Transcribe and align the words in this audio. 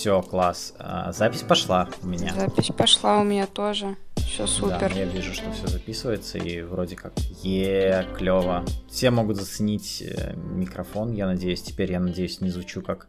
Все, 0.00 0.22
класс. 0.22 0.72
А, 0.78 1.12
запись 1.12 1.42
пошла 1.42 1.86
у 2.02 2.06
меня. 2.06 2.32
Запись 2.32 2.70
пошла 2.74 3.18
у 3.18 3.22
меня 3.22 3.46
тоже. 3.46 3.98
Все 4.16 4.46
супер. 4.46 4.88
Да, 4.88 4.98
я 4.98 5.04
вижу, 5.04 5.34
что 5.34 5.52
все 5.52 5.66
записывается, 5.66 6.38
и 6.38 6.62
вроде 6.62 6.96
как 6.96 7.12
е 7.42 8.06
клево. 8.16 8.64
Все 8.90 9.10
могут 9.10 9.36
заценить 9.36 10.00
э, 10.00 10.32
микрофон, 10.36 11.12
я 11.12 11.26
надеюсь. 11.26 11.60
Теперь 11.60 11.92
я 11.92 12.00
надеюсь, 12.00 12.40
не 12.40 12.48
звучу 12.48 12.80
как 12.80 13.08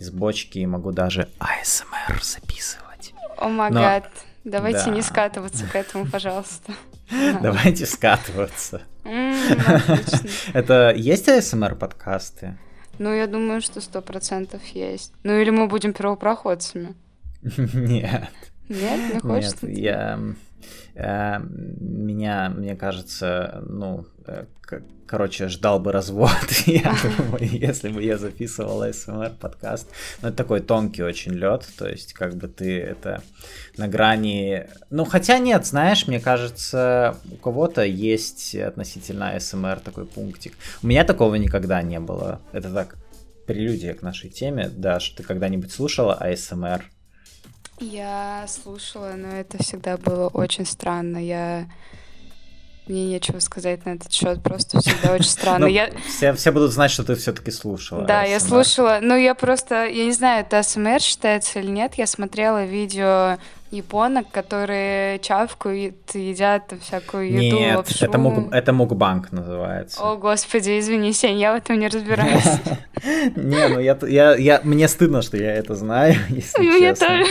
из 0.00 0.10
бочки 0.10 0.58
и 0.58 0.66
могу 0.66 0.90
даже 0.90 1.28
ASMR 1.38 2.20
записывать. 2.20 3.14
О 3.36 3.48
май 3.48 3.70
гад. 3.70 4.10
Давайте 4.42 4.86
да. 4.86 4.90
не 4.90 5.02
скатываться 5.02 5.64
к 5.64 5.76
этому, 5.76 6.06
пожалуйста. 6.10 6.72
Давайте 7.40 7.86
скатываться. 7.86 8.82
Это 10.54 10.92
есть 10.96 11.28
ASMR 11.28 11.76
подкасты? 11.76 12.58
Ну, 12.98 13.12
я 13.12 13.26
думаю, 13.26 13.60
что 13.60 13.80
сто 13.80 14.02
процентов 14.02 14.64
есть. 14.66 15.12
Ну, 15.22 15.38
или 15.38 15.50
мы 15.50 15.66
будем 15.66 15.92
первопроходцами. 15.92 16.94
Нет. 17.42 18.28
Нет, 18.68 19.14
не 19.14 19.20
хочется? 19.20 19.66
Нет, 19.66 19.78
я... 19.78 20.20
Э, 20.94 21.38
меня, 21.40 22.50
мне 22.50 22.74
кажется, 22.74 23.62
ну, 23.68 24.06
короче, 25.06 25.48
ждал 25.48 25.78
бы 25.78 25.92
развод, 25.92 26.30
я 26.66 26.94
думаю, 27.16 27.48
если 27.48 27.88
бы 27.88 28.02
я 28.02 28.18
записывал 28.18 28.92
СМР 28.92 29.34
подкаст. 29.40 29.88
Но 30.22 30.28
это 30.28 30.36
такой 30.36 30.60
тонкий 30.60 31.02
очень 31.02 31.32
лед, 31.32 31.66
то 31.78 31.88
есть 31.88 32.12
как 32.12 32.34
бы 32.36 32.48
ты 32.48 32.80
это 32.80 33.22
на 33.76 33.88
грани... 33.88 34.68
Ну, 34.90 35.04
хотя 35.04 35.38
нет, 35.38 35.66
знаешь, 35.66 36.06
мне 36.06 36.20
кажется, 36.20 37.16
у 37.30 37.36
кого-то 37.36 37.84
есть 37.84 38.54
относительно 38.54 39.38
СМР 39.38 39.80
такой 39.80 40.06
пунктик. 40.06 40.54
У 40.82 40.86
меня 40.86 41.04
такого 41.04 41.36
никогда 41.36 41.82
не 41.82 42.00
было. 42.00 42.40
Это 42.52 42.72
так, 42.72 42.96
прелюдия 43.46 43.94
к 43.94 44.02
нашей 44.02 44.30
теме. 44.30 44.68
Даш, 44.68 45.10
ты 45.10 45.22
когда-нибудь 45.22 45.72
слушала 45.72 46.14
АСМР? 46.14 46.84
Я 47.78 48.46
слушала, 48.48 49.12
но 49.16 49.28
это 49.28 49.62
всегда 49.62 49.96
было 49.96 50.28
очень 50.28 50.66
странно. 50.66 51.18
Я 51.18 51.66
мне 52.88 53.06
нечего 53.06 53.38
сказать 53.40 53.84
на 53.84 53.90
этот 53.90 54.12
счет, 54.12 54.42
просто 54.42 54.80
всегда 54.80 55.12
очень 55.12 55.28
странно. 55.28 55.66
Ну, 55.66 55.66
я... 55.66 55.90
все, 56.08 56.32
все 56.34 56.52
будут 56.52 56.72
знать, 56.72 56.90
что 56.90 57.04
ты 57.04 57.14
все-таки 57.14 57.50
слушала. 57.50 58.02
Да, 58.02 58.22
я 58.22 58.40
слушала. 58.40 58.98
Ну, 59.02 59.16
я 59.16 59.34
просто, 59.34 59.86
я 59.86 60.04
не 60.04 60.12
знаю, 60.12 60.42
это 60.42 60.62
СМР 60.62 61.00
считается 61.00 61.58
или 61.58 61.70
нет. 61.70 61.94
Я 61.94 62.06
смотрела 62.06 62.64
видео 62.64 63.38
японок, 63.70 64.30
которые 64.30 65.18
чавкают, 65.18 65.96
едят 66.14 66.72
всякую 66.80 67.30
еду, 67.30 67.56
Нет, 67.56 67.76
лапшу. 67.76 68.04
это, 68.04 68.18
мук, 68.18 68.52
это 68.52 68.72
мукбанк 68.72 69.32
называется. 69.32 70.00
О, 70.00 70.16
господи, 70.16 70.78
извини, 70.78 71.12
Сень, 71.12 71.38
я 71.38 71.52
в 71.52 71.56
этом 71.56 71.78
не 71.78 71.88
разбираюсь. 71.88 72.44
Не, 73.36 73.68
ну 73.68 73.78
я, 73.78 74.60
мне 74.64 74.88
стыдно, 74.88 75.22
что 75.22 75.36
я 75.36 75.54
это 75.54 75.74
знаю, 75.74 76.14
если 76.28 76.78
честно. 76.78 77.24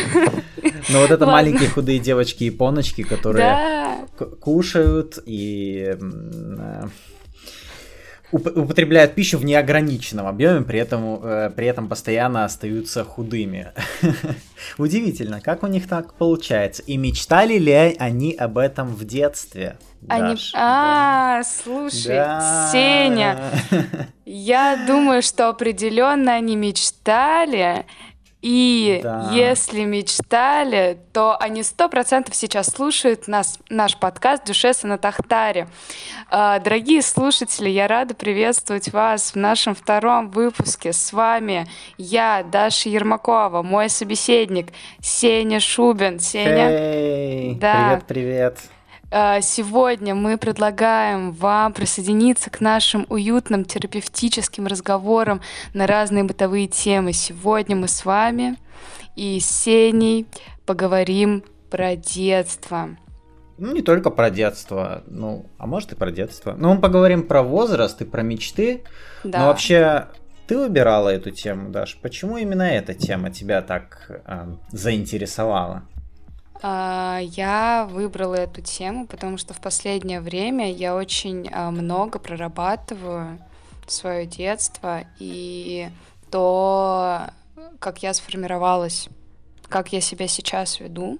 Но 0.89 0.99
вот 0.99 1.11
это 1.11 1.25
маленькие 1.25 1.69
худые 1.69 1.99
девочки-японочки, 1.99 3.03
которые 3.03 3.57
кушают 4.41 5.19
и 5.25 5.95
э, 5.99 6.83
употребляют 8.31 9.15
пищу 9.15 9.37
в 9.37 9.45
неограниченном 9.45 10.27
объеме, 10.27 10.61
при 10.61 10.79
этом, 10.79 11.23
э, 11.23 11.49
при 11.55 11.67
этом 11.67 11.87
постоянно 11.87 12.45
остаются 12.45 13.03
худыми. 13.03 13.71
Удивительно, 14.77 15.41
как 15.41 15.63
у 15.63 15.67
них 15.67 15.87
так 15.87 16.13
получается. 16.15 16.83
И 16.83 16.97
мечтали 16.97 17.57
ли 17.57 17.95
они 17.99 18.33
об 18.33 18.57
этом 18.57 18.87
в 18.95 19.05
детстве? 19.05 19.77
Они... 20.07 20.35
А, 20.53 21.41
слушай. 21.43 22.21
Сеня, 22.71 23.39
я 24.25 24.83
думаю, 24.87 25.21
что 25.21 25.49
определенно 25.49 26.33
они 26.33 26.55
мечтали, 26.55 27.85
и 28.45 28.99
да. 29.01 29.31
если 29.33 29.85
мечтали, 29.85 30.99
то 31.13 31.35
они 31.35 31.63
сто 31.63 31.89
процентов 31.89 32.35
сейчас 32.35 32.67
слушают 32.67 33.27
нас, 33.27 33.57
наш 33.71 33.97
подкаст 33.97 34.45
«Дюшеса 34.45 34.85
на 34.85 34.99
Тахтаре». 34.99 35.67
А, 36.29 36.59
дорогие 36.59 37.01
слушатели, 37.01 37.69
я 37.69 37.87
рада 37.87 38.13
приветствовать 38.13 38.93
вас 38.93 39.31
в 39.31 39.35
нашем 39.35 39.73
втором 39.73 40.29
выпуске. 40.29 40.93
С 40.93 41.11
вами 41.11 41.65
я, 41.97 42.43
Даша 42.43 42.87
Ермакова, 42.87 43.63
мой 43.63 43.89
собеседник 43.89 44.67
Сеня 45.01 45.59
Шубин. 45.59 46.19
Сеня. 46.19 46.69
Hey, 46.69 47.55
да. 47.55 47.99
Привет, 48.05 48.05
привет. 48.05 48.74
А, 49.17 49.39
сегодня 49.39 50.13
мы 50.13 50.37
предлагаем 50.37 51.31
вам 51.31 51.71
присоединиться 51.71 52.49
к 52.49 52.59
нашим 52.59 53.05
уютным 53.07 53.63
терапевтическим 53.63 54.67
разговорам 54.67 55.39
на 55.73 55.87
разные 55.87 56.25
бытовые 56.25 56.67
темы. 56.67 57.13
Сегодня 57.13 57.77
мы 57.77 57.87
с 57.87 58.03
вами 58.03 58.57
и 59.15 59.39
с 59.39 59.45
Сеней 59.45 60.27
поговорим 60.65 61.45
про 61.69 61.95
детство. 61.95 62.89
Ну, 63.57 63.71
не 63.71 63.81
только 63.81 64.09
про 64.09 64.29
детство, 64.29 65.01
ну, 65.07 65.45
а 65.59 65.65
может 65.65 65.93
и 65.93 65.95
про 65.95 66.11
детство. 66.11 66.53
Ну, 66.57 66.73
мы 66.73 66.81
поговорим 66.81 67.23
про 67.23 67.41
возраст 67.41 68.01
и 68.01 68.03
про 68.03 68.21
мечты. 68.21 68.83
Да. 69.23 69.39
Но 69.39 69.45
вообще, 69.45 70.07
ты 70.45 70.57
выбирала 70.57 71.07
эту 71.07 71.31
тему, 71.31 71.69
Даш. 71.69 71.97
Почему 72.01 72.35
именно 72.35 72.63
эта 72.63 72.93
тема 72.93 73.31
тебя 73.31 73.61
так 73.61 74.11
э, 74.25 74.45
заинтересовала? 74.73 75.83
А, 76.61 77.19
я 77.21 77.87
выбрала 77.89 78.35
эту 78.35 78.61
тему, 78.61 79.07
потому 79.07 79.37
что 79.37 79.53
в 79.53 79.61
последнее 79.61 80.21
время 80.21 80.71
я 80.71 80.95
очень 80.95 81.49
а, 81.51 81.71
много 81.71 82.19
прорабатываю 82.19 83.39
свое 83.87 84.25
детство 84.25 85.01
и 85.19 85.89
то, 86.31 87.27
как 87.79 88.03
я 88.03 88.13
сформировалась, 88.13 89.09
как 89.69 89.93
я 89.93 90.01
себя 90.01 90.27
сейчас 90.27 90.79
веду. 90.79 91.19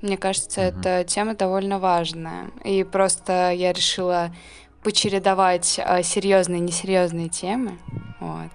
Мне 0.00 0.16
кажется, 0.16 0.60
mm-hmm. 0.60 0.80
эта 0.80 1.04
тема 1.04 1.34
довольно 1.34 1.78
важная. 1.78 2.50
И 2.64 2.84
просто 2.84 3.50
я 3.50 3.72
решила 3.72 4.30
почередовать 4.82 5.80
а, 5.84 6.02
серьезные 6.02 6.58
и 6.58 6.62
несерьезные 6.62 7.28
темы. 7.28 7.78
Вот. 8.20 8.50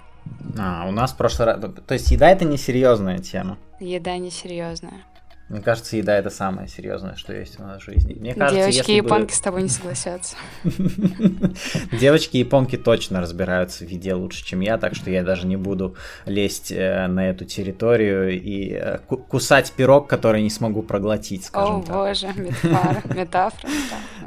А, 0.58 0.86
у 0.88 0.92
нас 0.92 1.12
в 1.12 1.18
прошлый 1.18 1.48
раз... 1.48 1.62
То 1.86 1.94
есть 1.94 2.10
еда 2.12 2.30
это 2.30 2.46
несерьезная 2.46 3.20
тема? 3.20 3.58
Еда 3.80 4.18
несерьезная. 4.18 5.04
Мне 5.50 5.62
кажется, 5.62 5.98
еда 5.98 6.18
это 6.18 6.30
самое 6.30 6.70
серьезное, 6.70 7.16
что 7.16 7.34
есть 7.34 7.60
у 7.60 7.64
нас 7.64 7.82
в 7.82 7.86
жизни. 7.86 8.14
Мне 8.14 8.34
кажется, 8.34 8.72
Девочки 8.72 8.92
и 8.92 8.96
японки 8.96 9.32
бы... 9.32 9.36
с 9.36 9.42
тобой 9.42 9.64
не 9.64 9.70
согласятся. 9.70 10.38
Девочки 11.92 12.38
и 12.38 12.40
японки 12.40 12.78
точно 12.78 13.20
разбираются 13.20 13.86
в 13.86 13.90
еде 13.90 14.14
лучше, 14.14 14.44
чем 14.46 14.62
я, 14.62 14.78
так 14.78 14.96
что 14.96 15.12
я 15.12 15.22
даже 15.22 15.46
не 15.46 15.58
буду 15.58 15.96
лезть 16.26 16.72
э, 16.72 17.08
на 17.08 17.30
эту 17.30 17.44
территорию 17.44 18.42
и 18.42 18.72
э, 18.72 19.00
кусать 19.00 19.74
пирог, 19.74 20.08
который 20.08 20.42
не 20.42 20.50
смогу 20.50 20.82
проглотить, 20.82 21.46
скажем 21.46 21.82
О, 21.82 21.84
так. 21.84 21.96
боже, 21.96 22.28
метафора, 22.28 23.02
метафора. 23.14 23.72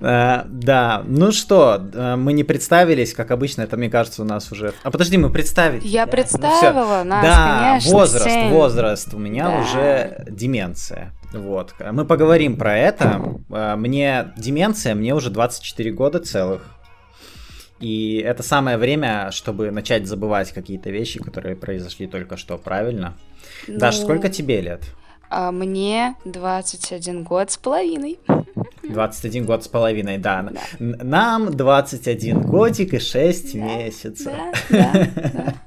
Э, 0.02 0.42
да, 0.46 1.02
ну 1.06 1.32
что, 1.32 1.82
мы 2.18 2.34
не 2.34 2.44
представились, 2.44 3.14
как 3.14 3.30
обычно, 3.30 3.62
это, 3.62 3.78
мне 3.78 3.88
кажется, 3.88 4.20
у 4.20 4.26
нас 4.26 4.52
уже... 4.52 4.74
А 4.82 4.90
подожди, 4.90 5.16
мы 5.16 5.30
представили. 5.30 5.80
Я 5.82 6.04
ну 6.04 6.12
представила 6.12 7.02
нас, 7.04 7.24
Да, 7.24 7.78
возраст, 7.90 8.50
возраст, 8.50 9.14
у 9.14 9.18
меня 9.18 9.60
уже 9.60 10.24
деменция. 10.28 11.05
Вот. 11.32 11.74
Мы 11.92 12.04
поговорим 12.04 12.56
про 12.56 12.76
это. 12.76 13.22
А, 13.50 13.76
мне 13.76 14.32
деменция, 14.36 14.94
мне 14.94 15.14
уже 15.14 15.30
24 15.30 15.92
года 15.92 16.20
целых. 16.20 16.76
И 17.80 18.22
это 18.24 18.42
самое 18.42 18.78
время, 18.78 19.30
чтобы 19.32 19.70
начать 19.70 20.06
забывать 20.06 20.52
какие-то 20.52 20.90
вещи, 20.90 21.22
которые 21.22 21.56
произошли 21.56 22.06
только 22.06 22.36
что, 22.36 22.56
правильно? 22.56 23.14
Ну, 23.68 23.78
Даш, 23.78 23.96
сколько 23.96 24.30
тебе 24.30 24.60
лет? 24.60 24.82
А 25.28 25.50
мне 25.50 26.14
21 26.24 27.24
год 27.24 27.50
с 27.50 27.56
половиной. 27.56 28.18
21 28.82 29.44
год 29.44 29.64
с 29.64 29.68
половиной, 29.68 30.18
да. 30.18 30.42
да. 30.42 30.60
Нам 30.78 31.54
21 31.54 32.42
годик 32.42 32.94
и 32.94 32.98
6 32.98 33.52
да, 33.52 33.58
месяцев. 33.58 34.32
Да, 34.70 34.92
да, 34.92 35.08
да. 35.14 35.54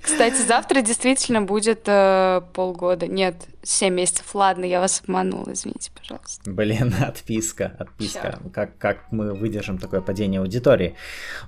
Кстати, 0.00 0.40
завтра 0.46 0.80
действительно 0.80 1.42
будет 1.42 1.82
э, 1.86 2.42
полгода. 2.54 3.06
Нет, 3.06 3.36
7 3.62 3.94
месяцев. 3.94 4.34
Ладно, 4.34 4.64
я 4.64 4.80
вас 4.80 5.02
обманула, 5.02 5.52
извините, 5.52 5.90
пожалуйста. 5.96 6.50
Блин, 6.50 6.94
отписка, 7.00 7.76
отписка. 7.78 8.38
Как, 8.52 8.78
как 8.78 9.12
мы 9.12 9.34
выдержим 9.34 9.78
такое 9.78 10.00
падение 10.00 10.40
аудитории? 10.40 10.94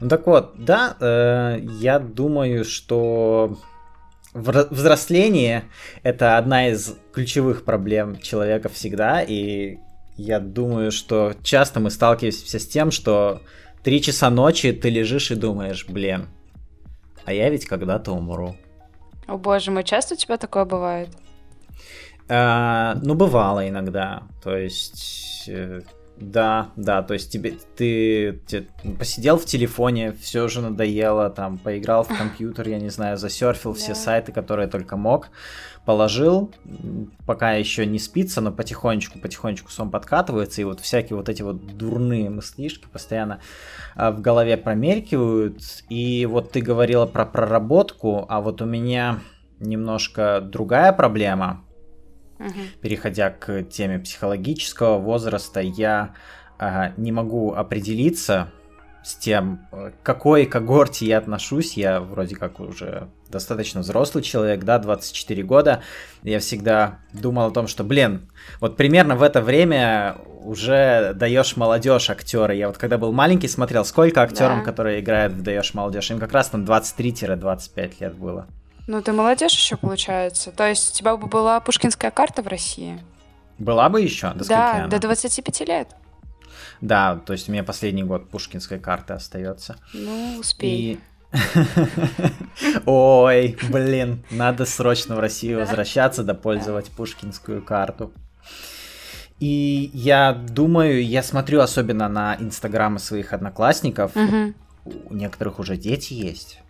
Ну 0.01 0.09
так 0.09 0.27
вот, 0.27 0.55
да, 0.57 0.97
э, 1.01 1.61
я 1.81 1.99
думаю, 1.99 2.65
что 2.65 3.59
взросление 4.35 5.65
это 6.03 6.37
одна 6.37 6.69
из 6.69 6.95
ключевых 7.13 7.65
проблем 7.65 8.21
человека 8.21 8.69
всегда, 8.69 9.23
и 9.23 9.79
я 10.17 10.41
думаю, 10.41 10.91
что 10.93 11.35
часто 11.43 11.81
мы 11.81 11.91
сталкиваемся 11.91 12.59
с 12.59 12.67
тем, 12.67 12.91
что 12.91 13.43
три 13.83 14.03
часа 14.03 14.31
ночи 14.31 14.73
ты 14.73 14.91
лежишь 14.91 15.31
и 15.31 15.35
думаешь, 15.35 15.87
блин, 15.89 16.27
а 17.29 17.33
я 17.33 17.51
ведь 17.51 17.67
когда-то 17.67 18.13
умру. 18.13 18.57
О 19.27 19.37
боже 19.37 19.71
мой, 19.71 19.85
часто 19.85 20.15
у 20.15 20.17
тебя 20.17 20.39
такое 20.39 20.65
бывает? 20.65 21.11
А, 22.27 22.95
ну, 23.03 23.15
бывало 23.15 23.69
иногда. 23.69 24.23
То 24.43 24.57
есть, 24.57 25.45
э, 25.47 25.83
Да, 26.17 26.71
да, 26.77 27.03
то 27.03 27.15
есть 27.15 27.31
тебе 27.31 27.53
ты, 27.77 28.41
ты 28.49 28.67
посидел 28.99 29.37
в 29.37 29.45
телефоне, 29.45 30.13
все 30.13 30.43
уже 30.43 30.61
надоело, 30.63 31.31
там 31.31 31.59
поиграл 31.59 32.03
в 32.03 32.09
компьютер, 32.09 32.69
я 32.69 32.81
не 32.81 32.89
знаю, 32.89 33.17
засерфил 33.19 33.73
все 33.75 33.95
сайты, 33.95 34.33
которые 34.33 34.69
только 34.69 34.97
мог, 34.97 35.29
положил, 35.89 36.53
пока 37.25 37.55
еще 37.55 37.87
не 37.87 37.99
спится, 37.99 38.43
но 38.43 38.53
потихонечку, 38.53 39.19
потихонечку 39.19 39.71
сон 39.71 39.91
подкатывается, 39.91 40.61
и 40.61 40.65
вот 40.65 40.81
всякие 40.81 41.17
вот 41.17 41.31
эти 41.31 41.41
вот 41.41 41.79
дурные 41.79 42.29
мыслишки 42.29 42.87
постоянно 42.93 43.41
а, 43.95 44.11
в 44.11 44.21
голове 44.21 44.59
промелькивают. 44.59 45.63
И 45.89 46.27
вот 46.27 46.53
ты 46.53 46.61
говорила 46.61 47.07
про 47.07 47.25
проработку, 47.25 48.27
а 48.29 48.43
вот 48.43 48.61
у 48.61 48.67
меня 48.67 49.21
немножко 49.61 50.43
другая 50.43 50.93
проблема. 50.93 51.65
Угу. 52.39 52.83
Переходя 52.83 53.31
к 53.31 53.63
теме 53.63 53.99
психологического 53.99 54.99
возраста, 54.99 55.61
я 55.61 56.15
а, 56.59 56.93
не 56.99 57.13
могу 57.13 57.55
определиться 57.55 58.51
с 59.03 59.15
тем, 59.15 59.67
к 59.71 60.03
какой 60.03 60.45
когорте 60.45 61.07
я 61.07 61.17
отношусь. 61.17 61.79
Я 61.79 62.03
вроде 62.03 62.37
как 62.37 62.61
уже 62.61 63.09
достаточно 63.31 63.81
взрослый 63.81 64.23
человек, 64.23 64.65
да, 64.65 64.79
24 64.79 65.43
года. 65.43 65.83
Я 66.23 66.41
всегда 66.41 66.99
думал 67.13 67.49
о 67.49 67.51
том, 67.51 67.67
что, 67.67 67.85
блин, 67.85 68.29
вот 68.61 68.77
примерно 68.77 69.17
в 69.17 69.23
это 69.23 69.41
время 69.41 70.17
уже 70.43 71.13
даешь 71.15 71.57
молодежь 71.57 72.11
актеры. 72.11 72.55
Я 72.55 72.69
вот 72.69 72.79
когда 72.79 72.99
был 72.99 73.13
маленький 73.13 73.49
смотрел, 73.49 73.85
сколько 73.85 74.23
актерам, 74.23 74.61
да. 74.61 74.65
которые 74.65 75.01
играют 75.01 75.35
в 75.35 75.43
даешь 75.43 75.75
молодежь, 75.75 76.11
им 76.11 76.19
как 76.19 76.33
раз 76.33 76.49
там 76.49 76.65
23-25 76.65 77.95
лет 78.01 78.15
было. 78.15 78.47
Ну, 78.87 79.03
ты 79.03 79.13
молодежь 79.13 79.53
еще 79.53 79.77
получается. 79.77 80.51
То 80.51 80.67
есть 80.67 80.91
у 80.91 80.99
тебя 80.99 81.17
бы 81.17 81.27
была 81.27 81.61
пушкинская 81.61 82.11
карта 82.11 82.43
в 82.43 82.49
России? 82.49 82.99
Была 83.59 83.89
бы 83.89 84.01
еще? 84.01 84.33
До 84.33 84.49
да, 84.49 84.87
до 84.87 84.99
25 84.99 85.61
лет. 85.69 85.89
Да, 86.81 87.21
то 87.27 87.33
есть 87.33 87.49
у 87.49 87.53
меня 87.53 87.65
последний 87.65 88.05
год 88.05 88.31
пушкинской 88.31 88.79
карты 88.79 89.15
остается. 89.15 89.77
Ну, 89.93 90.39
успей. 90.39 90.93
И... 90.93 91.01
Ой, 92.87 93.57
блин, 93.71 94.25
надо 94.31 94.65
срочно 94.65 95.17
в 95.17 95.21
Россию 95.21 95.61
возвращаться, 95.61 96.23
да 96.23 96.35
пользовать 96.35 96.91
пушкинскую 96.91 97.63
карту. 97.63 98.13
И 99.41 99.91
я 99.93 100.33
думаю, 100.33 101.05
я 101.05 101.23
смотрю 101.23 101.61
особенно 101.61 102.09
на 102.09 102.37
инстаграмы 102.37 102.99
своих 102.99 103.33
одноклассников. 103.33 104.17
Угу. 104.17 104.55
У 105.11 105.15
некоторых 105.15 105.59
уже 105.59 105.77
дети 105.77 106.15
есть. 106.15 106.61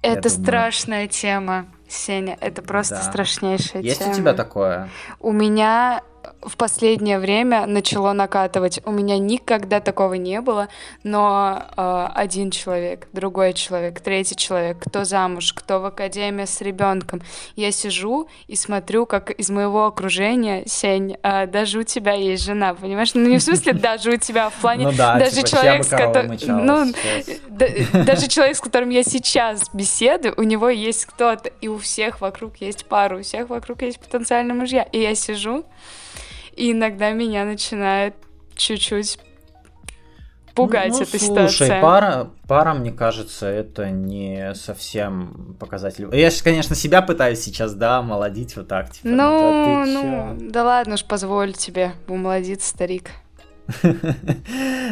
Это 0.00 0.28
думаю... 0.30 0.44
страшная 0.44 1.08
тема, 1.08 1.66
Сеня. 1.88 2.38
Это 2.40 2.62
просто 2.62 2.94
да. 2.94 3.02
страшнейшая 3.02 3.82
есть 3.82 3.98
тема. 3.98 4.08
Есть 4.10 4.20
у 4.20 4.22
тебя 4.22 4.32
такое? 4.34 4.88
У 5.18 5.32
меня 5.32 6.02
в 6.42 6.56
последнее 6.56 7.18
время 7.18 7.66
начало 7.66 8.12
накатывать. 8.12 8.80
У 8.84 8.92
меня 8.92 9.18
никогда 9.18 9.80
такого 9.80 10.14
не 10.14 10.40
было, 10.40 10.68
но 11.02 11.64
э, 11.76 12.08
один 12.14 12.50
человек, 12.50 13.08
другой 13.12 13.52
человек, 13.52 14.00
третий 14.00 14.36
человек, 14.36 14.78
кто 14.78 15.04
замуж, 15.04 15.52
кто 15.52 15.80
в 15.80 15.86
академии 15.86 16.44
с 16.44 16.60
ребенком. 16.60 17.22
Я 17.56 17.72
сижу 17.72 18.28
и 18.46 18.56
смотрю, 18.56 19.06
как 19.06 19.30
из 19.30 19.50
моего 19.50 19.86
окружения, 19.86 20.62
Сень, 20.66 21.16
э, 21.22 21.46
даже 21.46 21.80
у 21.80 21.82
тебя 21.82 22.12
есть 22.12 22.44
жена, 22.44 22.74
понимаешь? 22.74 23.14
Ну 23.14 23.28
не 23.28 23.38
в 23.38 23.42
смысле 23.42 23.72
даже 23.72 24.12
у 24.12 24.16
тебя, 24.16 24.46
а 24.46 24.50
в 24.50 24.54
плане 24.54 24.86
ну, 24.86 24.92
да, 24.92 25.18
даже 25.18 25.36
типа, 25.36 25.48
человек, 25.48 25.84
с 25.84 25.88
которым, 25.88 26.36
ну, 26.46 26.92
да, 27.48 28.04
даже 28.04 28.28
человек, 28.28 28.56
с 28.56 28.60
которым 28.60 28.90
я 28.90 29.02
сейчас 29.02 29.68
беседую, 29.72 30.34
у 30.36 30.42
него 30.42 30.68
есть 30.68 31.06
кто-то, 31.06 31.50
и 31.60 31.68
у 31.68 31.78
всех 31.78 32.20
вокруг 32.20 32.56
есть 32.58 32.86
пара, 32.86 33.18
у 33.18 33.22
всех 33.22 33.48
вокруг 33.48 33.82
есть 33.82 33.98
потенциальные 33.98 34.54
мужья, 34.54 34.82
и 34.82 35.00
я 35.00 35.14
сижу 35.14 35.64
и 36.58 36.72
иногда 36.72 37.12
меня 37.12 37.44
начинает 37.44 38.14
чуть-чуть 38.56 39.18
пугать 40.54 40.90
ну, 40.90 41.02
эта 41.02 41.18
слушай, 41.18 41.20
ситуация. 41.20 41.80
пара, 41.80 42.30
пара, 42.48 42.74
мне 42.74 42.90
кажется, 42.90 43.46
это 43.46 43.90
не 43.90 44.54
совсем 44.54 45.56
показатель. 45.60 46.08
Я 46.12 46.30
же, 46.30 46.42
конечно, 46.42 46.74
себя 46.74 47.00
пытаюсь 47.00 47.40
сейчас, 47.40 47.74
да, 47.74 48.02
молодить 48.02 48.56
вот 48.56 48.66
так. 48.66 48.90
Типа, 48.90 49.08
ну, 49.08 49.84
ну, 49.84 50.34
ну 50.34 50.50
да 50.50 50.64
ладно 50.64 50.94
уж, 50.94 51.04
позволь 51.04 51.52
тебе 51.52 51.92
умолодиться, 52.08 52.68
старик. 52.68 53.10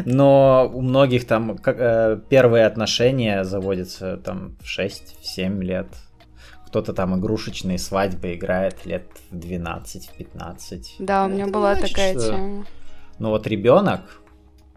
Но 0.05 0.71
у 0.73 0.83
многих 0.83 1.27
там 1.27 1.57
как, 1.59 1.77
э, 1.81 2.21
первые 2.29 2.67
отношения 2.67 3.43
заводятся 3.43 4.19
там 4.19 4.57
в 4.61 4.67
6-7 4.67 5.63
лет 5.63 5.87
кто-то 6.67 6.93
там 6.93 7.19
игрушечные 7.19 7.79
свадьбы 7.79 8.35
играет 8.35 8.85
лет 8.85 9.07
в 9.31 9.39
12, 9.39 10.09
в 10.09 10.13
15. 10.15 10.97
Да, 10.99 11.25
у 11.25 11.29
меня 11.29 11.47
была 11.47 11.75
значит, 11.75 11.97
такая 11.97 12.13
что... 12.19 12.29
тема. 12.29 12.67
Ну 13.19 13.31
вот 13.31 13.47
ребенок, 13.47 14.21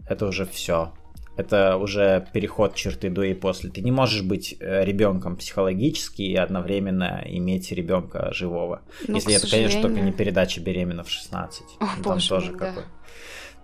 это 0.08 0.26
уже 0.26 0.46
все. 0.46 0.92
Это 1.36 1.76
уже 1.76 2.26
переход 2.32 2.74
черты 2.74 3.08
до 3.08 3.22
и 3.22 3.34
после. 3.34 3.70
Ты 3.70 3.80
не 3.80 3.92
можешь 3.92 4.22
быть 4.22 4.56
э, 4.60 4.84
ребенком 4.84 5.36
психологически 5.36 6.22
и 6.22 6.36
одновременно 6.36 7.22
иметь 7.24 7.72
ребенка 7.72 8.32
живого. 8.32 8.82
Ну, 9.08 9.16
Если 9.16 9.32
это, 9.32 9.42
сожалению... 9.42 9.70
конечно, 9.70 9.88
только 9.88 10.04
не 10.04 10.12
передача 10.12 10.60
беременна 10.60 11.02
в 11.02 11.10
16. 11.10 11.62
О, 11.80 11.86
ну, 11.96 12.02
там 12.02 12.18
тоже 12.20 12.52
мой, 12.52 12.60
да. 12.60 12.74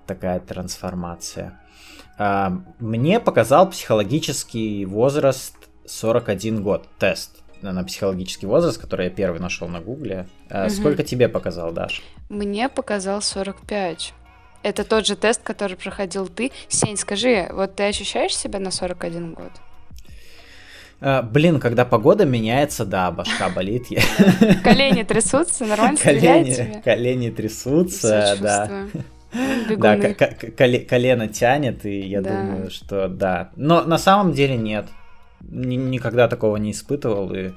такая 0.07 0.41
трансформация. 0.41 1.61
А, 2.19 2.63
мне 2.79 3.21
показал 3.21 3.69
психологический 3.71 4.85
возраст 4.87 5.55
41 5.87 6.63
год, 6.63 6.89
тест 6.99 7.43
на 7.73 7.85
психологический 7.85 8.47
возраст, 8.47 8.79
который 8.81 9.07
я 9.07 9.11
первый 9.11 9.41
нашел 9.41 9.69
на 9.69 9.81
Гугле. 9.81 10.27
Угу. 10.51 10.71
Сколько 10.71 11.03
тебе 11.03 11.29
показал, 11.29 11.73
Даш? 11.73 12.03
Мне 12.29 12.69
показал 12.69 13.23
45. 13.23 14.15
Это 14.63 14.85
тот 14.85 15.07
же 15.07 15.17
тест, 15.17 15.43
который 15.43 15.77
проходил 15.77 16.29
ты. 16.29 16.51
Сень, 16.69 16.97
скажи, 16.97 17.49
вот 17.53 17.77
ты 17.77 17.85
ощущаешь 17.85 18.37
себя 18.37 18.59
на 18.59 18.71
41 18.71 19.35
год? 19.35 19.53
А, 21.01 21.23
блин, 21.23 21.61
когда 21.61 21.85
погода 21.85 22.25
меняется, 22.25 22.85
да, 22.85 23.11
башка 23.11 23.49
болит. 23.55 23.87
Колени 24.65 25.03
трясутся, 25.03 25.65
нормально 25.67 25.99
колени, 25.99 26.81
колени 26.85 27.31
трясутся, 27.31 28.37
да. 28.41 28.87
Да, 29.77 29.99
колено 29.99 31.29
тянет, 31.29 31.85
и 31.85 32.01
я 32.01 32.23
думаю, 32.23 32.71
что 32.71 33.09
да. 33.09 33.51
Но 33.57 33.83
на 33.83 33.99
самом 33.99 34.33
деле 34.33 34.57
нет 34.57 34.87
никогда 35.49 36.29
такого 36.29 36.57
не 36.57 36.73
испытывал. 36.73 37.33
И 37.35 37.53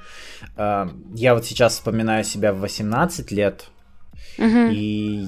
э, 0.58 0.90
я 1.14 1.34
вот 1.34 1.46
сейчас 1.46 1.74
вспоминаю 1.74 2.24
себя 2.24 2.54
в 2.54 2.60
18 2.60 3.32
лет, 3.32 3.70
угу. 4.38 4.72
и 4.72 4.78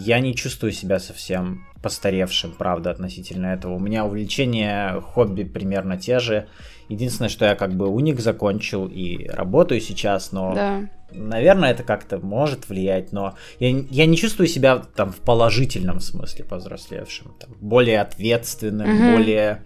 я 0.05 0.19
не 0.19 0.35
чувствую 0.35 0.71
себя 0.71 0.99
совсем 0.99 1.65
постаревшим, 1.81 2.51
правда, 2.51 2.91
относительно 2.91 3.47
этого. 3.47 3.73
У 3.73 3.79
меня 3.79 4.05
увлечения, 4.05 4.99
хобби 5.01 5.43
примерно 5.43 5.97
те 5.97 6.19
же. 6.19 6.47
Единственное, 6.89 7.29
что 7.29 7.45
я 7.45 7.55
как 7.55 7.73
бы 7.73 7.87
уник 7.87 8.19
закончил 8.19 8.85
и 8.85 9.25
работаю 9.27 9.79
сейчас, 9.79 10.33
но, 10.33 10.53
да. 10.53 10.81
наверное, 11.11 11.71
это 11.71 11.83
как-то 11.83 12.19
может 12.19 12.67
влиять, 12.67 13.13
но 13.13 13.35
я, 13.59 13.69
я 13.69 14.05
не 14.05 14.17
чувствую 14.17 14.47
себя 14.47 14.77
там 14.77 15.11
в 15.11 15.19
положительном 15.19 16.01
смысле 16.01 16.43
повзрослевшим, 16.43 17.33
там, 17.39 17.55
более 17.61 18.01
ответственным, 18.01 18.89
угу. 18.89 19.15
более 19.15 19.63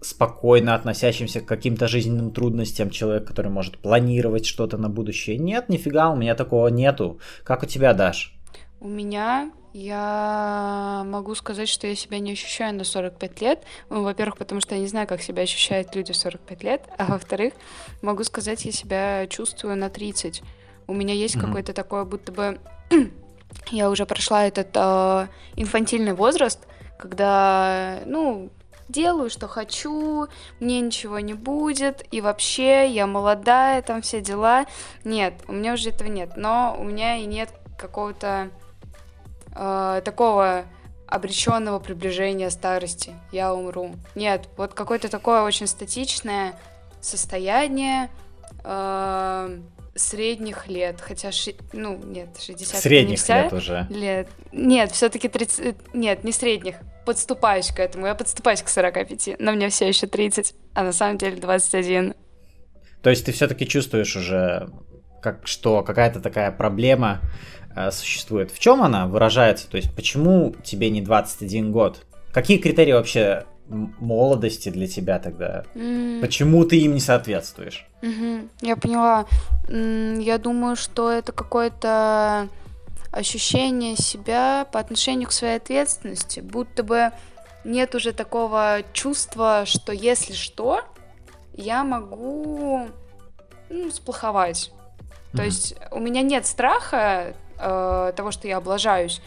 спокойно 0.00 0.74
относящимся 0.74 1.40
к 1.40 1.46
каким-то 1.46 1.88
жизненным 1.88 2.32
трудностям, 2.32 2.90
человек, 2.90 3.26
который 3.26 3.50
может 3.50 3.78
планировать 3.78 4.46
что-то 4.46 4.78
на 4.78 4.88
будущее. 4.88 5.38
Нет, 5.38 5.68
нифига, 5.68 6.10
у 6.10 6.16
меня 6.16 6.34
такого 6.34 6.68
нету. 6.68 7.20
Как 7.44 7.62
у 7.62 7.66
тебя, 7.66 7.94
Даш? 7.94 8.36
У 8.80 8.88
меня 8.88 9.50
я 9.72 11.02
могу 11.06 11.34
сказать, 11.34 11.68
что 11.68 11.86
я 11.86 11.94
себя 11.94 12.18
не 12.18 12.32
ощущаю 12.32 12.74
на 12.74 12.84
45 12.84 13.40
лет. 13.42 13.62
Ну, 13.90 14.04
во-первых, 14.04 14.38
потому 14.38 14.62
что 14.62 14.74
я 14.74 14.80
не 14.80 14.86
знаю, 14.86 15.06
как 15.06 15.20
себя 15.20 15.42
ощущают 15.42 15.94
люди 15.94 16.14
в 16.14 16.16
45 16.16 16.62
лет. 16.62 16.82
А 16.96 17.04
во-вторых, 17.04 17.52
могу 18.00 18.24
сказать, 18.24 18.64
я 18.64 18.72
себя 18.72 19.26
чувствую 19.26 19.76
на 19.76 19.90
30. 19.90 20.42
У 20.86 20.94
меня 20.94 21.12
есть 21.12 21.36
mm-hmm. 21.36 21.40
какой-то 21.40 21.74
такой, 21.74 22.06
будто 22.06 22.32
бы 22.32 22.58
я 23.70 23.90
уже 23.90 24.06
прошла 24.06 24.46
этот 24.46 24.68
э, 24.74 25.26
инфантильный 25.56 26.14
возраст, 26.14 26.60
когда, 26.98 28.00
ну, 28.06 28.50
делаю, 28.88 29.30
что 29.30 29.48
хочу, 29.48 30.28
мне 30.60 30.80
ничего 30.80 31.20
не 31.20 31.34
будет, 31.34 32.04
и 32.10 32.20
вообще 32.20 32.88
я 32.88 33.06
молодая, 33.06 33.82
там 33.82 34.02
все 34.02 34.20
дела. 34.20 34.66
Нет, 35.04 35.34
у 35.48 35.52
меня 35.52 35.74
уже 35.74 35.90
этого 35.90 36.08
нет, 36.08 36.36
но 36.36 36.76
у 36.78 36.84
меня 36.84 37.16
и 37.16 37.26
нет 37.26 37.50
какого-то 37.78 38.50
э, 39.54 40.02
такого 40.04 40.64
обреченного 41.06 41.78
приближения 41.78 42.50
старости. 42.50 43.14
Я 43.32 43.54
умру. 43.54 43.94
Нет, 44.14 44.48
вот 44.56 44.74
какое-то 44.74 45.08
такое 45.08 45.42
очень 45.42 45.66
статичное 45.66 46.58
состояние. 47.00 48.10
Э, 48.64 49.58
средних 49.96 50.68
лет, 50.68 51.00
хотя, 51.00 51.32
ши... 51.32 51.54
ну, 51.72 51.96
нет, 52.04 52.28
60 52.38 52.80
Средних 52.80 53.10
не 53.10 53.16
вся 53.16 53.44
лет 53.44 53.52
уже. 53.52 53.86
Лет. 53.90 54.28
Нет, 54.52 54.92
все-таки 54.92 55.28
30, 55.28 55.76
нет, 55.94 56.24
не 56.24 56.32
средних, 56.32 56.76
подступаюсь 57.04 57.68
к 57.68 57.80
этому, 57.80 58.06
я 58.06 58.14
подступаюсь 58.14 58.62
к 58.62 58.68
45, 58.68 59.38
но 59.38 59.52
мне 59.52 59.68
все 59.68 59.88
еще 59.88 60.06
30, 60.06 60.54
а 60.74 60.82
на 60.82 60.92
самом 60.92 61.18
деле 61.18 61.36
21. 61.36 62.14
То 63.02 63.10
есть 63.10 63.24
ты 63.24 63.32
все-таки 63.32 63.66
чувствуешь 63.66 64.16
уже 64.16 64.68
как, 65.22 65.46
что 65.46 65.82
какая-то 65.82 66.20
такая 66.20 66.50
проблема 66.52 67.20
э, 67.74 67.90
существует. 67.90 68.50
В 68.50 68.58
чем 68.58 68.82
она 68.82 69.06
выражается? 69.06 69.68
То 69.70 69.76
есть 69.76 69.94
почему 69.94 70.54
тебе 70.64 70.90
не 70.90 71.00
21 71.00 71.72
год? 71.72 72.04
Какие 72.32 72.58
критерии 72.58 72.92
вообще 72.92 73.44
молодости 73.68 74.68
для 74.68 74.86
тебя 74.86 75.18
тогда? 75.18 75.64
Mm. 75.74 76.20
Почему 76.20 76.64
ты 76.64 76.78
им 76.78 76.94
не 76.94 77.00
соответствуешь? 77.00 77.86
Mm-hmm. 78.02 78.48
Я 78.62 78.76
поняла. 78.76 79.26
Я 79.68 80.38
думаю, 80.38 80.76
что 80.76 81.10
это 81.10 81.32
какое-то 81.32 82.48
ощущение 83.10 83.96
себя 83.96 84.66
по 84.70 84.78
отношению 84.78 85.28
к 85.28 85.32
своей 85.32 85.56
ответственности, 85.56 86.40
будто 86.40 86.82
бы 86.82 87.10
нет 87.64 87.94
уже 87.94 88.12
такого 88.12 88.78
чувства, 88.92 89.62
что 89.64 89.92
если 89.92 90.34
что, 90.34 90.82
я 91.54 91.82
могу 91.82 92.88
ну, 93.68 93.90
сплоховать. 93.90 94.70
Mm-hmm. 94.70 95.36
То 95.36 95.42
есть 95.42 95.76
у 95.90 95.98
меня 95.98 96.22
нет 96.22 96.46
страха 96.46 97.34
э, 97.58 98.12
того, 98.14 98.30
что 98.30 98.46
я 98.46 98.58
облажаюсь, 98.58 99.20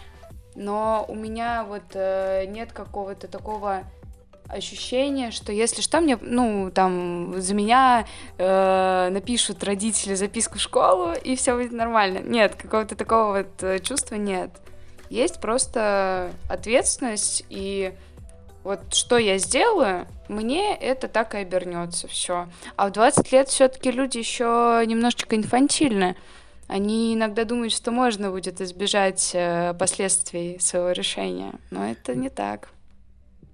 но 0.55 1.05
у 1.07 1.15
меня 1.15 1.65
вот 1.67 1.83
э, 1.93 2.45
нет 2.47 2.71
какого-то 2.71 3.27
такого 3.27 3.83
ощущение, 4.49 5.31
что 5.31 5.51
если 5.51 5.81
что, 5.81 6.01
мне, 6.01 6.17
ну, 6.21 6.71
там, 6.73 7.39
за 7.39 7.53
меня 7.53 8.05
э, 8.37 9.09
напишут 9.11 9.63
родители 9.63 10.15
записку 10.15 10.57
в 10.57 10.61
школу, 10.61 11.13
и 11.13 11.35
все 11.35 11.55
будет 11.55 11.71
нормально. 11.71 12.19
Нет, 12.19 12.55
какого-то 12.55 12.95
такого 12.95 13.37
вот 13.37 13.63
э, 13.63 13.79
чувства 13.79 14.15
нет. 14.15 14.49
Есть 15.09 15.39
просто 15.39 16.31
ответственность, 16.49 17.45
и 17.49 17.93
вот 18.63 18.93
что 18.93 19.17
я 19.17 19.37
сделаю, 19.37 20.07
мне 20.27 20.75
это 20.75 21.07
так 21.07 21.35
и 21.35 21.39
обернется, 21.39 22.07
все. 22.07 22.47
А 22.75 22.87
в 22.87 22.91
20 22.91 23.31
лет 23.31 23.49
все-таки 23.49 23.91
люди 23.91 24.17
еще 24.17 24.83
немножечко 24.85 25.35
инфантильны. 25.35 26.15
Они 26.67 27.15
иногда 27.15 27.45
думают, 27.45 27.73
что 27.73 27.89
можно 27.89 28.29
будет 28.29 28.61
избежать 28.61 29.31
э, 29.33 29.73
последствий 29.73 30.59
своего 30.59 30.91
решения, 30.91 31.53
но 31.71 31.89
это 31.89 32.13
не 32.13 32.29
так. 32.29 32.69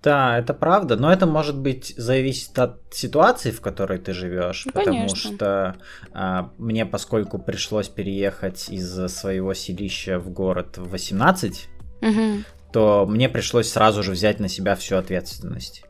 Да, 0.05 0.37
это 0.37 0.53
правда, 0.53 0.97
но 0.97 1.11
это 1.11 1.25
может 1.25 1.57
быть 1.57 1.95
зависит 1.97 2.57
от 2.59 2.79
ситуации, 2.91 3.49
в 3.49 3.59
которой 3.59 3.97
ты 3.97 4.13
живешь, 4.13 4.65
ну, 4.67 4.71
потому 4.71 4.97
конечно. 4.97 5.33
что 5.33 5.75
а, 6.13 6.51
мне, 6.59 6.85
поскольку 6.85 7.39
пришлось 7.39 7.89
переехать 7.89 8.69
из 8.69 8.87
своего 9.11 9.55
селища 9.55 10.19
в 10.19 10.29
город 10.29 10.77
в 10.77 10.91
18, 10.91 11.69
угу. 12.01 12.21
то 12.71 13.07
мне 13.07 13.29
пришлось 13.29 13.71
сразу 13.71 14.03
же 14.03 14.11
взять 14.11 14.39
на 14.39 14.47
себя 14.47 14.75
всю 14.75 14.97
ответственность 14.97 15.83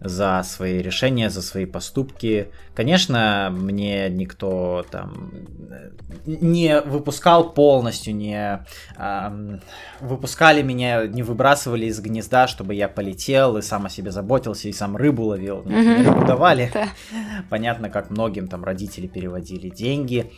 за 0.00 0.42
свои 0.44 0.80
решения, 0.80 1.28
за 1.28 1.42
свои 1.42 1.66
поступки. 1.66 2.48
Конечно, 2.74 3.52
мне 3.52 4.08
никто 4.08 4.84
там 4.90 5.32
не 6.26 6.80
выпускал 6.80 7.52
полностью, 7.52 8.14
не 8.16 8.64
э, 8.96 9.58
выпускали 10.00 10.62
меня, 10.62 11.06
не 11.06 11.22
выбрасывали 11.22 11.86
из 11.86 12.00
гнезда, 12.00 12.46
чтобы 12.46 12.74
я 12.74 12.88
полетел 12.88 13.58
и 13.58 13.62
сам 13.62 13.86
о 13.86 13.90
себе 13.90 14.10
заботился 14.10 14.68
и 14.68 14.72
сам 14.72 14.96
рыбу 14.96 15.24
ловил. 15.24 15.62
Mm-hmm. 15.62 16.04
рыбу 16.04 16.26
давали. 16.26 16.72
Понятно, 17.50 17.90
как 17.90 18.10
многим 18.10 18.48
там 18.48 18.64
родители 18.64 19.06
переводили 19.06 19.68
деньги. 19.68 20.32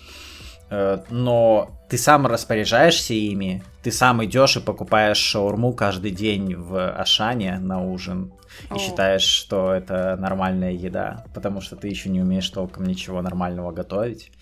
Э, 0.73 1.01
но 1.11 1.71
ты 1.91 1.99
сам 1.99 2.27
распоряжаешься 2.27 3.13
ими, 3.13 3.63
ты 3.83 3.93
сам 3.93 4.25
идешь 4.25 4.57
и 4.57 4.61
покупаешь 4.61 5.19
шаурму 5.19 5.75
каждый 5.75 6.13
день 6.13 6.57
в 6.57 6.91
Ашане 6.93 7.59
на 7.59 7.85
ужин 7.85 8.33
и 8.71 8.75
О. 8.75 8.79
считаешь, 8.79 9.23
что 9.23 9.75
это 9.75 10.17
нормальная 10.17 10.73
еда, 10.73 11.27
потому 11.35 11.61
что 11.61 11.77
ты 11.77 11.89
еще 11.89 12.09
не 12.09 12.23
умеешь 12.23 12.49
толком 12.49 12.87
ничего 12.87 13.21
нормального 13.21 13.71
готовить. 13.71 14.33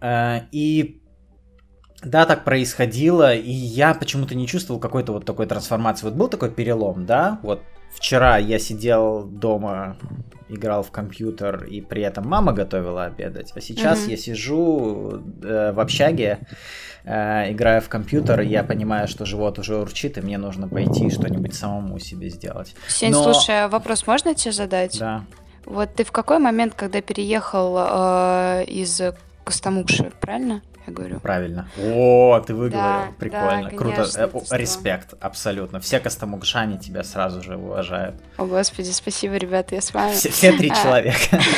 Э, 0.00 0.42
и 0.52 1.02
да, 2.04 2.24
так 2.24 2.44
происходило, 2.44 3.34
и 3.34 3.50
я 3.50 3.94
почему-то 3.94 4.36
не 4.36 4.46
чувствовал 4.46 4.78
какой-то 4.78 5.12
вот 5.12 5.24
такой 5.24 5.46
трансформации. 5.46 6.06
Вот 6.06 6.14
был 6.14 6.28
такой 6.28 6.52
перелом, 6.52 7.04
да, 7.04 7.40
вот 7.42 7.62
вчера 7.92 8.38
я 8.38 8.60
сидел 8.60 9.24
дома 9.24 9.96
играл 10.54 10.82
в 10.82 10.90
компьютер, 10.90 11.64
и 11.64 11.80
при 11.80 12.02
этом 12.02 12.28
мама 12.28 12.52
готовила 12.52 13.04
обедать. 13.04 13.52
А 13.54 13.60
сейчас 13.60 14.00
mm-hmm. 14.00 14.10
я 14.10 14.16
сижу 14.16 15.22
э, 15.42 15.72
в 15.72 15.80
общаге, 15.80 16.38
э, 17.04 17.52
играю 17.52 17.80
в 17.80 17.88
компьютер, 17.88 18.40
и 18.40 18.46
я 18.46 18.62
понимаю, 18.64 19.08
что 19.08 19.24
живот 19.24 19.58
уже 19.58 19.76
урчит, 19.76 20.18
и 20.18 20.20
мне 20.20 20.38
нужно 20.38 20.68
пойти 20.68 21.10
что-нибудь 21.10 21.54
самому 21.54 21.98
себе 21.98 22.28
сделать. 22.28 22.74
Сень, 22.88 23.12
Но... 23.12 23.22
слушай, 23.22 23.64
а 23.64 23.68
вопрос 23.68 24.06
можно 24.06 24.34
тебе 24.34 24.52
задать? 24.52 24.98
Да. 24.98 25.24
Вот 25.64 25.94
ты 25.94 26.04
в 26.04 26.12
какой 26.12 26.38
момент, 26.38 26.74
когда 26.74 27.00
переехал 27.00 27.76
э, 27.78 28.64
из 28.66 29.00
Костомукши, 29.44 30.12
правильно? 30.20 30.62
Я 30.86 30.92
говорю. 30.92 31.20
Правильно. 31.20 31.68
О, 31.78 32.40
ты 32.40 32.54
выговорил. 32.54 32.82
Да, 32.82 33.08
Прикольно. 33.18 33.70
Да, 33.70 33.76
Круто. 33.76 34.06
Э, 34.16 34.56
респект, 34.56 35.14
абсолютно. 35.20 35.80
Все 35.80 36.00
костомукшане 36.00 36.78
тебя 36.78 37.04
сразу 37.04 37.42
же 37.42 37.56
уважают. 37.56 38.16
О, 38.36 38.46
господи, 38.46 38.90
спасибо, 38.90 39.36
ребята, 39.36 39.74
я 39.74 39.80
с 39.80 39.94
вами. 39.94 40.12
Все, 40.12 40.30
все 40.30 40.52
три 40.52 40.70
а. 40.70 40.82
человека. 40.82 41.40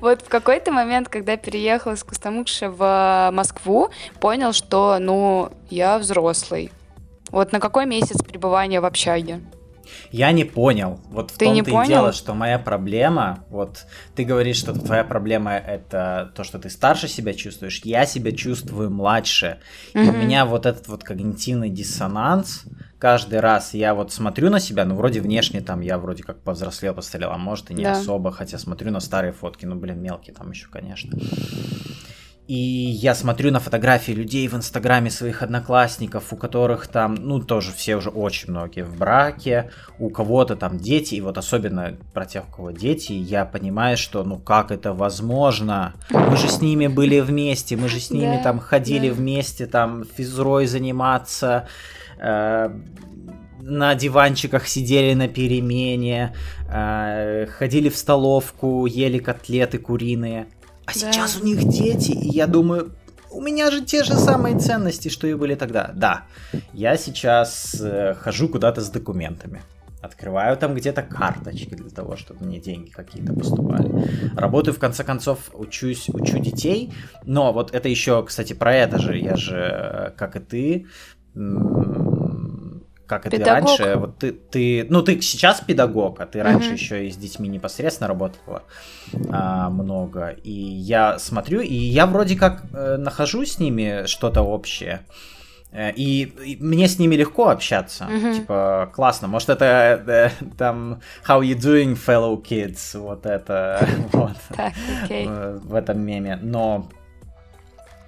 Вот 0.00 0.22
в 0.22 0.28
какой-то 0.28 0.70
момент, 0.70 1.08
когда 1.08 1.36
переехал 1.36 1.92
из 1.92 2.04
Костомукши 2.04 2.68
в 2.68 3.30
Москву, 3.32 3.90
понял, 4.20 4.52
что, 4.52 4.98
ну, 5.00 5.50
я 5.68 5.98
взрослый. 5.98 6.70
Вот 7.30 7.52
на 7.52 7.60
какой 7.60 7.86
месяц 7.86 8.22
пребывания 8.22 8.80
в 8.80 8.84
общаге? 8.84 9.40
Я 10.10 10.32
не 10.32 10.44
понял. 10.44 11.00
Вот 11.10 11.30
в 11.30 11.38
ты 11.38 11.46
том-то 11.46 11.82
и 11.82 11.86
дело, 11.86 12.12
что 12.12 12.34
моя 12.34 12.58
проблема, 12.58 13.44
вот 13.48 13.86
ты 14.14 14.24
говоришь, 14.24 14.56
что 14.56 14.72
твоя 14.72 15.04
проблема 15.04 15.52
это 15.56 16.32
то, 16.34 16.44
что 16.44 16.58
ты 16.58 16.70
старше 16.70 17.08
себя 17.08 17.34
чувствуешь, 17.34 17.80
я 17.84 18.06
себя 18.06 18.32
чувствую 18.32 18.90
младше. 18.90 19.58
Mm-hmm. 19.94 20.04
И 20.04 20.08
у 20.08 20.12
меня 20.12 20.44
вот 20.44 20.66
этот 20.66 20.88
вот 20.88 21.04
когнитивный 21.04 21.70
диссонанс, 21.70 22.64
каждый 22.98 23.40
раз 23.40 23.74
я 23.74 23.94
вот 23.94 24.12
смотрю 24.12 24.50
на 24.50 24.60
себя, 24.60 24.84
ну 24.84 24.94
вроде 24.94 25.20
внешне 25.20 25.60
там 25.60 25.80
я 25.80 25.98
вроде 25.98 26.22
как 26.22 26.42
повзрослел, 26.42 26.94
постарел, 26.94 27.30
а 27.30 27.38
может 27.38 27.70
и 27.70 27.74
не 27.74 27.84
да. 27.84 27.92
особо, 27.92 28.30
хотя 28.30 28.58
смотрю 28.58 28.90
на 28.90 29.00
старые 29.00 29.32
фотки, 29.32 29.64
ну 29.66 29.76
блин, 29.76 30.00
мелкие 30.00 30.34
там 30.34 30.50
еще, 30.50 30.68
конечно. 30.68 31.18
И 32.50 32.56
я 32.56 33.14
смотрю 33.14 33.52
на 33.52 33.60
фотографии 33.60 34.10
людей 34.10 34.48
в 34.48 34.54
инстаграме 34.54 35.08
своих 35.08 35.44
одноклассников, 35.44 36.32
у 36.32 36.36
которых 36.36 36.88
там, 36.88 37.14
ну, 37.14 37.38
тоже 37.38 37.70
все 37.70 37.94
уже 37.94 38.10
очень 38.10 38.50
многие 38.50 38.82
в 38.82 38.96
браке, 38.96 39.70
у 40.00 40.10
кого-то 40.10 40.56
там 40.56 40.76
дети, 40.76 41.14
и 41.14 41.20
вот 41.20 41.38
особенно 41.38 41.96
про 42.12 42.26
тех, 42.26 42.48
у 42.48 42.52
кого 42.52 42.70
дети, 42.72 43.12
я 43.12 43.44
понимаю, 43.44 43.96
что, 43.96 44.24
ну, 44.24 44.36
как 44.36 44.72
это 44.72 44.92
возможно? 44.92 45.94
Мы 46.10 46.36
же 46.36 46.48
с 46.48 46.60
ними 46.60 46.88
были 46.88 47.20
вместе, 47.20 47.76
мы 47.76 47.88
же 47.88 48.00
с 48.00 48.10
ними 48.10 48.38
да, 48.38 48.42
там 48.42 48.58
ходили 48.58 49.10
да. 49.10 49.14
вместе, 49.14 49.66
там, 49.66 50.02
физрой 50.16 50.66
заниматься, 50.66 51.68
э, 52.18 52.68
на 53.62 53.94
диванчиках 53.94 54.66
сидели 54.66 55.14
на 55.14 55.28
перемене, 55.28 56.34
э, 56.68 57.46
ходили 57.46 57.90
в 57.90 57.96
столовку, 57.96 58.86
ели 58.86 59.18
котлеты 59.18 59.78
куриные. 59.78 60.48
А 60.90 60.98
да. 60.98 61.12
сейчас 61.12 61.40
у 61.40 61.44
них 61.44 61.68
дети, 61.68 62.12
и 62.12 62.28
я 62.30 62.46
думаю, 62.46 62.92
у 63.30 63.40
меня 63.40 63.70
же 63.70 63.84
те 63.84 64.02
же 64.04 64.14
самые 64.14 64.58
ценности, 64.58 65.08
что 65.08 65.26
и 65.26 65.34
были 65.34 65.54
тогда. 65.54 65.92
Да, 65.94 66.24
я 66.72 66.96
сейчас 66.96 67.76
э, 67.80 68.14
хожу 68.14 68.48
куда-то 68.48 68.80
с 68.80 68.90
документами. 68.90 69.62
Открываю 70.02 70.56
там 70.56 70.74
где-то 70.74 71.02
карточки 71.02 71.74
для 71.74 71.90
того, 71.90 72.16
чтобы 72.16 72.46
мне 72.46 72.58
деньги 72.58 72.88
какие-то 72.90 73.34
поступали. 73.34 74.34
Работаю, 74.34 74.74
в 74.74 74.78
конце 74.78 75.04
концов, 75.04 75.50
учусь, 75.52 76.08
учу 76.08 76.38
детей. 76.38 76.92
Но 77.24 77.52
вот 77.52 77.74
это 77.74 77.88
еще, 77.88 78.24
кстати, 78.24 78.54
про 78.54 78.74
это 78.74 78.98
же. 78.98 79.18
Я 79.18 79.36
же, 79.36 79.56
э, 79.56 80.10
как 80.16 80.36
и 80.36 80.40
ты, 80.40 80.86
как 83.10 83.26
это 83.26 83.36
педагог. 83.36 83.80
раньше, 83.80 83.96
вот 83.96 84.18
ты, 84.18 84.30
ты, 84.30 84.86
ну 84.88 85.02
ты 85.02 85.20
сейчас 85.20 85.60
педагог, 85.60 86.20
а 86.20 86.26
ты 86.26 86.44
раньше 86.44 86.68
угу. 86.68 86.74
еще 86.74 87.06
и 87.08 87.10
с 87.10 87.16
детьми 87.16 87.48
непосредственно 87.48 88.06
работала 88.06 88.62
а, 89.30 89.68
много, 89.68 90.28
и 90.28 90.52
я 90.52 91.18
смотрю, 91.18 91.60
и 91.60 91.74
я 91.74 92.06
вроде 92.06 92.36
как 92.36 92.62
э, 92.72 92.96
нахожу 92.98 93.44
с 93.44 93.58
ними 93.58 94.06
что-то 94.06 94.42
общее. 94.42 95.00
Э, 95.72 95.90
и, 95.90 96.22
и 96.22 96.56
мне 96.60 96.86
с 96.86 97.00
ними 97.00 97.16
легко 97.16 97.48
общаться, 97.48 98.06
mm-hmm. 98.08 98.34
типа 98.36 98.92
классно. 98.94 99.26
Может 99.26 99.48
это 99.48 100.04
э, 100.06 100.30
там 100.56 101.00
How 101.26 101.40
you 101.40 101.56
doing, 101.56 101.98
fellow 101.98 102.40
kids, 102.40 102.96
вот 102.96 103.26
это 103.26 103.88
вот 104.12 104.36
так, 104.54 104.72
okay. 105.04 105.58
в 105.58 105.74
этом 105.74 106.00
меме. 106.00 106.38
Но 106.40 106.88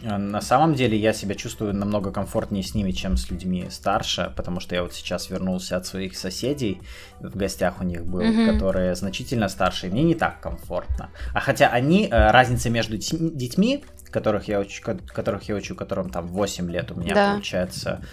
на 0.03 0.41
самом 0.41 0.75
деле 0.75 0.99
я 0.99 1.13
себя 1.13 1.35
чувствую 1.35 1.75
намного 1.75 2.11
комфортнее 2.11 2.63
с 2.63 2.75
ними, 2.75 2.91
чем 2.93 3.17
с 3.17 3.31
людьми 3.31 3.67
старше, 3.71 4.33
потому 4.37 4.61
что 4.61 4.75
я 4.75 4.83
вот 4.83 4.93
сейчас 4.93 5.31
вернулся 5.31 5.77
от 5.77 5.87
своих 5.87 6.17
соседей, 6.17 6.83
в 7.21 7.37
гостях 7.37 7.81
у 7.81 7.85
них 7.85 8.05
был, 8.05 8.23
mm-hmm. 8.23 8.53
которые 8.53 8.95
значительно 8.95 9.49
старше, 9.49 9.87
и 9.87 9.91
мне 9.91 10.03
не 10.03 10.15
так 10.15 10.41
комфортно. 10.41 11.11
А 11.33 11.41
хотя 11.41 11.69
они, 11.69 12.09
э, 12.11 12.31
разница 12.31 12.71
между 12.71 12.97
детьми, 12.97 13.85
которых 14.11 14.49
я 14.49 14.61
учу, 14.61 14.83
которых 14.83 15.49
я 15.49 15.55
учу, 15.55 15.75
которым 15.75 16.11
там 16.11 16.27
8 16.27 16.71
лет, 16.71 16.91
у 16.91 16.95
меня 16.95 17.15
да. 17.15 17.33
получается 17.33 18.05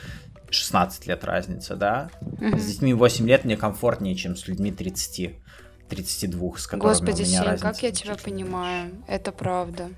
16 0.50 1.08
лет 1.08 1.24
разница, 1.24 1.76
да? 1.76 2.10
Mm-hmm. 2.22 2.60
С 2.60 2.66
детьми 2.66 2.94
8 2.94 3.28
лет 3.28 3.46
мне 3.46 3.58
комфортнее, 3.58 4.16
чем 4.16 4.36
с 4.36 4.48
людьми 4.48 4.72
30. 4.72 5.36
32, 5.90 6.58
с 6.58 6.68
которыми 6.68 6.94
Господи, 6.94 7.24
у 7.24 7.26
меня 7.26 7.40
Сень, 7.40 7.48
разница. 7.48 7.64
как 7.64 7.82
я 7.82 7.92
тебя 7.92 8.16
понимаю, 8.16 8.92
это 9.08 9.32
правда. 9.32 9.90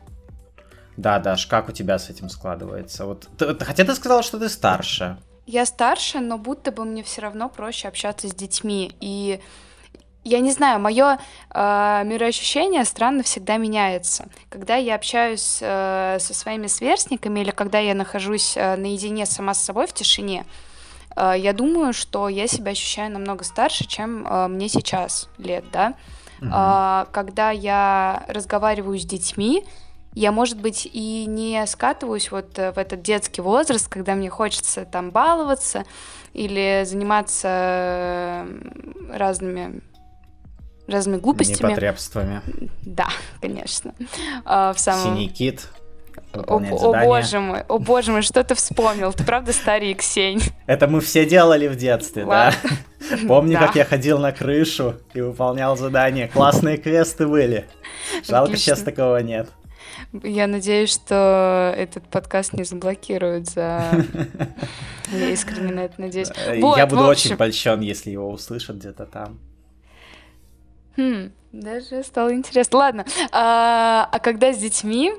Да, 0.97 1.19
Даш, 1.19 1.47
как 1.47 1.69
у 1.69 1.71
тебя 1.71 1.97
с 1.97 2.09
этим 2.09 2.29
складывается? 2.29 3.05
Вот, 3.05 3.27
хотя 3.61 3.85
ты 3.85 3.95
сказала, 3.95 4.23
что 4.23 4.39
ты 4.39 4.49
старше. 4.49 5.17
Я 5.45 5.65
старше, 5.65 6.19
но 6.19 6.37
будто 6.37 6.71
бы 6.71 6.85
мне 6.85 7.03
все 7.03 7.21
равно 7.21 7.49
проще 7.49 7.87
общаться 7.87 8.27
с 8.27 8.33
детьми. 8.33 8.91
И 8.99 9.39
я 10.23 10.39
не 10.39 10.51
знаю, 10.51 10.79
мое 10.79 11.17
э, 11.49 12.03
мироощущение 12.05 12.85
странно 12.85 13.23
всегда 13.23 13.57
меняется. 13.57 14.27
Когда 14.49 14.75
я 14.75 14.95
общаюсь 14.95 15.57
э, 15.61 16.17
со 16.19 16.33
своими 16.33 16.67
сверстниками 16.67 17.39
или 17.39 17.51
когда 17.51 17.79
я 17.79 17.95
нахожусь 17.95 18.55
э, 18.55 18.75
наедине 18.75 19.25
сама 19.25 19.55
с 19.55 19.63
собой 19.63 19.87
в 19.87 19.93
тишине, 19.93 20.45
э, 21.15 21.33
я 21.37 21.53
думаю, 21.53 21.91
что 21.93 22.29
я 22.29 22.47
себя 22.47 22.71
ощущаю 22.71 23.11
намного 23.11 23.43
старше, 23.43 23.87
чем 23.87 24.27
э, 24.27 24.47
мне 24.47 24.69
сейчас 24.69 25.27
лет, 25.39 25.65
да. 25.71 25.95
Uh-huh. 26.39 27.05
Э, 27.07 27.11
когда 27.11 27.49
я 27.49 28.23
разговариваю 28.27 28.99
с 28.99 29.05
детьми, 29.05 29.65
я, 30.13 30.31
может 30.31 30.59
быть, 30.59 30.89
и 30.91 31.25
не 31.25 31.65
скатываюсь 31.67 32.31
вот 32.31 32.59
э, 32.59 32.71
в 32.71 32.77
этот 32.77 33.01
детский 33.01 33.41
возраст, 33.41 33.87
когда 33.87 34.13
мне 34.13 34.29
хочется 34.29 34.85
там 34.85 35.11
баловаться 35.11 35.85
или 36.33 36.83
заниматься 36.85 38.45
разными 39.11 39.81
разными 40.87 41.17
глупостями. 41.17 41.69
Непотребствами. 41.69 42.41
Да, 42.81 43.07
конечно. 43.41 43.93
А, 44.43 44.73
в 44.73 44.79
самом... 44.79 45.15
Синий 45.15 45.29
кит. 45.29 45.67
О, 46.33 46.57
о 46.57 47.05
боже 47.05 47.39
мой, 47.39 47.61
о 47.61 47.77
боже 47.77 48.11
мой, 48.11 48.21
что 48.21 48.43
ты 48.43 48.55
вспомнил? 48.55 49.13
Ты 49.13 49.23
правда 49.23 49.53
старик, 49.53 50.01
Сень? 50.01 50.41
Это 50.65 50.87
мы 50.87 50.99
все 50.99 51.25
делали 51.25 51.67
в 51.67 51.75
детстве, 51.75 52.25
Ладно. 52.25 52.57
да? 53.09 53.17
Помню, 53.27 53.53
да. 53.53 53.67
как 53.67 53.75
я 53.75 53.85
ходил 53.85 54.19
на 54.19 54.31
крышу 54.31 54.95
и 55.13 55.21
выполнял 55.21 55.77
задания. 55.77 56.27
Классные 56.27 56.77
квесты 56.77 57.27
были. 57.27 57.65
Жалко, 58.27 58.51
Отлично. 58.51 58.75
сейчас 58.75 58.81
такого 58.81 59.17
нет. 59.17 59.49
Я 60.13 60.47
надеюсь, 60.47 60.91
что 60.91 61.73
этот 61.77 62.07
подкаст 62.09 62.53
не 62.53 62.63
заблокируют 62.63 63.47
за... 63.47 64.05
Я 65.11 65.29
искренне 65.29 65.73
на 65.73 65.79
это 65.81 65.99
надеюсь. 65.99 66.29
Вот, 66.59 66.77
я 66.77 66.85
буду 66.85 67.03
очень 67.03 67.35
польщен, 67.35 67.81
если 67.81 68.11
его 68.11 68.29
услышат 68.29 68.77
где-то 68.77 69.05
там. 69.05 69.39
Хм, 70.95 71.31
даже 71.51 72.03
стало 72.03 72.33
интересно. 72.33 72.79
Ладно, 72.79 73.05
а, 73.31 74.07
а 74.09 74.19
когда 74.19 74.53
с 74.53 74.57
детьми, 74.57 75.11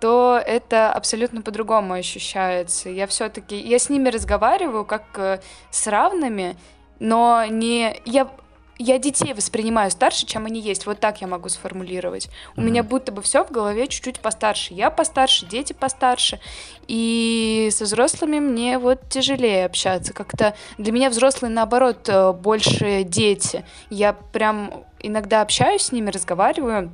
то 0.00 0.40
это 0.44 0.92
абсолютно 0.92 1.42
по-другому 1.42 1.94
ощущается. 1.94 2.90
Я 2.90 3.06
все-таки, 3.06 3.56
я 3.58 3.78
с 3.78 3.88
ними 3.88 4.08
разговариваю 4.08 4.84
как 4.84 5.04
э, 5.16 5.40
с 5.70 5.86
равными, 5.86 6.56
но 7.00 7.44
не 7.46 8.00
я 8.04 8.30
я 8.78 8.98
детей 8.98 9.32
воспринимаю 9.34 9.90
старше, 9.90 10.26
чем 10.26 10.46
они 10.46 10.60
есть. 10.60 10.86
Вот 10.86 10.98
так 10.98 11.20
я 11.20 11.26
могу 11.26 11.48
сформулировать. 11.48 12.28
У 12.56 12.60
mm-hmm. 12.60 12.64
меня 12.64 12.82
будто 12.82 13.12
бы 13.12 13.22
все 13.22 13.44
в 13.44 13.50
голове 13.50 13.86
чуть-чуть 13.86 14.20
постарше. 14.20 14.74
Я 14.74 14.90
постарше, 14.90 15.46
дети 15.46 15.72
постарше. 15.72 16.40
И 16.88 17.68
со 17.70 17.84
взрослыми 17.84 18.40
мне 18.40 18.78
вот 18.78 19.08
тяжелее 19.08 19.66
общаться. 19.66 20.12
Как-то 20.12 20.54
для 20.78 20.92
меня 20.92 21.10
взрослые, 21.10 21.52
наоборот, 21.52 22.08
э, 22.08 22.32
больше 22.32 23.04
дети. 23.04 23.64
Я 23.90 24.12
прям 24.12 24.84
иногда 25.00 25.42
общаюсь 25.42 25.82
с 25.82 25.92
ними, 25.92 26.10
разговариваю, 26.10 26.90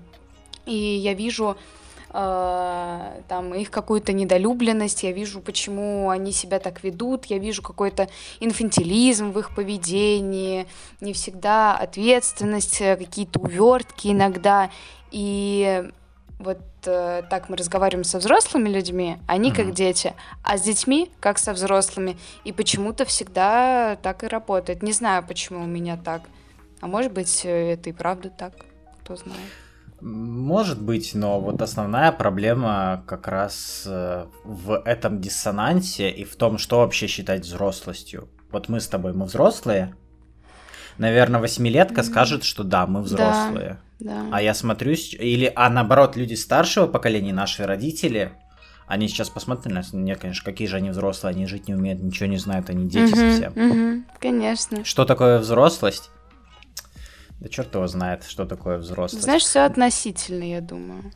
и 0.66 0.74
я 0.74 1.14
вижу 1.14 1.56
э, 2.12 3.20
там 3.28 3.54
их 3.54 3.70
какую-то 3.70 4.12
недолюбленность, 4.12 5.02
я 5.02 5.12
вижу, 5.12 5.40
почему 5.40 6.10
они 6.10 6.32
себя 6.32 6.58
так 6.58 6.82
ведут, 6.82 7.26
я 7.26 7.38
вижу 7.38 7.62
какой-то 7.62 8.08
инфантилизм 8.40 9.32
в 9.32 9.38
их 9.38 9.54
поведении, 9.54 10.66
не 11.00 11.12
всегда 11.12 11.76
ответственность, 11.76 12.80
э, 12.80 12.96
какие-то 12.96 13.40
увертки 13.40 14.08
иногда. 14.08 14.70
И 15.10 15.84
вот 16.38 16.60
э, 16.86 17.22
так 17.28 17.48
мы 17.48 17.56
разговариваем 17.56 18.04
со 18.04 18.18
взрослыми 18.18 18.68
людьми, 18.68 19.18
они 19.26 19.50
mm-hmm. 19.50 19.54
как 19.54 19.74
дети, 19.74 20.14
а 20.42 20.56
с 20.56 20.62
детьми 20.62 21.10
как 21.20 21.38
со 21.38 21.52
взрослыми. 21.52 22.16
И 22.44 22.52
почему-то 22.52 23.04
всегда 23.04 23.96
так 24.02 24.24
и 24.24 24.26
работает. 24.26 24.82
Не 24.82 24.92
знаю, 24.92 25.24
почему 25.26 25.62
у 25.62 25.66
меня 25.66 25.96
так. 25.96 26.22
А 26.80 26.86
может 26.86 27.12
быть, 27.12 27.44
э, 27.44 27.72
это 27.72 27.90
и 27.90 27.92
правда 27.92 28.30
так, 28.30 28.54
кто 29.02 29.16
знает. 29.16 29.50
Может 30.00 30.80
быть, 30.80 31.14
но 31.14 31.40
вот 31.40 31.60
основная 31.60 32.12
проблема 32.12 33.04
как 33.06 33.28
раз 33.28 33.84
э, 33.86 34.26
в 34.44 34.82
этом 34.84 35.20
диссонансе 35.20 36.10
и 36.10 36.24
в 36.24 36.36
том, 36.36 36.58
что 36.58 36.78
вообще 36.78 37.06
считать 37.06 37.44
взрослостью. 37.44 38.28
Вот 38.50 38.68
мы 38.68 38.80
с 38.80 38.88
тобой, 38.88 39.12
мы 39.12 39.26
взрослые. 39.26 39.94
Наверное, 40.98 41.40
восьмилетка 41.40 42.02
скажет, 42.02 42.44
что 42.44 42.64
да, 42.64 42.86
мы 42.86 43.02
взрослые. 43.02 43.78
Да, 44.00 44.22
да. 44.22 44.28
А 44.32 44.42
я 44.42 44.54
смотрюсь, 44.54 45.14
или, 45.14 45.52
а 45.54 45.68
наоборот, 45.70 46.16
люди 46.16 46.34
старшего 46.34 46.86
поколения, 46.86 47.32
наши 47.32 47.64
родители, 47.64 48.32
они 48.86 49.06
сейчас 49.06 49.30
посмотрят 49.30 49.72
на 49.72 49.82
нет, 49.96 50.18
конечно, 50.18 50.44
какие 50.44 50.66
же 50.66 50.76
они 50.76 50.90
взрослые, 50.90 51.30
они 51.30 51.46
жить 51.46 51.68
не 51.68 51.74
умеют, 51.74 52.02
ничего 52.02 52.28
не 52.28 52.38
знают, 52.38 52.70
они 52.70 52.88
дети 52.88 53.12
угу, 53.12 53.20
совсем. 53.20 53.52
Угу, 53.52 54.04
конечно. 54.18 54.84
Что 54.84 55.04
такое 55.04 55.38
взрослость? 55.38 56.10
Да 57.40 57.48
черт 57.48 57.74
его 57.74 57.86
знает, 57.86 58.24
что 58.24 58.44
такое 58.44 58.78
взрослость. 58.78 59.24
Знаешь, 59.24 59.42
все 59.42 59.60
относительно, 59.60 60.44
я 60.44 60.60
думаю. 60.60 61.10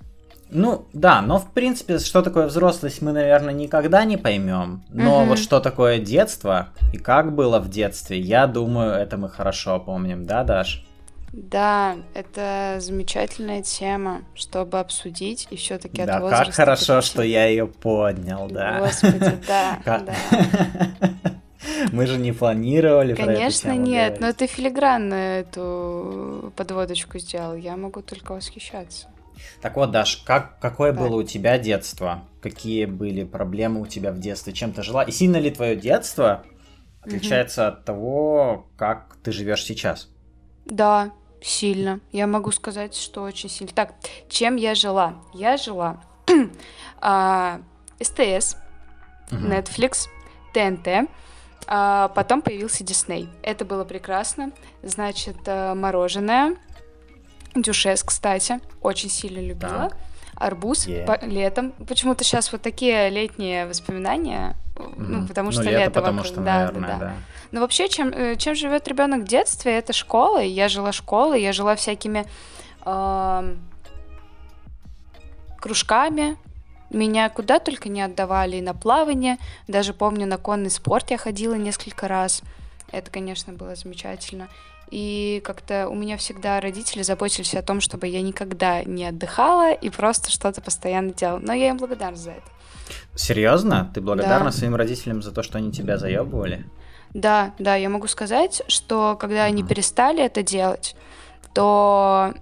Ну, 0.50 0.86
да, 0.92 1.20
но 1.20 1.38
в 1.38 1.50
принципе, 1.50 1.98
что 1.98 2.22
такое 2.22 2.46
взрослость, 2.46 3.02
мы, 3.02 3.12
наверное, 3.12 3.52
никогда 3.52 4.04
не 4.04 4.16
поймем. 4.16 4.84
Но 4.88 5.20
угу. 5.20 5.30
вот 5.30 5.38
что 5.38 5.60
такое 5.60 5.98
детство 5.98 6.68
и 6.92 6.98
как 6.98 7.34
было 7.34 7.58
в 7.58 7.68
детстве, 7.68 8.18
я 8.18 8.46
думаю, 8.46 8.92
это 8.92 9.16
мы 9.16 9.28
хорошо 9.28 9.80
помним, 9.80 10.24
да, 10.26 10.44
Даш? 10.44 10.86
Да, 11.32 11.96
это 12.14 12.76
замечательная 12.78 13.62
тема, 13.62 14.22
чтобы 14.34 14.78
обсудить 14.78 15.48
и 15.50 15.56
все-таки 15.56 16.02
от 16.02 16.06
Да, 16.06 16.20
как 16.20 16.54
хорошо, 16.54 17.00
что 17.00 17.22
я 17.22 17.46
ее 17.46 17.66
поднял, 17.66 18.48
да. 18.48 18.78
Господи, 18.78 19.38
да, 19.46 19.80
да. 19.84 20.04
Мы 21.92 22.06
же 22.06 22.18
не 22.18 22.32
планировали 22.32 23.14
Конечно, 23.14 23.76
нет, 23.76 24.20
но 24.20 24.32
ты 24.32 24.46
филигранно 24.46 25.14
эту 25.14 26.52
подводочку 26.56 27.18
сделал. 27.18 27.54
Я 27.54 27.76
могу 27.76 28.02
только 28.02 28.32
восхищаться. 28.32 29.08
Так 29.60 29.76
вот, 29.76 29.90
Даш, 29.90 30.18
как, 30.18 30.58
какое 30.60 30.92
да. 30.92 31.00
было 31.00 31.16
у 31.16 31.22
тебя 31.22 31.58
детство? 31.58 32.24
Какие 32.40 32.84
были 32.84 33.24
проблемы 33.24 33.80
у 33.80 33.86
тебя 33.86 34.12
в 34.12 34.18
детстве? 34.18 34.52
Чем 34.52 34.72
ты 34.72 34.82
жила? 34.82 35.02
И 35.02 35.10
сильно 35.10 35.36
ли 35.36 35.50
твое 35.50 35.76
детство 35.76 36.44
отличается 37.02 37.68
угу. 37.68 37.72
от 37.76 37.84
того, 37.84 38.66
как 38.76 39.16
ты 39.22 39.32
живешь 39.32 39.64
сейчас? 39.64 40.08
Да, 40.64 41.12
сильно. 41.42 42.00
Я 42.12 42.26
могу 42.26 42.50
сказать, 42.52 42.94
что 42.94 43.22
очень 43.22 43.48
сильно. 43.48 43.72
Так, 43.74 43.94
чем 44.28 44.56
я 44.56 44.74
жила? 44.74 45.14
Я 45.34 45.56
жила 45.56 46.02
а, 47.00 47.60
СТС, 48.00 48.56
угу. 49.30 49.40
Netflix, 49.46 50.08
ТНТ, 50.52 51.08
а 51.66 52.08
потом 52.08 52.42
появился 52.42 52.84
Дисней. 52.84 53.28
Это 53.42 53.64
было 53.64 53.84
прекрасно. 53.84 54.52
Значит, 54.82 55.36
э, 55.46 55.74
мороженое. 55.74 56.56
Дюшес, 57.54 58.02
кстати, 58.02 58.60
очень 58.82 59.08
сильно 59.08 59.40
любила. 59.40 59.90
Так. 59.90 59.96
Арбуз 60.36 60.86
yeah. 60.86 61.06
по- 61.06 61.24
летом. 61.24 61.72
Почему-то 61.86 62.24
сейчас 62.24 62.50
вот 62.50 62.60
такие 62.62 63.08
летние 63.08 63.66
воспоминания, 63.66 64.56
mm-hmm. 64.74 64.94
ну, 64.98 65.26
потому 65.28 65.46
ну, 65.46 65.52
что 65.52 65.62
ну, 65.62 65.70
лето, 65.70 65.80
лето 65.80 65.90
потому 65.92 66.18
вокруг. 66.18 66.32
что, 66.32 66.40
да, 66.42 66.58
наверное, 66.58 66.88
да, 66.88 66.98
да. 66.98 67.06
да. 67.06 67.14
Но 67.52 67.60
вообще, 67.60 67.88
чем, 67.88 68.08
э, 68.08 68.34
чем 68.36 68.56
живет 68.56 68.88
ребенок 68.88 69.22
в 69.22 69.28
детстве, 69.28 69.78
это 69.78 69.92
школа. 69.92 70.42
Я 70.42 70.68
жила 70.68 70.90
школой, 70.90 71.40
я 71.40 71.52
жила 71.52 71.76
всякими 71.76 72.26
э, 72.84 73.56
кружками, 75.58 76.36
меня 76.90 77.28
куда 77.28 77.58
только 77.58 77.88
не 77.88 78.02
отдавали, 78.02 78.56
и 78.56 78.62
на 78.62 78.74
плавание, 78.74 79.38
даже 79.68 79.94
помню, 79.94 80.26
на 80.26 80.38
конный 80.38 80.70
спорт 80.70 81.10
я 81.10 81.18
ходила 81.18 81.54
несколько 81.54 82.08
раз. 82.08 82.42
Это, 82.92 83.10
конечно, 83.10 83.52
было 83.52 83.74
замечательно. 83.74 84.48
И 84.90 85.42
как-то 85.44 85.88
у 85.88 85.94
меня 85.94 86.16
всегда 86.16 86.60
родители 86.60 87.02
заботились 87.02 87.54
о 87.54 87.62
том, 87.62 87.80
чтобы 87.80 88.06
я 88.06 88.22
никогда 88.22 88.84
не 88.84 89.06
отдыхала 89.06 89.72
и 89.72 89.90
просто 89.90 90.30
что-то 90.30 90.60
постоянно 90.60 91.12
делала. 91.12 91.40
Но 91.40 91.52
я 91.52 91.70
им 91.70 91.78
благодарна 91.78 92.16
за 92.16 92.32
это. 92.32 92.46
Серьезно? 93.14 93.90
Ты 93.94 94.00
благодарна 94.00 94.46
да. 94.46 94.52
своим 94.52 94.76
родителям 94.76 95.22
за 95.22 95.32
то, 95.32 95.42
что 95.42 95.58
они 95.58 95.72
тебя 95.72 95.98
заебывали? 95.98 96.64
Да, 97.14 97.54
да, 97.58 97.76
я 97.76 97.88
могу 97.88 98.08
сказать, 98.08 98.62
что 98.68 99.16
когда 99.18 99.46
mm-hmm. 99.46 99.48
они 99.48 99.62
перестали 99.62 100.22
это 100.22 100.42
делать, 100.42 100.96
то 101.54 102.34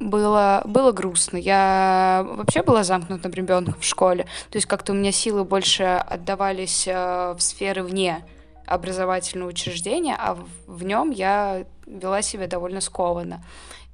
было, 0.00 0.62
было 0.64 0.92
грустно. 0.92 1.36
Я 1.36 2.24
вообще 2.28 2.62
была 2.62 2.84
замкнутым 2.84 3.32
ребенком 3.32 3.74
в 3.80 3.84
школе. 3.84 4.24
То 4.50 4.56
есть 4.56 4.66
как-то 4.66 4.92
у 4.92 4.96
меня 4.96 5.12
силы 5.12 5.44
больше 5.44 5.84
отдавались 5.84 6.86
э, 6.86 7.34
в 7.36 7.40
сферы 7.40 7.82
вне 7.82 8.24
образовательного 8.66 9.48
учреждения, 9.48 10.14
а 10.18 10.34
в, 10.34 10.46
в 10.66 10.84
нем 10.84 11.10
я 11.10 11.64
вела 11.86 12.22
себя 12.22 12.46
довольно 12.46 12.80
скованно. 12.80 13.42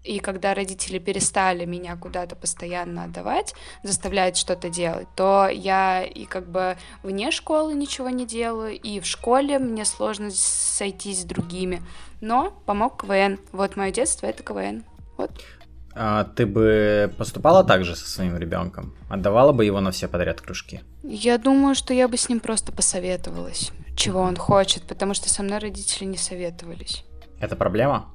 И 0.03 0.19
когда 0.19 0.53
родители 0.53 0.99
перестали 0.99 1.65
меня 1.65 1.97
куда-то 1.97 2.37
постоянно 2.37 3.05
отдавать, 3.05 3.55
заставлять 3.83 4.37
что-то 4.37 4.69
делать, 4.69 5.09
то 5.17 5.49
я 5.49 6.05
и 6.05 6.27
как 6.27 6.47
бы 6.47 6.77
вне 7.03 7.31
школы 7.31 7.73
ничего 7.73 8.11
не 8.11 8.27
делаю, 8.27 8.79
и 8.79 9.01
в 9.01 9.07
школе 9.07 9.59
мне 9.59 9.87
сложно 9.87 10.31
сойтись 10.31 11.23
с 11.23 11.25
другими. 11.25 11.83
Но 12.21 12.53
помог 12.67 13.01
КВН. 13.01 13.39
Вот 13.53 13.77
мое 13.77 13.93
детство— 13.93 14.27
это 14.29 14.43
КВН. 14.43 14.85
Вот. 15.17 15.31
А 15.97 16.25
ты 16.25 16.45
бы 16.47 17.13
поступала 17.17 17.63
так 17.63 17.85
же 17.85 17.95
со 17.95 18.09
своим 18.09 18.37
ребенком? 18.37 18.95
Отдавала 19.09 19.53
бы 19.53 19.65
его 19.65 19.81
на 19.81 19.93
все 19.93 20.09
подряд 20.09 20.41
кружки? 20.41 20.83
Я 21.03 21.39
думаю, 21.39 21.75
что 21.75 21.95
я 21.95 22.09
бы 22.09 22.17
с 22.17 22.29
ним 22.29 22.41
просто 22.41 22.73
посоветовалась, 22.73 23.71
чего 23.97 24.21
он 24.21 24.37
хочет, 24.37 24.83
потому 24.83 25.15
что 25.15 25.29
со 25.29 25.43
мной 25.43 25.59
родители 25.59 26.05
не 26.05 26.17
советовались. 26.17 27.05
Это 27.39 27.55
проблема? 27.55 28.07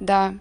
Да. 0.00 0.34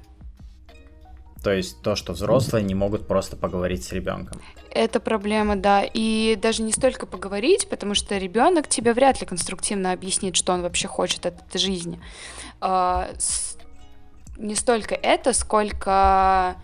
То 1.41 1.51
есть 1.51 1.81
то, 1.81 1.95
что 1.95 2.13
взрослые 2.13 2.63
не 2.63 2.73
могут 2.73 3.07
просто 3.07 3.35
поговорить 3.35 3.83
с 3.83 3.91
ребенком. 3.91 4.41
Это 4.71 4.99
проблема, 4.99 5.55
да. 5.55 5.83
И 5.83 6.37
даже 6.41 6.63
не 6.63 6.71
столько 6.71 7.05
поговорить, 7.05 7.67
потому 7.69 7.95
что 7.95 8.17
ребенок 8.17 8.67
тебе 8.67 8.93
вряд 8.93 9.19
ли 9.21 9.27
конструктивно 9.27 9.91
объяснит, 9.91 10.35
что 10.35 10.53
он 10.53 10.61
вообще 10.61 10.87
хочет 10.87 11.25
от 11.25 11.41
этой 11.41 11.59
жизни. 11.59 11.99
А, 12.61 13.09
не 14.37 14.55
столько 14.55 14.95
это, 14.95 15.33
сколько 15.33 16.55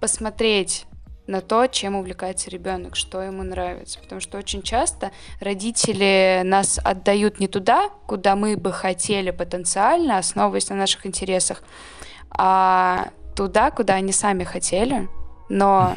посмотреть 0.00 0.86
на 1.26 1.40
то, 1.40 1.66
чем 1.66 1.96
увлекается 1.96 2.50
ребенок, 2.50 2.96
что 2.96 3.20
ему 3.20 3.42
нравится. 3.42 3.98
Потому 4.00 4.20
что 4.20 4.38
очень 4.38 4.62
часто 4.62 5.10
родители 5.40 6.42
нас 6.44 6.78
отдают 6.82 7.40
не 7.40 7.48
туда, 7.48 7.88
куда 8.06 8.36
мы 8.36 8.56
бы 8.56 8.72
хотели 8.72 9.30
потенциально, 9.30 10.18
основываясь 10.18 10.68
на 10.68 10.76
наших 10.76 11.06
интересах, 11.06 11.62
а 12.30 13.08
туда, 13.34 13.70
куда 13.70 13.94
они 13.94 14.12
сами 14.12 14.44
хотели, 14.44 15.08
но 15.48 15.96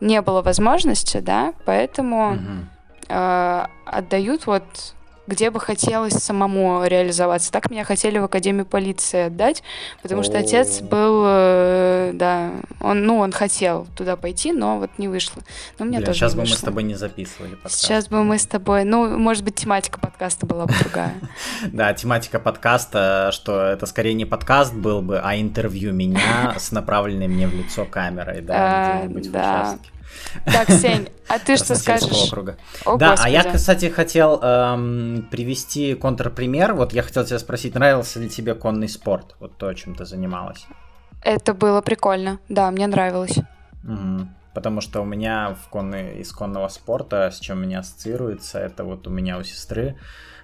не 0.00 0.20
было 0.22 0.40
возможности, 0.42 1.18
да, 1.18 1.52
поэтому 1.66 2.38
э, 3.08 3.66
отдают 3.84 4.46
вот 4.46 4.64
где 5.30 5.50
бы 5.50 5.60
хотелось 5.60 6.14
самому 6.14 6.84
реализоваться. 6.84 7.52
Так 7.52 7.70
меня 7.70 7.84
хотели 7.84 8.18
в 8.18 8.24
Академию 8.24 8.66
полиции 8.66 9.26
отдать, 9.26 9.62
потому 10.02 10.22
что 10.22 10.38
отец 10.38 10.80
был, 10.80 11.22
э, 11.24 12.10
да, 12.14 12.50
он, 12.80 13.04
ну, 13.04 13.18
он 13.18 13.32
хотел 13.32 13.86
туда 13.96 14.16
пойти, 14.16 14.52
но 14.52 14.78
вот 14.78 14.90
не 14.98 15.08
вышло. 15.08 15.42
Но 15.78 15.84
мне 15.84 15.98
Блин, 15.98 16.06
тоже 16.06 16.18
сейчас 16.18 16.34
бы 16.34 16.40
мы 16.40 16.46
с 16.48 16.60
тобой 16.60 16.82
не 16.82 16.94
записывали 16.94 17.54
подкаст. 17.54 17.76
Сейчас 17.76 18.08
бы 18.08 18.24
мы 18.24 18.38
с 18.38 18.46
тобой, 18.46 18.84
ну, 18.84 19.16
может 19.18 19.44
быть, 19.44 19.54
тематика 19.54 20.00
подкаста 20.00 20.46
была 20.46 20.66
бы 20.66 20.74
другая. 20.80 21.14
Да, 21.72 21.92
тематика 21.94 22.40
подкаста, 22.40 23.30
что 23.32 23.62
это 23.62 23.86
скорее 23.86 24.14
не 24.14 24.24
подкаст 24.24 24.74
был 24.74 25.02
бы, 25.02 25.20
а 25.20 25.36
интервью 25.36 25.92
меня 25.92 26.54
с 26.58 26.72
направленной 26.72 27.28
мне 27.28 27.46
в 27.46 27.54
лицо 27.54 27.84
камерой, 27.84 28.40
да, 28.40 28.54
а, 28.56 28.98
где-нибудь 28.98 29.26
в 29.28 29.30
участке. 29.30 29.90
Так, 30.44 30.70
Сень, 30.70 31.08
а 31.28 31.38
ты 31.38 31.56
что 31.56 31.74
скажешь? 31.74 32.28
Округа. 32.28 32.56
О, 32.84 32.96
да, 32.96 33.10
господи. 33.10 33.28
а 33.28 33.30
я, 33.30 33.52
кстати, 33.52 33.88
хотел 33.88 34.40
эм, 34.40 35.28
привести 35.30 35.94
контрпример. 35.94 36.74
Вот 36.74 36.92
я 36.92 37.02
хотел 37.02 37.24
тебя 37.24 37.38
спросить, 37.38 37.74
нравился 37.74 38.20
ли 38.20 38.28
тебе 38.28 38.54
конный 38.54 38.88
спорт? 38.88 39.36
Вот 39.40 39.56
то, 39.56 39.72
чем 39.74 39.94
ты 39.94 40.04
занималась. 40.04 40.66
Это 41.22 41.52
было 41.52 41.80
прикольно, 41.82 42.38
да, 42.48 42.70
мне 42.70 42.86
нравилось. 42.86 43.38
Угу. 43.84 44.28
Потому 44.54 44.80
что 44.80 45.00
у 45.00 45.04
меня 45.04 45.56
в 45.64 45.68
конный, 45.68 46.20
из 46.20 46.32
конного 46.32 46.68
спорта, 46.68 47.30
с 47.30 47.38
чем 47.38 47.62
меня 47.62 47.80
ассоциируется, 47.80 48.58
это 48.58 48.84
вот 48.84 49.06
у 49.06 49.10
меня 49.10 49.38
у 49.38 49.42
сестры 49.42 49.96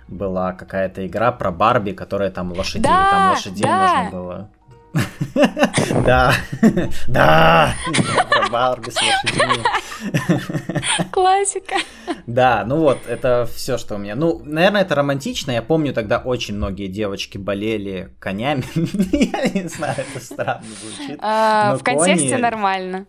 была 0.07 0.53
какая-то 0.53 1.07
игра 1.07 1.33
про 1.33 1.51
Барби, 1.51 1.93
которая 1.93 2.31
там 2.31 2.53
лошадей, 2.53 2.85
да, 2.85 3.11
там 3.11 3.31
лошадей 3.31 3.65
да. 3.65 4.03
нужно 4.05 4.11
было 4.11 4.51
да, 6.07 6.33
да, 7.09 7.75
Барби 8.51 8.91
с 8.91 8.97
лошадьми. 8.97 9.65
Классика. 11.11 11.77
Да, 12.27 12.65
ну 12.67 12.81
вот, 12.81 12.99
это 13.07 13.49
все, 13.53 13.79
что 13.79 13.95
у 13.95 13.99
меня. 13.99 14.15
Ну, 14.15 14.43
наверное, 14.45 14.83
это 14.83 14.95
романтично. 14.95 15.51
Я 15.51 15.63
помню, 15.63 15.93
тогда 15.93 16.19
очень 16.19 16.57
многие 16.57 16.89
девочки 16.89 17.39
болели 17.39 18.15
конями. 18.19 18.65
Я 19.13 19.63
не 19.63 19.69
знаю, 19.69 19.97
это 19.99 20.25
странно 20.25 20.65
звучит. 20.83 21.19
А, 21.21 21.77
в 21.77 21.83
контексте 21.83 22.37
нормально. 22.39 23.07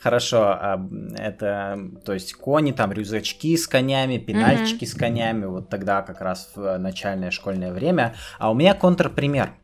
Хорошо, 0.00 0.42
а, 0.42 0.88
это, 1.16 1.78
то 2.04 2.12
есть 2.12 2.34
кони, 2.34 2.72
там 2.72 2.92
рюкзачки 2.92 3.56
с 3.56 3.66
конями, 3.66 4.18
пенальчики 4.18 4.84
с 4.84 4.94
конями, 4.94 5.46
вот 5.46 5.68
тогда 5.68 6.02
как 6.02 6.20
раз 6.20 6.50
в 6.54 6.78
начальное 6.78 7.30
школьное 7.30 7.72
время. 7.72 8.14
А 8.38 8.50
у 8.50 8.54
меня 8.54 8.74
контрпример. 8.74 9.54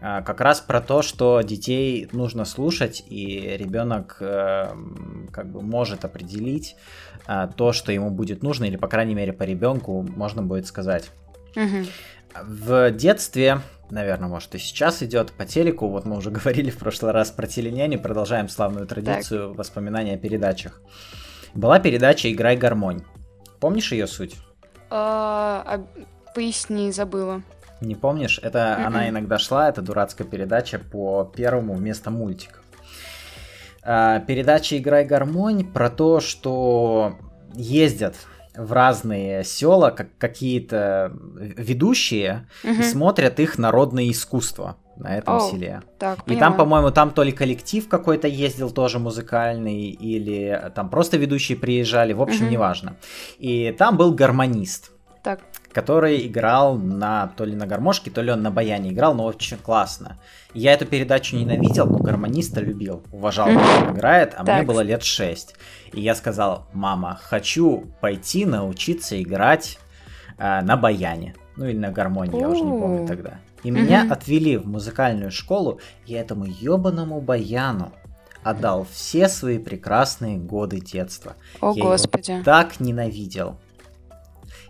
А, 0.00 0.22
как 0.22 0.40
раз 0.40 0.60
про 0.60 0.80
то, 0.80 1.02
что 1.02 1.40
детей 1.42 2.08
нужно 2.12 2.44
слушать, 2.44 3.02
и 3.08 3.56
ребенок 3.58 4.18
э, 4.20 4.68
как 5.32 5.50
бы 5.50 5.60
может 5.60 6.04
определить 6.04 6.76
э, 7.26 7.48
то, 7.56 7.72
что 7.72 7.90
ему 7.90 8.10
будет 8.10 8.42
нужно, 8.42 8.64
или, 8.64 8.76
по 8.76 8.86
крайней 8.86 9.14
мере, 9.14 9.32
по 9.32 9.42
ребенку 9.42 10.02
можно 10.02 10.42
будет 10.42 10.66
сказать. 10.66 11.10
Угу. 11.56 11.86
В 12.44 12.90
детстве, 12.92 13.60
наверное, 13.90 14.28
может 14.28 14.54
и 14.54 14.58
сейчас 14.58 15.02
идет 15.02 15.32
по 15.32 15.44
телеку, 15.44 15.88
вот 15.88 16.04
мы 16.04 16.16
уже 16.16 16.30
говорили 16.30 16.70
в 16.70 16.78
прошлый 16.78 17.10
раз 17.10 17.32
про 17.32 17.48
теленяни, 17.48 17.96
продолжаем 17.96 18.48
славную 18.48 18.86
традицию 18.86 19.48
так. 19.48 19.58
воспоминаний 19.58 20.14
о 20.14 20.18
передачах. 20.18 20.80
Была 21.54 21.80
передача 21.80 22.32
«Играй 22.32 22.56
гармонь». 22.56 23.02
Помнишь 23.58 23.90
ее 23.90 24.06
суть? 24.06 24.36
А, 24.90 25.64
а, 25.66 26.32
поясни, 26.34 26.92
забыла. 26.92 27.42
Не 27.80 27.94
помнишь? 27.94 28.40
Это 28.42 28.58
mm-hmm. 28.58 28.84
она 28.84 29.08
иногда 29.08 29.38
шла, 29.38 29.68
это 29.68 29.82
дурацкая 29.82 30.26
передача 30.26 30.78
по 30.78 31.24
первому 31.24 31.74
вместо 31.74 32.10
мультиков. 32.10 32.62
А, 33.82 34.20
передача 34.20 34.76
«Играй 34.76 35.04
гармонь» 35.04 35.64
про 35.64 35.88
то, 35.88 36.20
что 36.20 37.16
ездят 37.54 38.16
в 38.56 38.72
разные 38.72 39.44
села 39.44 39.90
как 39.90 40.08
какие-то 40.18 41.12
ведущие 41.36 42.48
mm-hmm. 42.64 42.80
и 42.80 42.82
смотрят 42.82 43.38
их 43.38 43.56
народное 43.56 44.10
искусство 44.10 44.76
на 44.96 45.16
этом 45.16 45.36
oh, 45.36 45.50
селе. 45.50 45.82
Так, 46.00 46.18
и 46.26 46.34
там, 46.34 46.56
по-моему, 46.56 46.90
там 46.90 47.12
то 47.12 47.22
ли 47.22 47.30
коллектив 47.30 47.88
какой-то 47.88 48.26
ездил 48.26 48.70
тоже 48.72 48.98
музыкальный, 48.98 49.90
или 49.90 50.72
там 50.74 50.90
просто 50.90 51.16
ведущие 51.16 51.56
приезжали, 51.56 52.12
в 52.12 52.20
общем, 52.20 52.46
mm-hmm. 52.46 52.50
неважно. 52.50 52.96
И 53.38 53.72
там 53.78 53.96
был 53.96 54.12
гармонист. 54.12 54.90
Так 55.22 55.40
который 55.72 56.26
играл 56.26 56.76
на 56.76 57.28
то 57.36 57.44
ли 57.44 57.54
на 57.54 57.66
гармошке, 57.66 58.10
то 58.10 58.22
ли 58.22 58.32
он 58.32 58.42
на 58.42 58.50
баяне 58.50 58.90
играл, 58.90 59.14
но 59.14 59.24
очень 59.24 59.58
классно. 59.58 60.18
Я 60.54 60.72
эту 60.72 60.86
передачу 60.86 61.36
ненавидел, 61.36 61.86
но 61.86 61.98
гармониста 61.98 62.60
любил, 62.60 63.02
уважал, 63.12 63.48
как 63.48 63.88
он 63.88 63.96
играет, 63.96 64.34
а 64.36 64.44
так. 64.44 64.56
мне 64.56 64.66
было 64.66 64.80
лет 64.80 65.02
6. 65.02 65.54
И 65.92 66.00
я 66.00 66.14
сказал, 66.14 66.66
мама, 66.72 67.18
хочу 67.22 67.86
пойти 68.00 68.46
научиться 68.46 69.20
играть 69.22 69.78
э, 70.38 70.60
на 70.62 70.76
баяне. 70.76 71.34
Ну 71.56 71.66
или 71.66 71.76
на 71.76 71.90
гармонии, 71.90 72.40
я 72.40 72.48
уже 72.48 72.62
не 72.62 72.70
помню 72.70 73.06
тогда. 73.06 73.38
И 73.62 73.70
меня 73.70 74.06
отвели 74.10 74.56
в 74.56 74.66
музыкальную 74.66 75.30
школу, 75.30 75.80
и 76.06 76.14
этому 76.14 76.46
ебаному 76.46 77.20
баяну 77.20 77.92
отдал 78.42 78.86
все 78.90 79.28
свои 79.28 79.58
прекрасные 79.58 80.38
годы 80.38 80.80
детства. 80.80 81.34
О, 81.60 81.72
я 81.74 81.82
Господи. 81.82 82.30
Его 82.30 82.44
так 82.44 82.80
ненавидел. 82.80 83.56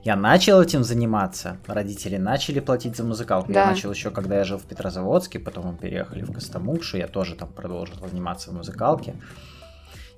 Я 0.08 0.16
начал 0.16 0.62
этим 0.62 0.84
заниматься, 0.84 1.58
родители 1.66 2.16
начали 2.16 2.60
платить 2.60 2.96
за 2.96 3.04
музыкалку. 3.04 3.52
Да. 3.52 3.60
Я 3.60 3.66
начал 3.66 3.92
еще, 3.92 4.10
когда 4.10 4.38
я 4.38 4.44
жил 4.44 4.56
в 4.56 4.62
Петрозаводске, 4.62 5.38
потом 5.38 5.66
мы 5.66 5.76
переехали 5.76 6.22
в 6.22 6.32
Костомукшу, 6.32 6.96
я 6.96 7.08
тоже 7.08 7.34
там 7.34 7.52
продолжил 7.52 7.96
заниматься 8.08 8.50
в 8.50 8.54
музыкалке. 8.54 9.16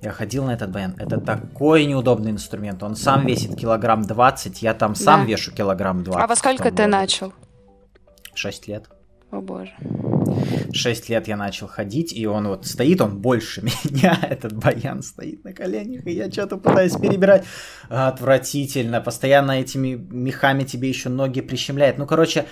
Я 0.01 0.11
ходил 0.11 0.45
на 0.45 0.51
этот 0.51 0.71
баян. 0.71 0.95
Это 0.97 1.19
такой 1.19 1.83
неудобный 1.83 2.31
инструмент. 2.31 2.81
Он 2.83 2.95
сам 2.95 3.25
весит 3.25 3.57
килограмм 3.57 4.03
20, 4.03 4.61
я 4.61 4.73
там 4.73 4.95
сам 4.95 5.21
да. 5.21 5.25
вешу 5.25 5.51
килограмм 5.51 6.05
20. 6.05 6.23
А 6.23 6.27
во 6.27 6.35
сколько 6.37 6.71
ты 6.71 6.87
начал? 6.87 7.33
6 8.33 8.67
лет. 8.69 8.89
О 9.29 9.41
боже. 9.41 9.73
Шесть 10.73 11.09
лет 11.09 11.27
я 11.27 11.37
начал 11.37 11.67
ходить, 11.67 12.13
и 12.13 12.25
он 12.25 12.47
вот 12.47 12.65
стоит, 12.65 13.01
он 13.01 13.19
больше 13.19 13.61
меня, 13.83 14.17
этот 14.21 14.53
баян 14.53 15.01
стоит 15.01 15.43
на 15.43 15.53
коленях, 15.53 16.05
и 16.07 16.11
я 16.11 16.31
что-то 16.31 16.57
пытаюсь 16.57 16.95
перебирать. 16.95 17.43
Отвратительно, 17.89 19.01
постоянно 19.01 19.51
этими 19.51 19.93
мехами 19.93 20.63
тебе 20.63 20.89
еще 20.89 21.09
ноги 21.09 21.41
прищемляет. 21.41 21.97
Ну, 21.97 22.05
короче, 22.05 22.45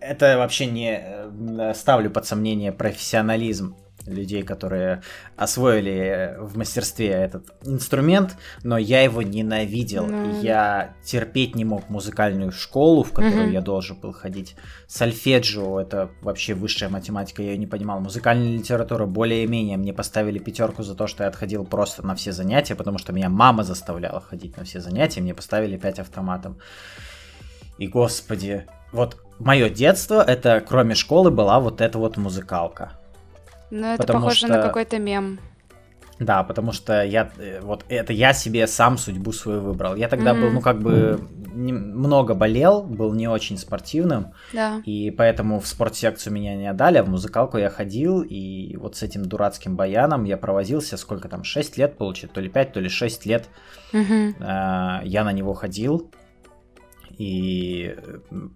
это 0.00 0.38
вообще 0.38 0.66
не 0.66 1.00
э, 1.02 1.72
ставлю 1.74 2.10
под 2.10 2.26
сомнение 2.26 2.72
профессионализм 2.72 3.76
людей, 4.06 4.42
которые 4.42 5.02
освоили 5.36 6.36
в 6.38 6.56
мастерстве 6.56 7.08
этот 7.08 7.54
инструмент, 7.64 8.36
но 8.62 8.78
я 8.78 9.02
его 9.02 9.22
ненавидел. 9.22 10.06
Ну... 10.06 10.40
Я 10.40 10.94
терпеть 11.04 11.54
не 11.54 11.64
мог 11.64 11.88
музыкальную 11.88 12.52
школу, 12.52 13.02
в 13.02 13.12
которую 13.12 13.48
mm-hmm. 13.48 13.52
я 13.52 13.60
должен 13.60 13.98
был 13.98 14.12
ходить. 14.12 14.56
Сольфеджио 14.86 15.80
это 15.80 16.10
вообще 16.20 16.54
высшая 16.54 16.88
математика, 16.88 17.42
я 17.42 17.52
ее 17.52 17.58
не 17.58 17.66
понимал. 17.66 18.00
Музыкальная 18.00 18.52
литература 18.52 19.06
более-менее. 19.06 19.76
Мне 19.76 19.92
поставили 19.92 20.38
пятерку 20.38 20.82
за 20.82 20.94
то, 20.94 21.06
что 21.06 21.24
я 21.24 21.28
отходил 21.28 21.64
просто 21.64 22.06
на 22.06 22.14
все 22.14 22.32
занятия, 22.32 22.74
потому 22.74 22.98
что 22.98 23.12
меня 23.12 23.28
мама 23.28 23.64
заставляла 23.64 24.20
ходить 24.20 24.56
на 24.56 24.64
все 24.64 24.80
занятия, 24.80 25.20
мне 25.20 25.34
поставили 25.34 25.76
5 25.76 26.00
автоматом. 26.00 26.58
И 27.78 27.88
господи, 27.88 28.66
вот 28.92 29.16
мое 29.38 29.68
детство, 29.68 30.22
это 30.22 30.60
кроме 30.66 30.94
школы 30.94 31.30
была 31.30 31.58
вот 31.58 31.80
эта 31.80 31.98
вот 31.98 32.16
музыкалка. 32.16 32.92
Ну, 33.74 33.88
это 33.88 34.12
похоже 34.12 34.36
что... 34.36 34.48
на 34.48 34.62
какой-то 34.62 35.00
мем. 35.00 35.40
Да, 36.20 36.44
потому 36.44 36.70
что 36.70 37.02
я 37.02 37.28
э, 37.38 37.60
вот 37.60 37.84
это 37.88 38.12
я 38.12 38.32
себе 38.32 38.68
сам 38.68 38.98
судьбу 38.98 39.32
свою 39.32 39.60
выбрал. 39.62 39.96
Я 39.96 40.08
тогда 40.08 40.30
mm-hmm. 40.30 40.40
был, 40.40 40.50
ну 40.52 40.60
как 40.60 40.80
бы 40.80 41.20
много 41.52 42.34
болел, 42.34 42.84
был 42.84 43.12
не 43.14 43.26
очень 43.26 43.58
спортивным, 43.58 44.32
да. 44.52 44.80
и 44.84 45.10
поэтому 45.10 45.58
в 45.58 45.66
спортсекцию 45.66 46.32
меня 46.32 46.54
не 46.54 46.68
отдали, 46.68 46.98
а 46.98 47.02
в 47.02 47.08
музыкалку 47.08 47.58
я 47.58 47.68
ходил, 47.68 48.22
и 48.22 48.76
вот 48.76 48.96
с 48.96 49.02
этим 49.02 49.24
дурацким 49.24 49.74
баяном 49.74 50.22
я 50.22 50.36
провозился 50.36 50.96
сколько 50.96 51.28
там 51.28 51.42
6 51.42 51.76
лет 51.76 51.98
получится, 51.98 52.32
то 52.32 52.40
ли 52.40 52.48
5, 52.48 52.72
то 52.74 52.80
ли 52.80 52.88
6 52.88 53.26
лет. 53.26 53.48
Mm-hmm. 53.92 54.34
Э, 54.38 55.00
я 55.04 55.24
на 55.24 55.32
него 55.32 55.52
ходил, 55.52 56.12
и 57.18 57.96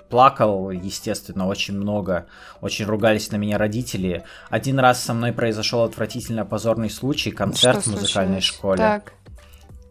плакал, 0.08 0.70
естественно, 0.70 1.46
очень 1.46 1.76
много. 1.76 2.26
Очень 2.60 2.86
ругались 2.86 3.30
на 3.30 3.36
меня 3.36 3.58
родители. 3.58 4.24
Один 4.50 4.78
раз 4.78 5.02
со 5.02 5.14
мной 5.14 5.32
произошел 5.32 5.82
отвратительно 5.82 6.44
позорный 6.44 6.90
случай, 6.90 7.30
концерт 7.30 7.82
Что 7.82 7.90
в 7.90 7.92
музыкальной 7.94 8.40
случилось? 8.40 8.44
школе. 8.44 8.78
Так. 8.78 9.12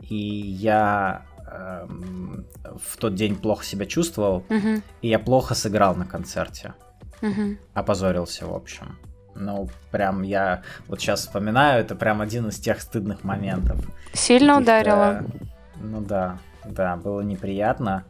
И 0.09 0.15
я 0.15 1.25
э, 1.45 1.87
в 2.83 2.97
тот 2.97 3.15
день 3.15 3.35
плохо 3.35 3.65
себя 3.65 3.85
чувствовал, 3.85 4.45
угу. 4.49 4.81
и 5.01 5.07
я 5.07 5.19
плохо 5.19 5.55
сыграл 5.55 5.95
на 5.95 6.05
концерте. 6.05 6.73
Угу. 7.21 7.57
Опозорился, 7.73 8.45
в 8.45 8.53
общем. 8.53 8.97
Ну, 9.35 9.69
прям 9.91 10.23
я 10.23 10.63
вот 10.87 10.99
сейчас 10.99 11.21
вспоминаю, 11.21 11.81
это 11.81 11.95
прям 11.95 12.21
один 12.21 12.47
из 12.47 12.57
тех 12.57 12.81
стыдных 12.81 13.23
моментов. 13.23 13.79
Сильно 14.13 14.57
ударило? 14.57 15.23
Ну 15.75 16.01
да, 16.01 16.39
да, 16.65 16.95
было 16.95 17.21
неприятно. 17.21 18.05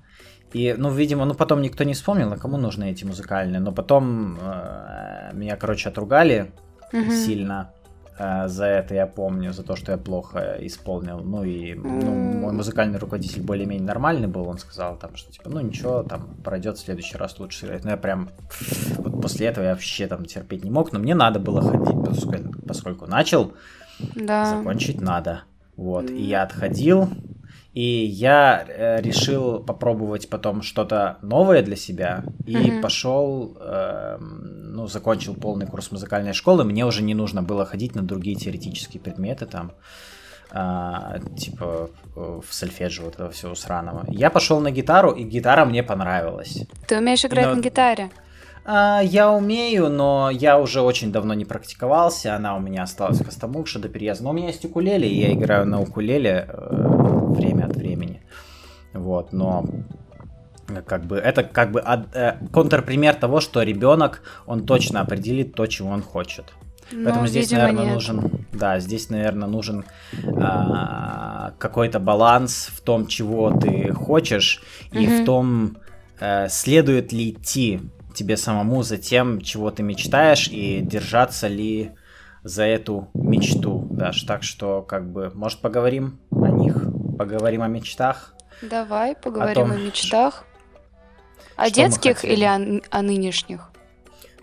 И, 0.53 0.75
ну, 0.77 0.91
видимо, 0.91 1.25
ну 1.25 1.33
потом 1.33 1.61
никто 1.61 1.83
не 1.83 1.93
вспомнил, 1.93 2.29
на 2.29 2.37
кому 2.37 2.57
нужны 2.57 2.91
эти 2.91 3.03
музыкальные. 3.03 3.59
Но 3.59 3.71
потом 3.71 4.37
э, 4.39 5.31
меня, 5.33 5.57
короче, 5.57 5.89
отругали 5.89 6.51
угу. 6.93 7.11
сильно 7.11 7.71
э, 8.17 8.47
за 8.47 8.65
это, 8.65 8.95
я 8.95 9.07
помню, 9.07 9.51
за 9.51 9.63
то, 9.63 9.75
что 9.75 9.91
я 9.91 9.97
плохо 9.97 10.57
исполнил. 10.61 11.19
Ну 11.19 11.43
и 11.43 11.73
ну, 11.73 12.13
мой 12.13 12.53
музыкальный 12.53 12.97
руководитель 12.97 13.41
более-менее 13.41 13.85
нормальный 13.85 14.27
был, 14.27 14.47
он 14.47 14.57
сказал 14.57 14.97
там, 14.97 15.15
что 15.17 15.31
типа, 15.31 15.49
ну 15.49 15.59
ничего, 15.59 16.03
там 16.03 16.35
пройдет 16.43 16.77
в 16.77 16.81
следующий 16.81 17.17
раз 17.17 17.37
лучше 17.39 17.59
сыграть. 17.59 17.83
Но 17.83 17.91
я 17.91 17.97
прям 17.97 18.29
вот 18.97 19.21
после 19.21 19.47
этого 19.47 19.65
я 19.65 19.71
вообще 19.71 20.07
там 20.07 20.23
терпеть 20.23 20.63
не 20.63 20.71
мог, 20.71 20.93
но 20.93 20.99
мне 20.99 21.13
надо 21.13 21.39
было 21.39 21.61
ходить, 21.61 22.05
поскольку, 22.05 22.61
поскольку 22.65 23.05
начал, 23.05 23.53
да. 24.15 24.45
закончить 24.57 25.01
надо. 25.01 25.43
Вот, 25.75 26.09
и 26.09 26.23
я 26.23 26.41
отходил, 26.41 27.07
и 27.77 28.05
я 28.05 28.65
э, 28.67 29.01
решил 29.01 29.59
попробовать 29.59 30.29
потом 30.31 30.63
что-то 30.63 31.19
новое 31.21 31.61
для 31.61 31.75
себя. 31.75 32.23
И 32.47 32.55
mm-hmm. 32.55 32.81
пошел, 32.81 33.55
э, 33.61 34.17
ну, 34.19 34.87
закончил 34.87 35.35
полный 35.35 35.67
курс 35.67 35.91
музыкальной 35.91 36.33
школы. 36.33 36.63
Мне 36.63 36.87
уже 36.87 37.03
не 37.03 37.13
нужно 37.13 37.43
было 37.43 37.67
ходить 37.67 37.93
на 37.93 38.01
другие 38.01 38.35
теоретические 38.35 38.99
предметы 38.99 39.45
там. 39.45 39.73
А, 40.49 41.19
типа 41.37 41.91
в 42.15 42.45
сольфеджио 42.49 43.05
вот 43.05 43.13
этого 43.13 43.29
всего 43.29 43.53
сраного. 43.53 44.05
Я 44.07 44.31
пошел 44.31 44.59
на 44.59 44.71
гитару, 44.71 45.11
и 45.11 45.21
гитара 45.21 45.63
мне 45.63 45.83
понравилась. 45.83 46.63
Ты 46.87 46.97
умеешь 46.97 47.25
играть 47.25 47.45
Но... 47.45 47.55
на 47.55 47.61
гитаре? 47.61 48.09
А, 48.65 49.01
я 49.03 49.31
умею, 49.31 49.89
но 49.89 50.31
я 50.31 50.57
уже 50.57 50.81
очень 50.81 51.11
давно 51.11 51.35
не 51.35 51.45
практиковался. 51.45 52.35
Она 52.35 52.55
у 52.55 52.59
меня 52.59 52.81
осталась 52.81 53.19
в 53.21 53.25
Костомукше 53.25 53.77
до 53.77 53.87
переезда. 53.87 54.23
Но 54.23 54.31
у 54.31 54.33
меня 54.33 54.47
есть 54.47 54.65
укулеле, 54.65 55.07
и 55.07 55.19
я 55.19 55.31
играю 55.31 55.67
на 55.67 55.79
укулеле. 55.79 56.49
Э, 57.37 57.41
время 57.41 57.65
от 57.65 57.75
времени. 57.75 58.21
Вот, 58.93 59.33
но 59.33 59.65
как 60.85 61.05
бы 61.05 61.17
это 61.17 61.43
как 61.43 61.71
бы 61.71 61.79
э, 61.79 62.37
контрпример 62.51 63.15
того, 63.15 63.39
что 63.39 63.61
ребенок, 63.63 64.21
он 64.45 64.65
точно 64.65 65.01
определит 65.01 65.53
то, 65.53 65.65
чего 65.65 65.89
он 65.89 66.01
хочет. 66.01 66.53
Но, 66.91 67.05
Поэтому 67.05 67.27
здесь, 67.27 67.51
наверное, 67.51 67.85
нет. 67.85 67.93
нужен, 67.95 68.45
да, 68.53 68.79
здесь, 68.79 69.09
наверное, 69.09 69.47
нужен 69.47 69.83
а, 70.39 71.51
какой-то 71.59 71.99
баланс 71.99 72.69
в 72.73 72.79
том, 72.79 73.07
чего 73.07 73.51
ты 73.51 73.91
хочешь, 73.91 74.61
угу. 74.91 74.99
и 74.99 75.07
в 75.07 75.25
том, 75.25 75.77
а, 76.21 76.47
следует 76.47 77.11
ли 77.11 77.31
идти 77.31 77.81
тебе 78.13 78.37
самому 78.37 78.83
за 78.83 78.97
тем, 78.97 79.41
чего 79.41 79.69
ты 79.69 79.83
мечтаешь, 79.83 80.47
и 80.47 80.79
держаться 80.81 81.47
ли 81.47 81.91
за 82.43 82.63
эту 82.63 83.09
мечту, 83.13 83.85
Даш. 83.91 84.23
Так 84.23 84.43
что, 84.43 84.81
как 84.81 85.11
бы, 85.11 85.31
может, 85.35 85.59
поговорим 85.59 86.19
о 86.31 86.47
них? 86.47 86.86
Поговорим 87.17 87.61
о 87.63 87.67
мечтах. 87.67 88.33
Давай 88.61 89.15
поговорим 89.15 89.63
о, 89.63 89.67
том, 89.67 89.71
о 89.71 89.75
мечтах. 89.75 90.45
О 91.55 91.69
детских 91.69 92.23
или 92.23 92.43
о, 92.43 92.81
о 92.89 93.01
нынешних? 93.01 93.71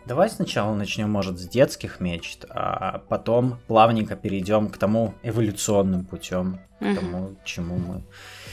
Давай 0.07 0.29
сначала 0.29 0.75
начнем, 0.75 1.11
может, 1.11 1.39
с 1.39 1.49
детских 1.49 1.99
мечт, 1.99 2.45
а 2.51 2.99
потом 3.09 3.59
плавненько 3.69 4.17
перейдем 4.17 4.69
к 4.69 4.77
тому 4.77 5.15
эволюционным 5.23 6.05
путем, 6.05 6.61
к 6.79 6.95
тому, 6.95 7.37
чему 7.45 7.77
мы 7.79 8.03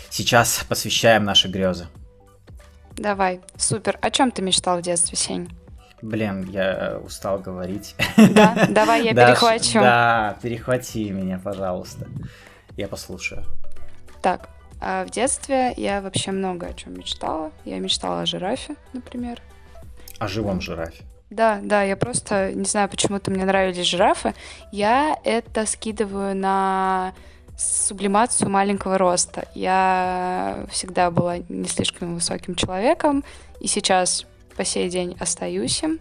сейчас 0.10 0.66
посвящаем 0.70 1.26
наши 1.26 1.50
грезы. 1.50 1.88
Давай, 2.96 3.42
супер. 3.58 3.98
О 4.02 4.12
чем 4.12 4.32
ты 4.32 4.42
мечтал 4.42 4.80
в 4.80 4.82
детстве, 4.82 5.18
Сень? 5.18 5.50
Блин, 6.02 6.50
я 6.50 7.00
устал 7.04 7.40
говорить. 7.40 7.96
Да, 8.18 8.68
давай 8.70 9.04
я 9.04 9.14
перехвачу. 9.14 9.80
Да, 9.80 10.38
перехвати 10.42 11.10
меня, 11.12 11.40
пожалуйста. 11.44 12.08
Я 12.78 12.88
послушаю. 12.88 13.46
Так, 14.22 14.50
а 14.80 15.06
в 15.06 15.10
детстве 15.10 15.74
я 15.78 16.02
вообще 16.02 16.32
много 16.32 16.68
о 16.68 16.74
чем 16.74 16.96
мечтала. 16.96 17.52
Я 17.66 17.80
мечтала 17.80 18.22
о 18.22 18.26
жирафе, 18.26 18.76
например. 18.94 19.42
О 20.20 20.28
живом 20.28 20.62
жирафе. 20.62 21.04
Да, 21.30 21.60
да, 21.64 21.84
я 21.84 21.96
просто 21.96 22.52
не 22.52 22.66
знаю, 22.66 22.90
почему-то 22.90 23.32
мне 23.32 23.46
нравились 23.46 23.86
жирафы. 23.86 24.34
Я 24.72 25.18
это 25.24 25.66
скидываю 25.66 26.36
на 26.36 27.14
сублимацию 27.58 28.50
маленького 28.50 28.98
роста. 28.98 29.48
Я 29.56 30.66
всегда 30.72 31.10
была 31.12 31.38
не 31.38 31.68
слишком 31.68 32.16
высоким 32.16 32.56
человеком, 32.56 33.24
и 33.60 33.68
сейчас 33.68 34.26
по 34.58 34.66
сей 34.66 34.90
день 34.90 35.16
остаюсь 35.20 35.82
им. 35.84 36.00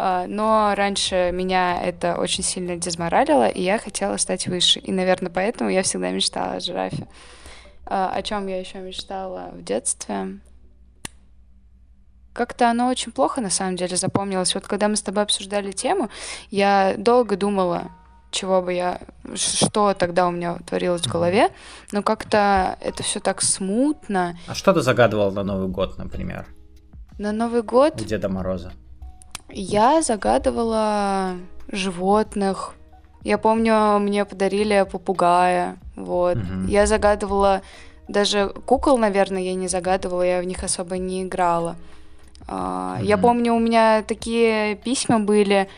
А, 0.00 0.26
но 0.28 0.74
раньше 0.76 1.30
меня 1.32 1.82
это 1.82 2.14
очень 2.14 2.44
сильно 2.44 2.76
дезморалило, 2.76 3.48
и 3.48 3.60
я 3.60 3.78
хотела 3.78 4.16
стать 4.16 4.46
выше. 4.46 4.78
И, 4.78 4.92
наверное, 4.92 5.28
поэтому 5.28 5.70
я 5.70 5.82
всегда 5.82 6.12
мечтала 6.12 6.52
о 6.52 6.60
жирафе. 6.60 7.08
А, 7.84 8.12
о 8.14 8.22
чем 8.22 8.46
я 8.46 8.60
еще 8.60 8.78
мечтала 8.78 9.50
в 9.52 9.64
детстве? 9.64 10.38
Как-то 12.32 12.70
оно 12.70 12.86
очень 12.86 13.10
плохо, 13.10 13.40
на 13.40 13.50
самом 13.50 13.74
деле, 13.74 13.96
запомнилось. 13.96 14.54
Вот 14.54 14.68
когда 14.68 14.86
мы 14.86 14.94
с 14.94 15.02
тобой 15.02 15.24
обсуждали 15.24 15.72
тему, 15.72 16.10
я 16.50 16.94
долго 16.96 17.36
думала, 17.36 17.90
чего 18.30 18.62
бы 18.62 18.74
я, 18.74 19.00
что 19.34 19.94
тогда 19.94 20.28
у 20.28 20.30
меня 20.30 20.58
творилось 20.64 21.02
в 21.02 21.10
голове, 21.10 21.50
но 21.90 22.04
как-то 22.04 22.78
это 22.80 23.02
все 23.02 23.18
так 23.18 23.42
смутно. 23.42 24.38
А 24.46 24.54
что 24.54 24.72
ты 24.72 24.80
загадывал 24.80 25.32
на 25.32 25.42
Новый 25.42 25.66
год, 25.66 25.98
например? 25.98 26.46
На 27.18 27.32
Новый 27.32 27.64
год? 27.64 27.96
Деда 27.96 28.28
Мороза. 28.28 28.72
Я 29.50 30.02
загадывала 30.02 31.36
животных, 31.70 32.74
я 33.24 33.38
помню, 33.38 33.98
мне 33.98 34.24
подарили 34.24 34.86
попугая, 34.90 35.76
вот. 35.96 36.36
Угу. 36.36 36.68
Я 36.68 36.86
загадывала 36.86 37.62
даже 38.06 38.48
кукол, 38.66 38.96
наверное, 38.98 39.42
я 39.42 39.54
не 39.54 39.68
загадывала, 39.68 40.22
я 40.22 40.40
в 40.40 40.44
них 40.44 40.62
особо 40.62 40.98
не 40.98 41.24
играла. 41.24 41.76
угу. 42.46 43.04
Я 43.04 43.18
помню, 43.18 43.54
у 43.54 43.58
меня 43.58 44.02
такие 44.02 44.76
письма 44.76 45.20
были, 45.20 45.68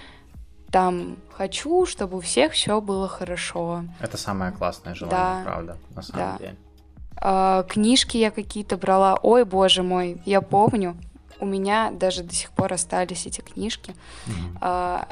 там 0.70 1.16
хочу, 1.33 1.87
чтобы 1.87 2.18
у 2.18 2.20
всех 2.20 2.52
все 2.52 2.80
было 2.80 3.09
хорошо. 3.09 3.85
Это 4.00 4.16
самое 4.16 4.52
классное 4.52 4.94
желание, 4.94 5.44
да. 5.44 5.50
правда, 5.50 5.76
на 5.94 6.02
самом 6.02 6.33
да. 6.33 6.38
деле. 6.38 6.56
А, 7.16 7.62
книжки 7.64 8.16
я 8.16 8.30
какие-то 8.30 8.76
брала. 8.76 9.18
Ой, 9.22 9.44
боже 9.44 9.83
мой, 9.83 10.22
я 10.24 10.40
помню. 10.40 10.96
У 11.40 11.46
меня 11.46 11.90
даже 11.90 12.22
до 12.22 12.35
сих 12.35 12.50
пор 12.50 12.72
остались 12.72 13.26
эти 13.26 13.40
книжки. 13.40 13.94
Mm-hmm. 14.26 14.59
А, 14.61 15.09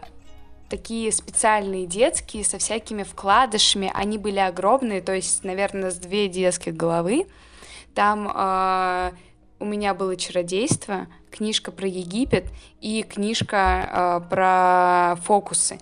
такие 0.69 1.11
специальные 1.13 1.87
детские 1.87 2.45
со 2.45 2.59
всякими 2.59 3.03
вкладышами. 3.03 3.91
Они 3.95 4.19
были 4.19 4.39
огромные, 4.39 5.01
то 5.01 5.15
есть, 5.15 5.45
наверное, 5.45 5.91
с 5.91 5.97
две 5.97 6.29
детских 6.29 6.77
головы. 6.77 7.27
Там 7.95 8.31
э, 8.33 9.13
у 9.59 9.65
меня 9.65 9.95
было 9.95 10.17
чародейство, 10.17 11.07
книжка 11.31 11.73
про 11.73 11.89
Египет 11.89 12.47
и 12.81 13.03
книжка 13.03 14.21
э, 14.25 14.29
про 14.29 15.17
фокусы. 15.25 15.79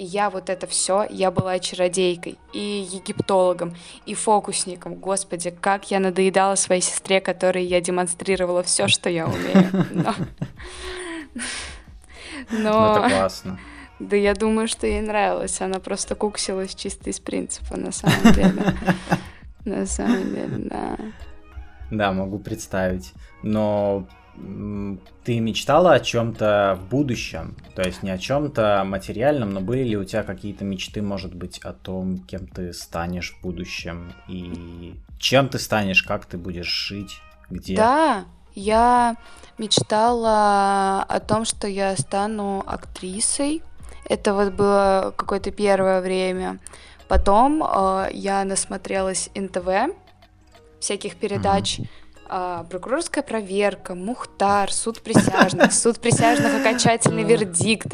И 0.00 0.02
я 0.02 0.30
вот 0.30 0.48
это 0.48 0.66
все, 0.66 1.06
я 1.10 1.30
была 1.30 1.58
чародейкой, 1.58 2.38
и 2.54 2.88
египтологом, 2.90 3.76
и 4.06 4.14
фокусником. 4.14 4.94
Господи, 4.94 5.50
как 5.50 5.90
я 5.90 6.00
надоедала 6.00 6.54
своей 6.54 6.80
сестре, 6.80 7.20
которой 7.20 7.66
я 7.66 7.82
демонстрировала 7.82 8.62
все, 8.62 8.88
что 8.88 9.10
я 9.10 9.26
умею. 9.26 9.86
Но... 9.90 10.14
Но... 12.50 12.96
Это 12.96 13.14
классно. 13.14 13.60
Да 13.98 14.16
я 14.16 14.32
думаю, 14.32 14.68
что 14.68 14.86
ей 14.86 15.02
нравилось. 15.02 15.60
Она 15.60 15.80
просто 15.80 16.14
куксилась 16.14 16.74
чисто 16.74 17.10
из 17.10 17.20
принципа, 17.20 17.76
на 17.76 17.92
самом 17.92 18.32
деле. 18.32 18.74
На 19.66 19.84
самом 19.84 20.34
деле, 20.34 20.56
да. 20.56 20.96
Да, 21.90 22.12
могу 22.12 22.38
представить. 22.38 23.12
Но 23.42 24.08
ты 25.24 25.40
мечтала 25.40 25.94
о 25.94 26.00
чем-то 26.00 26.78
в 26.80 26.88
будущем, 26.88 27.56
то 27.74 27.82
есть 27.82 28.02
не 28.02 28.10
о 28.10 28.18
чем-то 28.18 28.84
материальном, 28.86 29.50
но 29.50 29.60
были 29.60 29.82
ли 29.82 29.96
у 29.96 30.04
тебя 30.04 30.22
какие-то 30.22 30.64
мечты, 30.64 31.02
может 31.02 31.34
быть, 31.34 31.58
о 31.58 31.72
том, 31.72 32.18
кем 32.18 32.46
ты 32.46 32.72
станешь 32.72 33.32
в 33.32 33.42
будущем 33.42 34.12
и 34.28 34.94
чем 35.18 35.48
ты 35.48 35.58
станешь, 35.58 36.02
как 36.02 36.26
ты 36.26 36.38
будешь 36.38 36.68
жить, 36.68 37.20
где? 37.50 37.76
Да, 37.76 38.24
я 38.54 39.16
мечтала 39.58 41.02
о 41.02 41.20
том, 41.20 41.44
что 41.44 41.68
я 41.68 41.96
стану 41.96 42.62
актрисой. 42.66 43.62
Это 44.08 44.34
вот 44.34 44.52
было 44.52 45.12
какое-то 45.16 45.50
первое 45.50 46.00
время. 46.00 46.58
Потом 47.06 47.62
э, 47.62 48.08
я 48.12 48.44
насмотрелась 48.44 49.30
НТВ, 49.34 49.94
всяких 50.80 51.16
передач. 51.16 51.78
Mm-hmm. 51.78 51.88
Э, 52.30 52.64
прокурорская 52.70 53.24
проверка, 53.24 53.96
Мухтар, 53.96 54.72
суд 54.72 55.00
присяжных, 55.00 55.72
суд 55.72 55.98
присяжных, 55.98 56.54
окончательный 56.60 57.24
вердикт. 57.24 57.88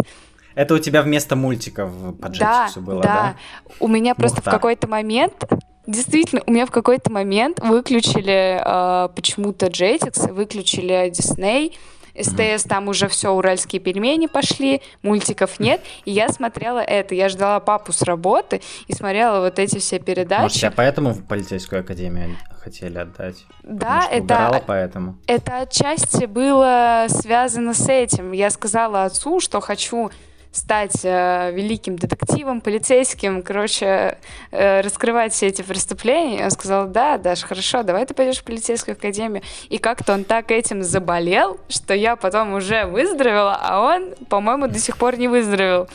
Это 0.54 0.74
у 0.74 0.78
тебя 0.78 1.02
вместо 1.02 1.36
мультиков 1.36 1.90
по 2.20 2.28
да, 2.28 2.68
все 2.68 2.80
было, 2.80 3.02
да? 3.02 3.08
Да, 3.08 3.36
у 3.80 3.88
меня 3.88 4.14
просто 4.14 4.38
Мухтар. 4.38 4.52
в 4.52 4.56
какой-то 4.56 4.88
момент 4.88 5.44
Действительно, 5.86 6.42
у 6.46 6.50
меня 6.50 6.66
в 6.66 6.72
какой-то 6.72 7.12
момент 7.12 7.60
выключили 7.60 8.60
э, 8.60 9.08
почему-то 9.14 9.66
Jetix, 9.66 10.32
выключили 10.32 11.08
Disney, 11.10 11.74
СТС 12.20 12.64
там 12.64 12.88
уже 12.88 13.08
все, 13.08 13.30
уральские 13.30 13.80
пельмени 13.80 14.26
пошли, 14.26 14.82
мультиков 15.02 15.60
нет. 15.60 15.80
И 16.04 16.10
я 16.10 16.28
смотрела 16.28 16.80
это. 16.80 17.14
Я 17.14 17.28
ждала 17.28 17.60
папу 17.60 17.92
с 17.92 18.02
работы 18.02 18.60
и 18.86 18.92
смотрела 18.92 19.40
вот 19.40 19.58
эти 19.58 19.78
все 19.78 19.98
передачи. 19.98 20.42
Может, 20.42 20.58
тебя 20.58 20.72
поэтому 20.74 21.12
в 21.12 21.24
полицейскую 21.24 21.80
академию 21.80 22.36
хотели 22.62 22.98
отдать? 22.98 23.44
Да, 23.62 24.06
это, 24.10 24.62
поэтому. 24.66 25.18
это 25.26 25.60
отчасти 25.60 26.26
было 26.26 27.06
связано 27.08 27.74
с 27.74 27.88
этим. 27.88 28.32
Я 28.32 28.50
сказала 28.50 29.04
отцу, 29.04 29.40
что 29.40 29.60
хочу 29.60 30.10
стать 30.56 31.04
э, 31.04 31.52
великим 31.52 31.96
детективом, 31.96 32.60
полицейским, 32.60 33.42
короче, 33.42 34.18
э, 34.50 34.80
раскрывать 34.80 35.32
все 35.32 35.48
эти 35.48 35.62
преступления. 35.62 36.44
Он 36.44 36.50
сказал, 36.50 36.88
да, 36.88 37.18
Даш, 37.18 37.42
хорошо, 37.42 37.82
давай 37.82 38.06
ты 38.06 38.14
пойдешь 38.14 38.38
в 38.38 38.44
полицейскую 38.44 38.94
академию. 38.94 39.42
И 39.68 39.78
как-то 39.78 40.14
он 40.14 40.24
так 40.24 40.50
этим 40.50 40.82
заболел, 40.82 41.58
что 41.68 41.94
я 41.94 42.16
потом 42.16 42.54
уже 42.54 42.86
выздоровела, 42.86 43.58
а 43.60 43.80
он, 43.80 44.14
по-моему, 44.28 44.66
до 44.66 44.78
сих 44.78 44.96
пор 44.96 45.18
не 45.18 45.28
выздоровел. 45.28 45.88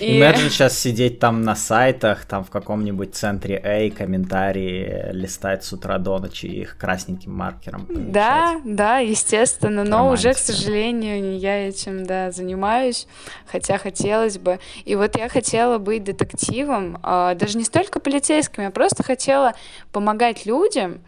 И... 0.00 0.18
Imagine 0.18 0.48
сейчас 0.48 0.78
сидеть 0.78 1.18
там 1.18 1.42
на 1.42 1.54
сайтах, 1.54 2.24
там 2.24 2.44
в 2.44 2.50
каком-нибудь 2.50 3.14
центре 3.14 3.56
A, 3.62 3.90
комментарии 3.90 5.10
листать 5.12 5.64
с 5.64 5.72
утра 5.72 5.98
до 5.98 6.18
ночи 6.18 6.46
их 6.46 6.78
красненьким 6.78 7.34
маркером. 7.34 7.86
Помечать. 7.86 8.12
Да, 8.12 8.60
да, 8.64 8.98
естественно, 8.98 9.84
но 9.84 9.98
Романтика. 9.98 10.28
уже, 10.28 10.34
к 10.34 10.38
сожалению, 10.38 11.38
я 11.38 11.68
этим, 11.68 12.06
да, 12.06 12.30
занимаюсь, 12.30 13.06
хотя 13.46 13.76
хотя 13.76 13.97
хотелось 13.98 14.38
бы. 14.38 14.58
И 14.84 14.94
вот 14.94 15.16
я 15.18 15.28
хотела 15.28 15.78
быть 15.78 16.04
детективом, 16.04 16.98
а, 17.02 17.34
даже 17.34 17.58
не 17.58 17.64
столько 17.64 18.00
полицейским, 18.00 18.62
я 18.62 18.70
просто 18.70 19.02
хотела 19.02 19.54
помогать 19.92 20.46
людям 20.46 21.00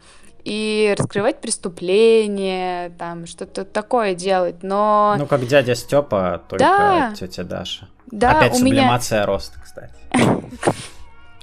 и 0.45 0.95
раскрывать 0.99 1.41
преступления, 1.41 2.91
там 2.99 3.27
что-то 3.27 3.65
такое 3.65 4.15
делать, 4.15 4.63
но... 4.63 5.15
Ну, 5.19 5.27
как 5.27 5.47
дядя 5.47 5.75
Степа, 5.75 6.43
только 6.49 6.65
да. 6.65 7.15
тетя 7.15 7.45
Даша. 7.45 7.89
Да, 8.11 8.39
Опять 8.39 8.55
у 8.55 8.57
сублимация 8.57 9.19
меня... 9.19 9.27
роста, 9.27 9.61
кстати. 9.63 9.95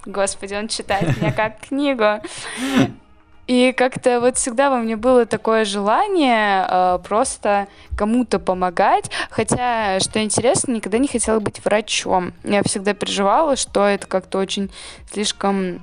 Господи, 0.05 0.55
он 0.55 0.67
читает 0.67 1.17
меня 1.17 1.31
как 1.31 1.59
книгу. 1.59 2.21
И 3.47 3.71
как-то 3.71 4.19
вот 4.19 4.37
всегда 4.37 4.69
во 4.69 4.77
мне 4.77 4.97
было 4.97 5.25
такое 5.25 5.63
желание 5.63 6.65
э, 6.69 6.99
просто 7.03 7.67
кому-то 7.97 8.39
помогать. 8.39 9.09
Хотя, 9.29 9.99
что 10.01 10.21
интересно, 10.21 10.73
никогда 10.73 10.97
не 10.97 11.07
хотела 11.07 11.39
быть 11.39 11.63
врачом. 11.63 12.33
Я 12.43 12.61
всегда 12.63 12.93
переживала, 12.93 13.55
что 13.55 13.85
это 13.85 14.05
как-то 14.05 14.37
очень 14.37 14.69
слишком 15.11 15.81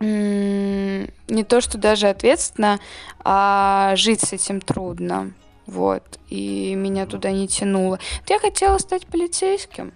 не 0.00 1.44
то, 1.48 1.60
что 1.60 1.78
даже 1.78 2.08
ответственно, 2.08 2.78
а 3.24 3.94
жить 3.96 4.20
с 4.20 4.32
этим 4.32 4.60
трудно. 4.60 5.32
Вот. 5.66 6.02
И 6.28 6.74
меня 6.74 7.06
туда 7.06 7.30
не 7.30 7.48
тянуло. 7.48 7.98
Я 8.28 8.38
хотела 8.38 8.78
стать 8.78 9.06
полицейским. 9.06 9.92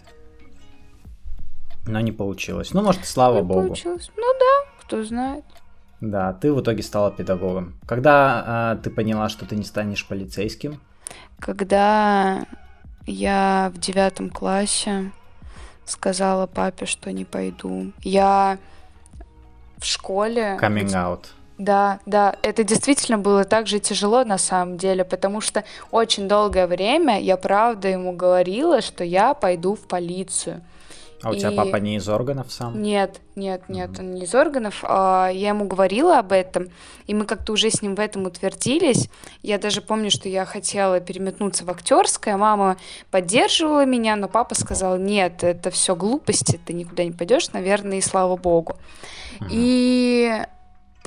Но 1.86 2.00
не 2.00 2.12
получилось. 2.12 2.72
Ну, 2.72 2.82
может, 2.82 3.06
слава 3.06 3.36
не 3.36 3.42
богу. 3.42 3.66
Получилось. 3.68 4.10
Ну 4.16 4.32
да, 4.38 4.70
кто 4.80 5.04
знает. 5.04 5.44
Да, 6.00 6.32
ты 6.32 6.52
в 6.52 6.60
итоге 6.60 6.82
стала 6.82 7.10
педагогом. 7.10 7.74
Когда 7.86 8.74
э, 8.76 8.82
ты 8.82 8.90
поняла, 8.90 9.28
что 9.28 9.46
ты 9.46 9.56
не 9.56 9.64
станешь 9.64 10.06
полицейским? 10.06 10.80
Когда 11.40 12.46
я 13.06 13.72
в 13.74 13.78
девятом 13.78 14.30
классе 14.30 15.10
сказала 15.84 16.46
папе, 16.46 16.86
что 16.86 17.12
не 17.12 17.24
пойду. 17.24 17.92
Я 18.02 18.58
в 19.78 19.84
школе... 19.84 20.58
Coming 20.60 20.92
out. 20.92 21.26
Да, 21.56 21.98
да, 22.06 22.36
это 22.42 22.62
действительно 22.62 23.18
было 23.18 23.44
так 23.44 23.66
же 23.66 23.80
тяжело 23.80 24.24
на 24.24 24.38
самом 24.38 24.76
деле, 24.76 25.04
потому 25.04 25.40
что 25.40 25.64
очень 25.90 26.28
долгое 26.28 26.68
время 26.68 27.20
я 27.20 27.36
правда 27.36 27.88
ему 27.88 28.12
говорила, 28.12 28.80
что 28.80 29.02
я 29.02 29.34
пойду 29.34 29.74
в 29.74 29.80
полицию. 29.80 30.62
А 31.22 31.30
у 31.30 31.32
и... 31.32 31.38
тебя 31.38 31.50
папа 31.52 31.76
не 31.76 31.96
из 31.96 32.08
органов 32.08 32.52
сам? 32.52 32.80
Нет, 32.80 33.20
нет, 33.34 33.68
нет, 33.68 33.90
mm-hmm. 33.90 34.00
он 34.00 34.14
не 34.14 34.24
из 34.24 34.34
органов. 34.34 34.80
А, 34.82 35.28
я 35.28 35.48
ему 35.48 35.66
говорила 35.66 36.18
об 36.18 36.32
этом, 36.32 36.68
и 37.06 37.14
мы 37.14 37.24
как-то 37.24 37.52
уже 37.52 37.70
с 37.70 37.82
ним 37.82 37.94
в 37.94 38.00
этом 38.00 38.26
утвердились. 38.26 39.08
Я 39.42 39.58
даже 39.58 39.80
помню, 39.80 40.10
что 40.10 40.28
я 40.28 40.44
хотела 40.44 41.00
переметнуться 41.00 41.64
в 41.64 41.70
актерское, 41.70 42.36
мама 42.36 42.76
поддерживала 43.10 43.84
меня, 43.84 44.16
но 44.16 44.28
папа 44.28 44.54
сказал, 44.54 44.96
нет, 44.96 45.42
это 45.42 45.70
все 45.70 45.96
глупости, 45.96 46.60
ты 46.64 46.72
никуда 46.72 47.04
не 47.04 47.12
пойдешь, 47.12 47.52
наверное, 47.52 47.98
и 47.98 48.02
слава 48.02 48.36
богу. 48.36 48.76
Mm-hmm. 49.40 49.46
И 49.50 50.42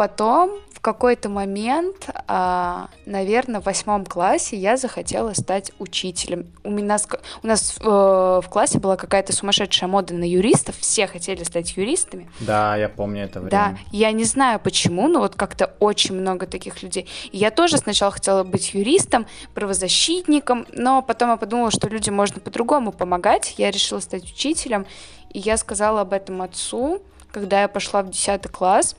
потом 0.01 0.49
в 0.73 0.79
какой-то 0.79 1.29
момент, 1.29 2.09
а, 2.27 2.87
наверное, 3.05 3.61
в 3.61 3.65
восьмом 3.65 4.03
классе 4.03 4.57
я 4.57 4.75
захотела 4.75 5.33
стать 5.33 5.71
учителем. 5.77 6.47
У, 6.63 6.71
меня, 6.71 6.97
у 7.43 7.47
нас 7.47 7.77
э, 7.79 7.83
в 7.83 8.45
классе 8.49 8.79
была 8.79 8.97
какая-то 8.97 9.31
сумасшедшая 9.31 9.87
мода 9.87 10.15
на 10.15 10.23
юристов, 10.23 10.75
все 10.79 11.05
хотели 11.05 11.43
стать 11.43 11.77
юристами. 11.77 12.31
Да, 12.39 12.75
я 12.77 12.89
помню 12.89 13.25
это 13.25 13.41
время. 13.41 13.51
Да, 13.51 13.77
я 13.91 14.11
не 14.11 14.23
знаю 14.23 14.59
почему, 14.59 15.07
но 15.07 15.19
вот 15.19 15.35
как-то 15.35 15.71
очень 15.79 16.15
много 16.15 16.47
таких 16.47 16.81
людей. 16.81 17.07
И 17.31 17.37
я 17.37 17.51
тоже 17.51 17.77
сначала 17.77 18.11
хотела 18.11 18.43
быть 18.43 18.73
юристом, 18.73 19.27
правозащитником, 19.53 20.65
но 20.73 21.03
потом 21.03 21.29
я 21.29 21.37
подумала, 21.37 21.69
что 21.69 21.87
людям 21.89 22.15
можно 22.15 22.41
по-другому 22.41 22.91
помогать. 22.91 23.53
Я 23.59 23.69
решила 23.69 23.99
стать 23.99 24.23
учителем, 24.23 24.87
и 25.29 25.37
я 25.37 25.57
сказала 25.57 26.01
об 26.01 26.11
этом 26.13 26.41
отцу, 26.41 27.03
когда 27.31 27.61
я 27.61 27.67
пошла 27.67 28.01
в 28.01 28.09
10 28.09 28.47
класс. 28.47 28.95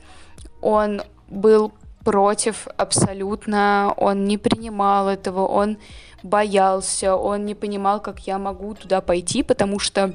Он 0.62 1.02
был 1.28 1.72
против 2.04 2.66
абсолютно, 2.76 3.94
он 3.96 4.24
не 4.24 4.38
принимал 4.38 5.08
этого, 5.08 5.46
он 5.46 5.78
боялся, 6.22 7.16
он 7.16 7.44
не 7.44 7.54
понимал, 7.54 8.00
как 8.00 8.20
я 8.20 8.38
могу 8.38 8.74
туда 8.74 9.00
пойти, 9.00 9.42
потому 9.42 9.78
что 9.78 10.14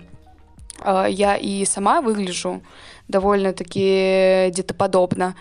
э, 0.83 1.05
я 1.09 1.35
и 1.35 1.65
сама 1.65 2.01
выгляжу 2.01 2.61
довольно-таки 3.07 4.51
детоподобно. 4.53 5.35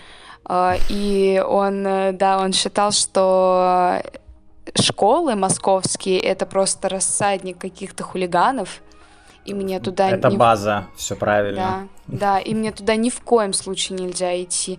Э, 0.49 0.75
и 0.89 1.43
он, 1.47 1.83
да, 2.17 2.39
он 2.41 2.53
считал, 2.53 2.93
что 2.93 4.03
школы 4.75 5.35
московские 5.35 6.19
это 6.21 6.47
просто 6.47 6.89
рассадник 6.89 7.59
каких-то 7.59 8.05
хулиганов, 8.05 8.83
и 9.47 9.55
мне 9.55 9.81
туда... 9.81 10.11
Это 10.11 10.29
ни... 10.29 10.37
база, 10.37 10.87
все 10.97 11.17
правильно. 11.17 11.89
Да, 12.07 12.19
да, 12.19 12.39
и 12.39 12.55
мне 12.55 12.73
туда 12.73 12.97
ни 12.97 13.11
в 13.11 13.21
коем 13.21 13.53
случае 13.53 13.99
нельзя 13.99 14.43
идти. 14.43 14.79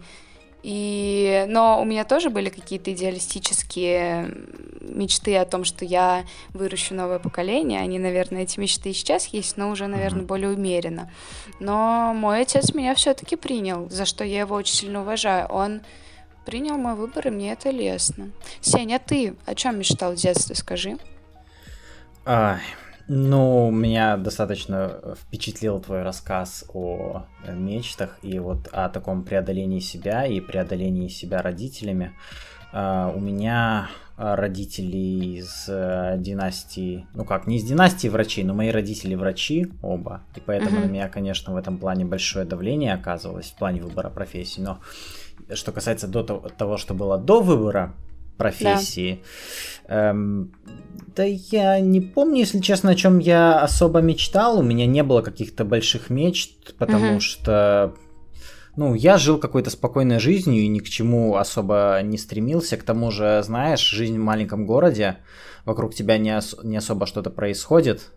И, 0.64 1.46
но 1.48 1.82
у 1.82 1.86
меня 1.86 2.04
тоже 2.04 2.30
были 2.30 2.50
какие-то 2.50 2.92
идеалистические 2.92 4.34
мечты 4.82 5.38
о 5.38 5.46
том, 5.46 5.64
что 5.64 5.86
я 5.86 6.26
выращу 6.54 6.94
новое 6.94 7.20
поколение. 7.20 7.80
Они, 7.80 8.00
наверное, 8.00 8.44
эти 8.44 8.60
мечты 8.60 8.90
и 8.90 8.94
сейчас 8.94 9.28
есть, 9.28 9.56
но 9.56 9.70
уже, 9.70 9.88
наверное, 9.88 10.24
более 10.24 10.50
умеренно. 10.50 11.10
Но 11.60 12.14
мой 12.14 12.42
отец 12.42 12.74
меня 12.74 12.96
все-таки 12.96 13.36
принял, 13.36 13.90
за 13.90 14.06
что 14.06 14.26
я 14.26 14.42
его 14.42 14.56
очень 14.56 14.76
сильно 14.76 15.02
уважаю. 15.02 15.48
Он 15.48 15.82
принял 16.46 16.78
мой 16.78 16.96
выбор, 16.96 17.28
и 17.28 17.32
мне 17.32 17.54
это 17.54 17.70
лестно. 17.70 18.32
Сеня, 18.62 18.96
а 18.96 19.00
ты 19.00 19.36
о 19.46 19.56
чем 19.56 19.78
мечтал 19.80 20.14
в 20.14 20.16
детстве, 20.16 20.56
скажи? 20.56 20.98
Ай, 22.26 22.60
ну, 23.08 23.72
меня 23.72 24.18
достаточно 24.18 25.16
впечатлил 25.18 25.80
твой 25.80 26.04
рассказ 26.04 26.66
о 26.74 27.26
э, 27.46 27.56
мечтах 27.56 28.18
и 28.22 28.40
вот 28.40 28.68
о 28.72 28.90
таком 28.90 29.24
преодолении 29.24 29.80
себя 29.80 30.26
и 30.26 30.42
преодолении 30.42 31.08
себя 31.08 31.42
родителями. 31.42 32.14
Uh, 32.74 33.16
у 33.16 33.22
меня 33.22 33.90
родители 34.18 35.38
из 35.38 35.70
uh, 35.70 36.18
династии, 36.18 37.08
ну 37.14 37.24
как, 37.24 37.48
не 37.48 37.58
из 37.58 37.64
династии 37.64 38.10
врачей, 38.10 38.44
но 38.44 38.54
мои 38.54 38.72
родители 38.72 39.16
врачи 39.16 39.72
оба, 39.82 40.24
и 40.36 40.42
поэтому 40.42 40.80
uh-huh. 40.80 40.86
на 40.86 40.90
меня, 40.90 41.08
конечно, 41.08 41.54
в 41.54 41.56
этом 41.56 41.78
плане 41.78 42.04
большое 42.04 42.46
давление 42.46 42.94
оказывалось 42.94 43.52
в 43.52 43.56
плане 43.56 43.82
выбора 43.82 44.10
профессии. 44.10 44.60
Но 44.60 44.80
что 45.54 45.72
касается 45.72 46.10
до 46.10 46.24
того, 46.24 46.50
того 46.50 46.76
что 46.76 46.94
было 46.94 47.18
до 47.18 47.40
выбора 47.40 47.94
профессии. 48.38 49.24
Да. 49.88 50.12
Эм, 50.12 50.54
да 51.16 51.24
я 51.24 51.80
не 51.80 52.02
помню, 52.02 52.40
если 52.40 52.60
честно, 52.60 52.92
о 52.92 52.96
чем 52.96 53.20
я 53.20 53.60
особо 53.60 54.02
мечтал. 54.02 54.60
У 54.60 54.64
меня 54.64 54.86
не 54.86 55.04
было 55.04 55.22
каких-то 55.22 55.66
больших 55.66 56.10
мечт, 56.10 56.76
потому 56.78 57.14
угу. 57.14 57.20
что 57.20 57.96
ну, 58.78 58.94
я 58.94 59.18
жил 59.18 59.40
какой-то 59.40 59.72
спокойной 59.72 60.20
жизнью 60.20 60.62
и 60.62 60.68
ни 60.68 60.80
к 60.80 60.88
чему 60.88 61.36
особо 61.36 62.00
не 62.04 62.20
стремился. 62.20 62.78
К 62.78 62.84
тому 62.84 63.10
же, 63.10 63.42
знаешь, 63.44 63.82
жизнь 63.82 64.20
в 64.20 64.24
маленьком 64.24 64.68
городе, 64.68 65.18
вокруг 65.66 65.96
тебя 65.96 66.20
не, 66.20 66.38
ос- 66.38 66.56
не 66.64 66.78
особо 66.78 67.08
что-то 67.08 67.32
происходит. 67.32 68.12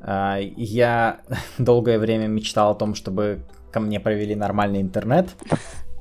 А, 0.00 0.38
я 0.38 1.22
долгое 1.58 1.98
время 1.98 2.28
мечтал 2.28 2.70
о 2.70 2.74
том, 2.76 2.94
чтобы 2.94 3.44
ко 3.72 3.80
мне 3.80 3.98
провели 3.98 4.36
нормальный 4.36 4.80
интернет. 4.80 5.30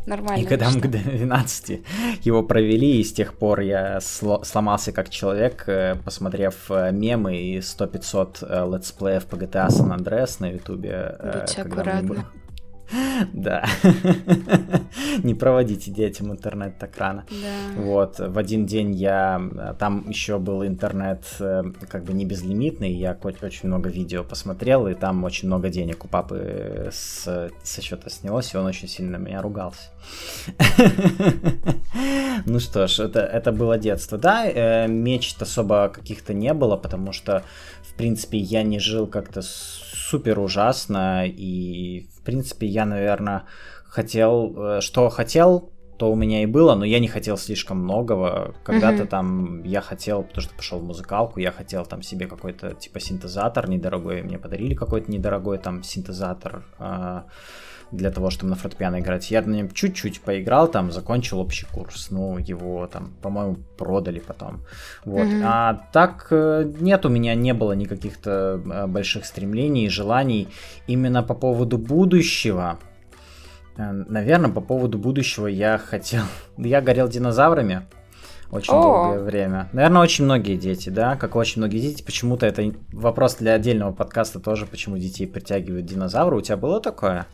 Нормально. 0.06 0.44
И 0.44 0.46
когда 0.46 0.70
мы 0.70 0.82
к 0.82 0.88
12 0.88 1.82
его 2.22 2.44
провели, 2.44 3.00
и 3.00 3.04
с 3.04 3.14
тех 3.14 3.34
пор 3.34 3.62
я 3.62 4.00
сломался 4.02 4.92
как 4.92 5.10
человек, 5.10 5.64
э, 5.68 5.96
посмотрев 6.04 6.70
э, 6.70 6.92
мемы 6.92 7.38
и 7.38 7.58
100-500 7.60 8.38
э, 8.42 8.74
летсплеев 8.74 9.26
по 9.26 9.36
GTA 9.36 9.68
San 9.68 9.96
Andreas 9.96 10.38
на 10.40 10.52
ютубе. 10.52 11.18
Будьте 11.22 11.62
аккуратны. 11.62 12.26
Да. 13.34 13.66
Не 15.24 15.34
проводите 15.34 15.92
детям 15.92 16.32
интернет 16.32 16.78
так 16.78 16.98
рано. 16.98 17.26
Да. 17.30 17.82
Вот, 17.82 18.20
в 18.20 18.38
один 18.38 18.66
день 18.66 18.94
я... 18.94 19.42
Там 19.80 20.10
еще 20.10 20.40
был 20.40 20.66
интернет 20.66 21.26
э, 21.40 21.64
как 21.90 22.04
бы 22.04 22.14
не 22.14 22.26
безлимитный, 22.26 22.92
я 22.92 23.18
очень 23.24 23.68
много 23.68 23.90
видео 23.90 24.24
посмотрел, 24.24 24.88
и 24.88 24.94
там 24.94 25.24
очень 25.24 25.48
много 25.48 25.70
денег 25.70 26.06
у 26.06 26.08
папы 26.08 26.90
с, 26.92 27.52
со 27.64 27.82
счета 27.82 28.10
снялось, 28.10 28.54
и 28.54 28.58
он 28.58 28.66
очень 28.66 28.88
сильно 28.88 29.18
меня 29.18 29.42
ругался. 29.42 29.90
Ну 32.46 32.60
что 32.60 32.88
ж, 32.88 33.00
это, 33.00 33.22
это 33.22 33.52
было 33.52 33.78
детство. 33.78 34.18
Да, 34.18 34.46
э, 34.46 34.88
мечт 34.88 35.42
особо 35.42 35.90
каких-то 35.90 36.34
не 36.34 36.54
было, 36.54 36.76
потому 36.76 37.14
что, 37.14 37.44
в 37.84 37.94
принципе, 37.96 38.38
я 38.38 38.64
не 38.64 38.80
жил 38.80 39.08
как-то 39.08 39.42
супер 39.42 40.40
ужасно, 40.40 41.26
и, 41.26 42.08
принципе, 42.26 42.68
я, 42.68 42.86
наверное, 42.86 43.44
хотел, 43.86 44.56
э, 44.58 44.82
что 44.82 45.10
хотел, 45.10 45.72
то 45.98 46.12
у 46.12 46.16
меня 46.16 46.44
и 46.44 46.46
было, 46.46 46.76
но 46.76 46.84
я 46.84 47.00
не 47.00 47.08
хотел 47.08 47.38
слишком 47.38 47.78
многого. 47.78 48.56
Когда-то 48.64 49.04
mm-hmm. 49.04 49.08
там 49.08 49.64
я 49.64 49.82
хотел, 49.82 50.24
потому 50.24 50.42
что 50.42 50.56
пошел 50.56 50.80
в 50.80 50.84
музыкалку, 50.84 51.40
я 51.40 51.52
хотел 51.52 51.86
там 51.86 52.02
себе 52.02 52.28
какой-то 52.28 52.74
типа 52.74 53.00
синтезатор 53.00 53.70
недорогой, 53.70 54.22
мне 54.22 54.38
подарили 54.38 54.74
какой-то 54.74 55.12
недорогой 55.12 55.58
там 55.58 55.84
синтезатор. 55.84 56.66
Э- 56.80 57.22
для 57.96 58.12
того, 58.12 58.30
чтобы 58.30 58.52
на 58.52 58.56
фортепиано 58.56 59.00
играть. 59.00 59.32
Я 59.32 59.42
на 59.42 59.56
нем 59.56 59.72
чуть-чуть 59.72 60.22
поиграл, 60.22 60.68
там, 60.68 60.92
закончил 60.92 61.40
общий 61.40 61.66
курс. 61.66 62.08
Ну, 62.12 62.38
его 62.38 62.88
там, 62.88 63.14
по-моему, 63.22 63.58
продали 63.78 64.20
потом. 64.20 64.62
Вот. 65.04 65.28
Mm-hmm. 65.28 65.42
А 65.44 65.82
так 65.92 66.28
э, 66.32 66.72
нет, 66.80 67.06
у 67.06 67.10
меня 67.10 67.36
не 67.36 67.54
было 67.54 67.74
никаких-то 67.74 68.62
э, 68.64 68.88
больших 68.88 69.26
стремлений 69.26 69.86
и 69.86 69.90
желаний 69.90 70.48
именно 70.88 71.24
по 71.24 71.34
поводу 71.34 71.78
будущего. 71.78 72.80
Э, 73.78 73.92
Наверное, 73.92 74.52
по 74.52 74.62
поводу 74.62 74.98
будущего 74.98 75.48
я 75.48 75.78
хотел... 75.78 76.24
Я 76.58 76.82
горел 76.82 77.08
динозаврами 77.08 77.88
очень 78.52 78.74
О! 78.74 78.82
долгое 78.82 79.24
время. 79.24 79.70
Наверное, 79.74 80.02
очень 80.02 80.26
многие 80.26 80.56
дети, 80.56 80.90
да, 80.90 81.16
как 81.16 81.36
очень 81.36 81.62
многие 81.62 81.80
дети. 81.80 82.04
Почему-то 82.04 82.46
это 82.46 82.74
вопрос 82.92 83.36
для 83.36 83.54
отдельного 83.54 83.92
подкаста 83.92 84.40
тоже, 84.40 84.66
почему 84.66 84.98
детей 84.98 85.28
притягивают 85.28 85.86
динозавры. 85.86 86.38
У 86.38 86.42
тебя 86.42 86.58
было 86.58 86.80
такое? 86.80 87.26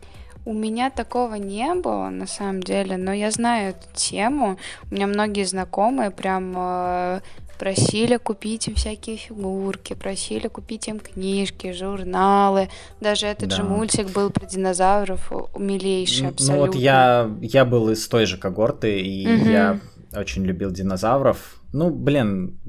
У 0.43 0.53
меня 0.53 0.89
такого 0.89 1.35
не 1.35 1.73
было, 1.75 2.09
на 2.09 2.25
самом 2.25 2.63
деле, 2.63 2.97
но 2.97 3.13
я 3.13 3.29
знаю 3.31 3.69
эту 3.69 3.87
тему. 3.93 4.57
У 4.89 4.95
меня 4.95 5.07
многие 5.07 5.43
знакомые 5.45 6.09
прям 6.09 6.53
э, 6.57 7.19
просили 7.59 8.17
купить 8.17 8.67
им 8.67 8.73
всякие 8.73 9.17
фигурки, 9.17 9.93
просили 9.93 10.47
купить 10.47 10.87
им 10.87 10.99
книжки, 10.99 11.73
журналы. 11.73 12.69
Даже 12.99 13.27
этот 13.27 13.49
да. 13.49 13.57
же 13.57 13.63
мультик 13.63 14.09
был 14.09 14.31
про 14.31 14.47
динозавров, 14.47 15.31
милейший 15.55 16.29
абсолютно. 16.29 16.55
Ну 16.55 16.65
вот 16.65 16.75
я, 16.75 17.29
я 17.41 17.63
был 17.63 17.91
из 17.91 18.07
той 18.07 18.25
же 18.25 18.37
когорты, 18.37 18.99
и 18.99 19.35
угу. 19.35 19.47
я 19.47 19.79
очень 20.13 20.45
любил 20.45 20.71
динозавров. 20.71 21.61
Ну, 21.73 21.89
блин, 21.89 22.59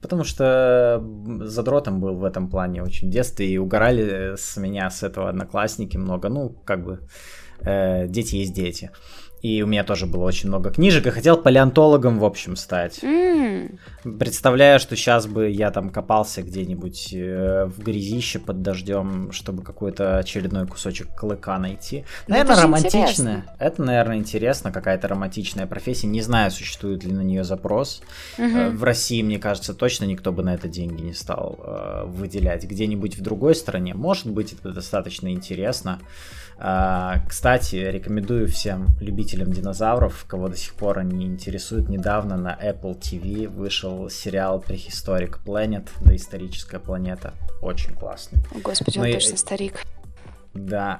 потому 0.00 0.24
что 0.24 1.04
задротом 1.42 2.00
был 2.00 2.16
в 2.16 2.24
этом 2.24 2.48
плане 2.48 2.82
очень 2.82 3.08
в 3.08 3.12
детстве, 3.12 3.46
и 3.46 3.58
угорали 3.58 4.34
с 4.36 4.56
меня 4.56 4.90
с 4.90 5.02
этого 5.02 5.28
одноклассники 5.28 5.98
много, 5.98 6.28
ну, 6.28 6.48
как 6.64 6.84
бы, 6.84 7.00
э, 7.60 8.08
дети 8.08 8.36
есть 8.36 8.54
дети. 8.54 8.90
И 9.42 9.62
у 9.62 9.66
меня 9.66 9.84
тоже 9.84 10.06
было 10.06 10.24
очень 10.24 10.48
много 10.48 10.70
книжек, 10.70 11.06
и 11.06 11.10
хотел 11.10 11.36
палеонтологом, 11.36 12.18
в 12.18 12.24
общем, 12.24 12.56
стать. 12.56 12.98
Mm. 13.02 13.78
Представляю, 14.18 14.80
что 14.80 14.96
сейчас 14.96 15.26
бы 15.26 15.48
я 15.48 15.70
там 15.70 15.90
копался 15.90 16.42
где-нибудь 16.42 17.12
э, 17.12 17.66
в 17.66 17.82
грязище 17.82 18.38
под 18.38 18.62
дождем, 18.62 19.30
чтобы 19.32 19.62
какой-то 19.62 20.18
очередной 20.18 20.66
кусочек 20.66 21.14
клыка 21.14 21.58
найти. 21.58 22.04
Ну, 22.26 22.34
наверное, 22.34 22.54
это 22.54 22.62
романтично. 22.62 23.44
Это, 23.58 23.82
наверное, 23.82 24.16
интересно, 24.16 24.72
какая-то 24.72 25.08
романтичная 25.08 25.66
профессия. 25.66 26.06
Не 26.06 26.22
знаю, 26.22 26.50
существует 26.50 27.04
ли 27.04 27.12
на 27.12 27.22
нее 27.22 27.44
запрос. 27.44 28.02
Mm-hmm. 28.38 28.70
В 28.76 28.84
России, 28.84 29.22
мне 29.22 29.38
кажется, 29.38 29.74
точно 29.74 30.04
никто 30.04 30.32
бы 30.32 30.42
на 30.42 30.54
это 30.54 30.68
деньги 30.68 31.02
не 31.02 31.14
стал 31.14 31.58
э, 31.62 32.04
выделять. 32.06 32.64
Где-нибудь 32.64 33.16
в 33.16 33.22
другой 33.22 33.54
стране, 33.54 33.94
может 33.94 34.26
быть, 34.26 34.52
это 34.52 34.72
достаточно 34.72 35.32
интересно. 35.32 36.00
А, 36.60 37.20
кстати, 37.28 37.76
рекомендую 37.76 38.48
всем 38.48 38.88
любителям 39.00 39.52
динозавров, 39.52 40.24
кого 40.26 40.48
до 40.48 40.56
сих 40.56 40.74
пор 40.74 40.98
они 40.98 41.24
интересуют. 41.24 41.88
Недавно 41.88 42.36
на 42.36 42.58
Apple 42.60 42.98
TV 42.98 43.46
вышел 43.46 44.10
сериал 44.10 44.64
Prehistoric 44.66 45.38
Planet, 45.44 45.88
доисторическая 46.00 46.80
планета. 46.80 47.34
Очень 47.62 47.94
классный. 47.94 48.40
О, 48.52 48.58
господи, 48.58 48.98
Но 48.98 49.04
он 49.04 49.08
я... 49.08 49.14
точно 49.14 49.36
старик. 49.36 49.84
Да. 50.54 50.98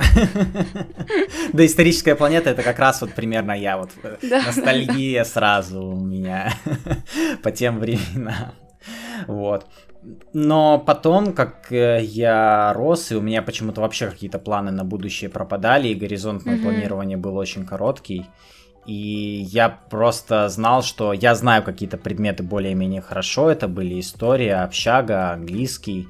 Доисторическая 1.53 2.15
планета 2.15 2.51
это 2.51 2.63
как 2.63 2.79
раз 2.79 3.01
вот 3.01 3.13
примерно 3.13 3.53
я. 3.53 3.79
Вот 3.79 3.91
ностальгия 4.23 5.25
сразу 5.25 5.83
у 5.83 5.97
меня 5.97 6.53
по 7.43 7.51
тем 7.51 7.81
временам. 7.81 8.55
Вот. 9.27 9.67
Но 10.33 10.79
потом, 10.79 11.33
как 11.33 11.73
э, 11.73 12.01
я 12.03 12.73
рос, 12.73 13.11
и 13.11 13.17
у 13.17 13.21
меня 13.21 13.43
почему-то 13.43 13.81
вообще 13.81 14.09
какие-то 14.09 14.39
планы 14.39 14.71
на 14.71 14.85
будущее 14.85 15.29
пропадали, 15.29 15.89
и 15.89 15.95
горизонт 15.95 16.45
моего 16.45 16.61
mm-hmm. 16.61 16.63
планирования 16.63 17.17
был 17.17 17.37
очень 17.37 17.67
короткий. 17.67 18.27
И 18.87 19.47
я 19.51 19.69
просто 19.69 20.49
знал, 20.49 20.83
что 20.83 21.13
я 21.13 21.35
знаю 21.35 21.63
какие-то 21.63 21.99
предметы 21.99 22.43
более-менее 22.43 23.03
хорошо. 23.03 23.51
Это 23.51 23.69
были 23.69 24.01
история, 24.01 24.63
общага, 24.63 25.33
английский. 25.33 26.09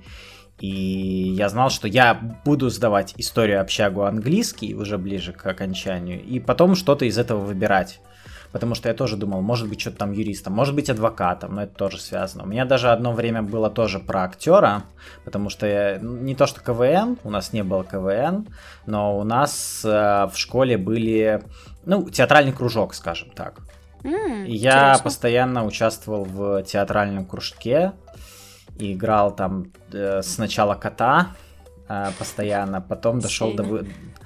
И 0.60 1.34
я 1.36 1.48
знал, 1.48 1.70
что 1.70 1.88
я 1.88 2.14
буду 2.44 2.68
сдавать 2.68 3.14
историю, 3.16 3.60
общагу, 3.60 4.02
английский 4.02 4.74
уже 4.74 4.98
ближе 4.98 5.32
к 5.32 5.44
окончанию. 5.46 6.22
И 6.22 6.38
потом 6.38 6.76
что-то 6.76 7.04
из 7.04 7.18
этого 7.18 7.40
выбирать 7.40 8.00
потому 8.52 8.74
что 8.74 8.88
я 8.88 8.94
тоже 8.94 9.16
думал, 9.16 9.42
может 9.42 9.68
быть, 9.68 9.80
что-то 9.80 9.98
там 9.98 10.12
юристом, 10.12 10.52
может 10.52 10.74
быть, 10.74 10.90
адвокатом, 10.90 11.54
но 11.54 11.62
это 11.64 11.74
тоже 11.74 12.00
связано. 12.00 12.44
У 12.44 12.46
меня 12.46 12.64
даже 12.64 12.90
одно 12.90 13.12
время 13.12 13.42
было 13.42 13.70
тоже 13.70 13.98
про 13.98 14.24
актера, 14.24 14.84
потому 15.24 15.50
что 15.50 15.66
я, 15.66 15.98
ну, 16.00 16.16
не 16.16 16.34
то 16.34 16.46
что 16.46 16.60
КВН, 16.60 17.18
у 17.24 17.30
нас 17.30 17.52
не 17.52 17.62
было 17.62 17.84
КВН, 17.84 18.46
но 18.86 19.18
у 19.18 19.24
нас 19.24 19.82
э, 19.84 19.88
в 20.32 20.36
школе 20.36 20.78
были, 20.78 21.42
ну, 21.84 22.08
театральный 22.08 22.52
кружок, 22.52 22.94
скажем 22.94 23.30
так. 23.30 23.60
Mm, 24.02 24.46
и 24.46 24.54
я 24.54 24.70
интересно. 24.70 25.04
постоянно 25.04 25.64
участвовал 25.64 26.24
в 26.24 26.62
театральном 26.62 27.24
кружке, 27.26 27.92
и 28.78 28.92
играл 28.92 29.34
там 29.34 29.72
э, 29.92 30.22
сначала 30.22 30.74
кота, 30.74 31.32
э, 31.88 32.10
постоянно, 32.18 32.80
потом 32.80 33.18
дошел 33.20 33.52
до, 33.54 33.84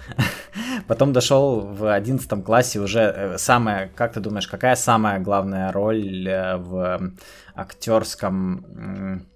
Потом 0.89 1.13
дошел 1.13 1.61
в 1.61 1.93
одиннадцатом 1.93 2.43
классе 2.43 2.81
уже 2.81 3.01
э, 3.01 3.39
самая, 3.39 3.91
как 3.95 4.13
ты 4.13 4.21
думаешь, 4.21 4.49
какая 4.49 4.77
самая 4.77 5.19
главная 5.21 5.73
роль 5.73 6.29
э, 6.29 6.57
в 6.57 7.13
актерском 7.55 9.27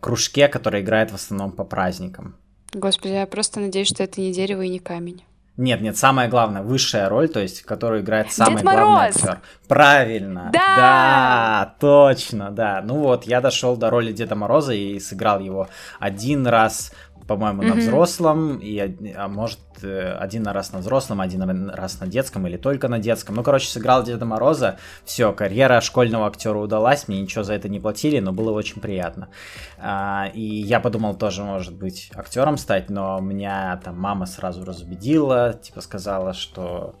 кружке, 0.00 0.48
который 0.48 0.82
играет 0.82 1.10
в 1.10 1.14
основном 1.14 1.52
по 1.52 1.64
праздникам? 1.64 2.36
Господи, 2.74 3.12
я 3.12 3.26
просто 3.26 3.60
надеюсь, 3.60 3.88
что 3.88 4.02
это 4.02 4.20
не 4.20 4.32
дерево 4.32 4.62
и 4.62 4.68
не 4.68 4.78
камень. 4.78 5.22
Нет, 5.58 5.82
нет, 5.82 5.98
самая 5.98 6.28
главная, 6.28 6.62
высшая 6.62 7.10
роль, 7.10 7.28
то 7.28 7.38
есть, 7.38 7.62
которую 7.62 8.00
играет 8.00 8.32
самый 8.32 8.54
Дед 8.54 8.62
главный 8.62 8.84
Мороз! 8.84 9.16
актер. 9.16 9.40
Правильно. 9.68 10.48
Да! 10.50 10.76
Да, 10.76 11.74
точно, 11.78 12.50
да. 12.50 12.80
Ну 12.82 12.94
вот, 13.00 13.24
я 13.24 13.42
дошел 13.42 13.76
до 13.76 13.90
роли 13.90 14.12
Деда 14.12 14.34
Мороза 14.34 14.72
и 14.72 14.98
сыграл 14.98 15.40
его 15.40 15.68
один 16.00 16.46
раз 16.46 16.92
по-моему, 17.36 17.62
mm-hmm. 17.62 17.74
на 17.74 17.74
взрослом, 17.74 18.58
и, 18.58 18.78
а 19.14 19.28
может, 19.28 19.60
э, 19.82 20.12
один 20.12 20.46
раз 20.46 20.72
на 20.72 20.78
взрослом, 20.78 21.20
один 21.20 21.70
раз 21.70 22.00
на 22.00 22.06
детском, 22.06 22.46
или 22.46 22.56
только 22.56 22.88
на 22.88 22.98
детском. 22.98 23.34
Ну, 23.34 23.42
короче, 23.42 23.68
сыграл 23.68 24.02
Деда 24.02 24.24
Мороза, 24.24 24.78
все, 25.04 25.32
карьера 25.32 25.80
школьного 25.80 26.26
актера 26.26 26.58
удалась, 26.58 27.08
мне 27.08 27.20
ничего 27.20 27.44
за 27.44 27.54
это 27.54 27.68
не 27.68 27.80
платили, 27.80 28.18
но 28.20 28.32
было 28.32 28.52
очень 28.52 28.80
приятно. 28.80 29.28
А, 29.78 30.30
и 30.32 30.42
я 30.42 30.80
подумал 30.80 31.14
тоже, 31.14 31.42
может 31.42 31.74
быть, 31.74 32.10
актером 32.14 32.56
стать, 32.56 32.90
но 32.90 33.20
меня 33.20 33.80
там 33.84 33.98
мама 33.98 34.26
сразу 34.26 34.64
разубедила, 34.64 35.54
типа 35.54 35.80
сказала, 35.80 36.32
что 36.32 36.94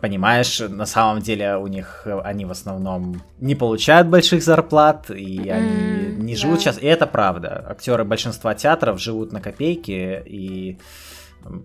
понимаешь, 0.00 0.60
на 0.60 0.86
самом 0.86 1.20
деле 1.20 1.56
у 1.56 1.66
них 1.66 2.06
они 2.24 2.44
в 2.44 2.50
основном 2.50 3.22
не 3.38 3.54
получают 3.54 4.08
больших 4.08 4.42
зарплат, 4.42 5.10
и 5.10 5.38
mm, 5.38 5.52
они 5.52 6.22
не 6.22 6.36
живут 6.36 6.56
да. 6.56 6.60
сейчас. 6.62 6.78
И 6.78 6.86
это 6.86 7.06
правда. 7.06 7.64
Актеры 7.68 8.04
большинства 8.04 8.54
театров 8.54 9.00
живут 9.00 9.32
на 9.32 9.40
копейки, 9.40 10.22
и 10.24 10.78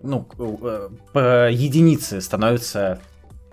ну, 0.02 0.26
э, 0.38 0.88
по 1.12 1.50
единице 1.50 2.20
становятся 2.20 3.00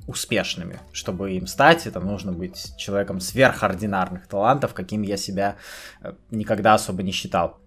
успешными. 0.08 0.80
Чтобы 0.92 1.34
им 1.34 1.48
стать, 1.48 1.88
это 1.88 2.00
нужно 2.00 2.32
быть 2.32 2.74
человеком 2.78 3.20
сверхординарных 3.20 4.28
талантов, 4.28 4.74
каким 4.74 5.02
я 5.02 5.18
себя 5.18 5.56
э, 6.02 6.14
никогда 6.32 6.74
особо 6.74 7.04
не 7.04 7.12
считал. 7.12 7.60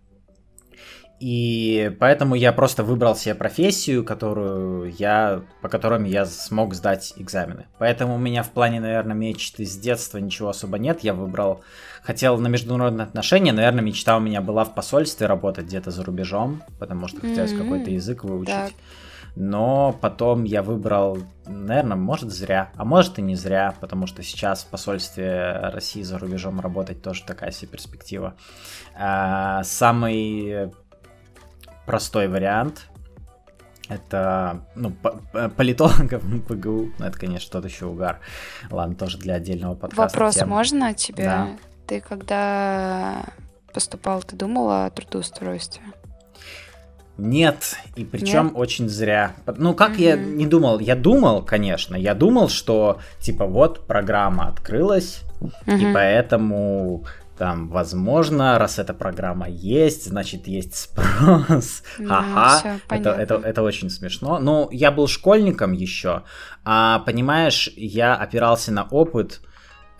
И 1.18 1.96
поэтому 1.98 2.34
я 2.34 2.52
просто 2.52 2.84
выбрал 2.84 3.16
себе 3.16 3.34
профессию, 3.34 4.04
которую 4.04 4.92
я, 4.98 5.42
по 5.62 5.68
которым 5.68 6.04
я 6.04 6.26
смог 6.26 6.74
сдать 6.74 7.14
экзамены. 7.16 7.66
Поэтому 7.78 8.16
у 8.16 8.18
меня 8.18 8.42
в 8.42 8.50
плане, 8.50 8.80
наверное, 8.80 9.16
мечты 9.16 9.64
с 9.64 9.76
детства 9.78 10.18
ничего 10.18 10.50
особо 10.50 10.78
нет. 10.78 11.00
Я 11.04 11.14
выбрал, 11.14 11.62
хотел 12.02 12.36
на 12.38 12.48
международные 12.48 13.04
отношения, 13.04 13.52
наверное, 13.52 13.82
мечта 13.82 14.16
у 14.16 14.20
меня 14.20 14.42
была 14.42 14.64
в 14.64 14.74
посольстве 14.74 15.26
работать 15.26 15.66
где-то 15.66 15.90
за 15.90 16.04
рубежом, 16.04 16.62
потому 16.78 17.08
что 17.08 17.20
хотелось 17.20 17.52
mm-hmm. 17.52 17.62
какой-то 17.62 17.90
язык 17.90 18.24
выучить. 18.24 18.54
Так. 18.54 18.72
Но 19.36 19.94
потом 20.00 20.44
я 20.44 20.62
выбрал, 20.62 21.18
наверное, 21.46 21.96
может 21.96 22.32
зря, 22.32 22.70
а 22.74 22.86
может 22.86 23.18
и 23.18 23.22
не 23.22 23.36
зря, 23.36 23.74
потому 23.80 24.06
что 24.06 24.22
сейчас 24.22 24.64
в 24.64 24.68
посольстве 24.68 25.60
России 25.74 26.00
за 26.00 26.18
рубежом 26.18 26.58
работать 26.58 27.02
тоже 27.02 27.22
такая 27.22 27.50
себе 27.50 27.72
перспектива. 27.72 28.34
А, 28.98 29.62
самый 29.62 30.72
простой 31.86 32.28
вариант. 32.28 32.88
Это, 33.88 34.62
ну, 34.74 34.92
политологов 35.56 36.22
ПГУ, 36.48 36.92
ну, 36.98 37.04
это, 37.04 37.16
конечно, 37.16 37.50
тот 37.52 37.70
еще 37.70 37.86
угар. 37.86 38.18
Ладно, 38.70 38.96
тоже 38.96 39.16
для 39.18 39.34
отдельного 39.34 39.74
подкаста. 39.76 40.02
Вопрос 40.02 40.34
тем. 40.34 40.48
можно 40.48 40.92
тебе? 40.92 41.24
Да. 41.24 41.48
Ты 41.86 42.00
когда 42.00 43.24
поступал, 43.72 44.22
ты 44.22 44.34
думал 44.34 44.70
о 44.70 44.90
трудоустройстве? 44.90 45.82
Нет, 47.18 47.76
и 47.94 48.04
причем 48.04 48.46
Нет? 48.46 48.52
очень 48.56 48.88
зря. 48.88 49.34
Ну, 49.56 49.72
как 49.72 49.92
mm-hmm. 49.92 50.02
я 50.02 50.16
не 50.16 50.46
думал? 50.46 50.80
Я 50.80 50.96
думал, 50.96 51.42
конечно, 51.42 51.96
я 51.96 52.14
думал, 52.14 52.48
что, 52.48 53.00
типа, 53.20 53.46
вот 53.46 53.86
программа 53.86 54.48
открылась, 54.48 55.22
mm-hmm. 55.40 55.78
и 55.78 55.94
поэтому 55.94 57.04
там, 57.38 57.68
возможно, 57.68 58.58
раз 58.58 58.78
эта 58.78 58.94
программа 58.94 59.48
есть, 59.48 60.06
значит, 60.06 60.46
есть 60.46 60.74
спрос. 60.74 61.82
Ха-ха. 61.98 62.78
это, 62.88 63.10
это, 63.10 63.34
это 63.34 63.62
очень 63.62 63.90
смешно. 63.90 64.38
Ну, 64.38 64.68
я 64.70 64.90
был 64.90 65.06
школьником 65.06 65.72
еще, 65.72 66.22
а, 66.64 67.00
понимаешь, 67.00 67.70
я 67.76 68.14
опирался 68.14 68.72
на 68.72 68.84
опыт. 68.84 69.42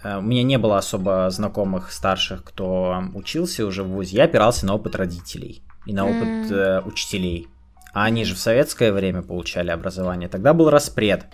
Э, 0.02 0.18
у 0.18 0.22
меня 0.22 0.44
не 0.44 0.56
было 0.56 0.78
особо 0.78 1.28
знакомых 1.30 1.92
старших, 1.92 2.42
кто 2.42 3.02
учился 3.14 3.66
уже 3.66 3.82
в 3.82 3.88
ВУЗе. 3.88 4.16
Я 4.16 4.24
опирался 4.24 4.64
на 4.64 4.74
опыт 4.74 4.96
родителей 4.96 5.62
и 5.84 5.92
на 5.92 6.06
опыт 6.06 6.50
mm. 6.50 6.54
э, 6.54 6.80
учителей. 6.82 7.48
А 7.92 8.04
они 8.04 8.24
же 8.24 8.34
в 8.34 8.38
советское 8.38 8.92
время 8.92 9.22
получали 9.22 9.70
образование. 9.70 10.28
Тогда 10.28 10.54
был 10.54 10.70
распред. 10.70 11.26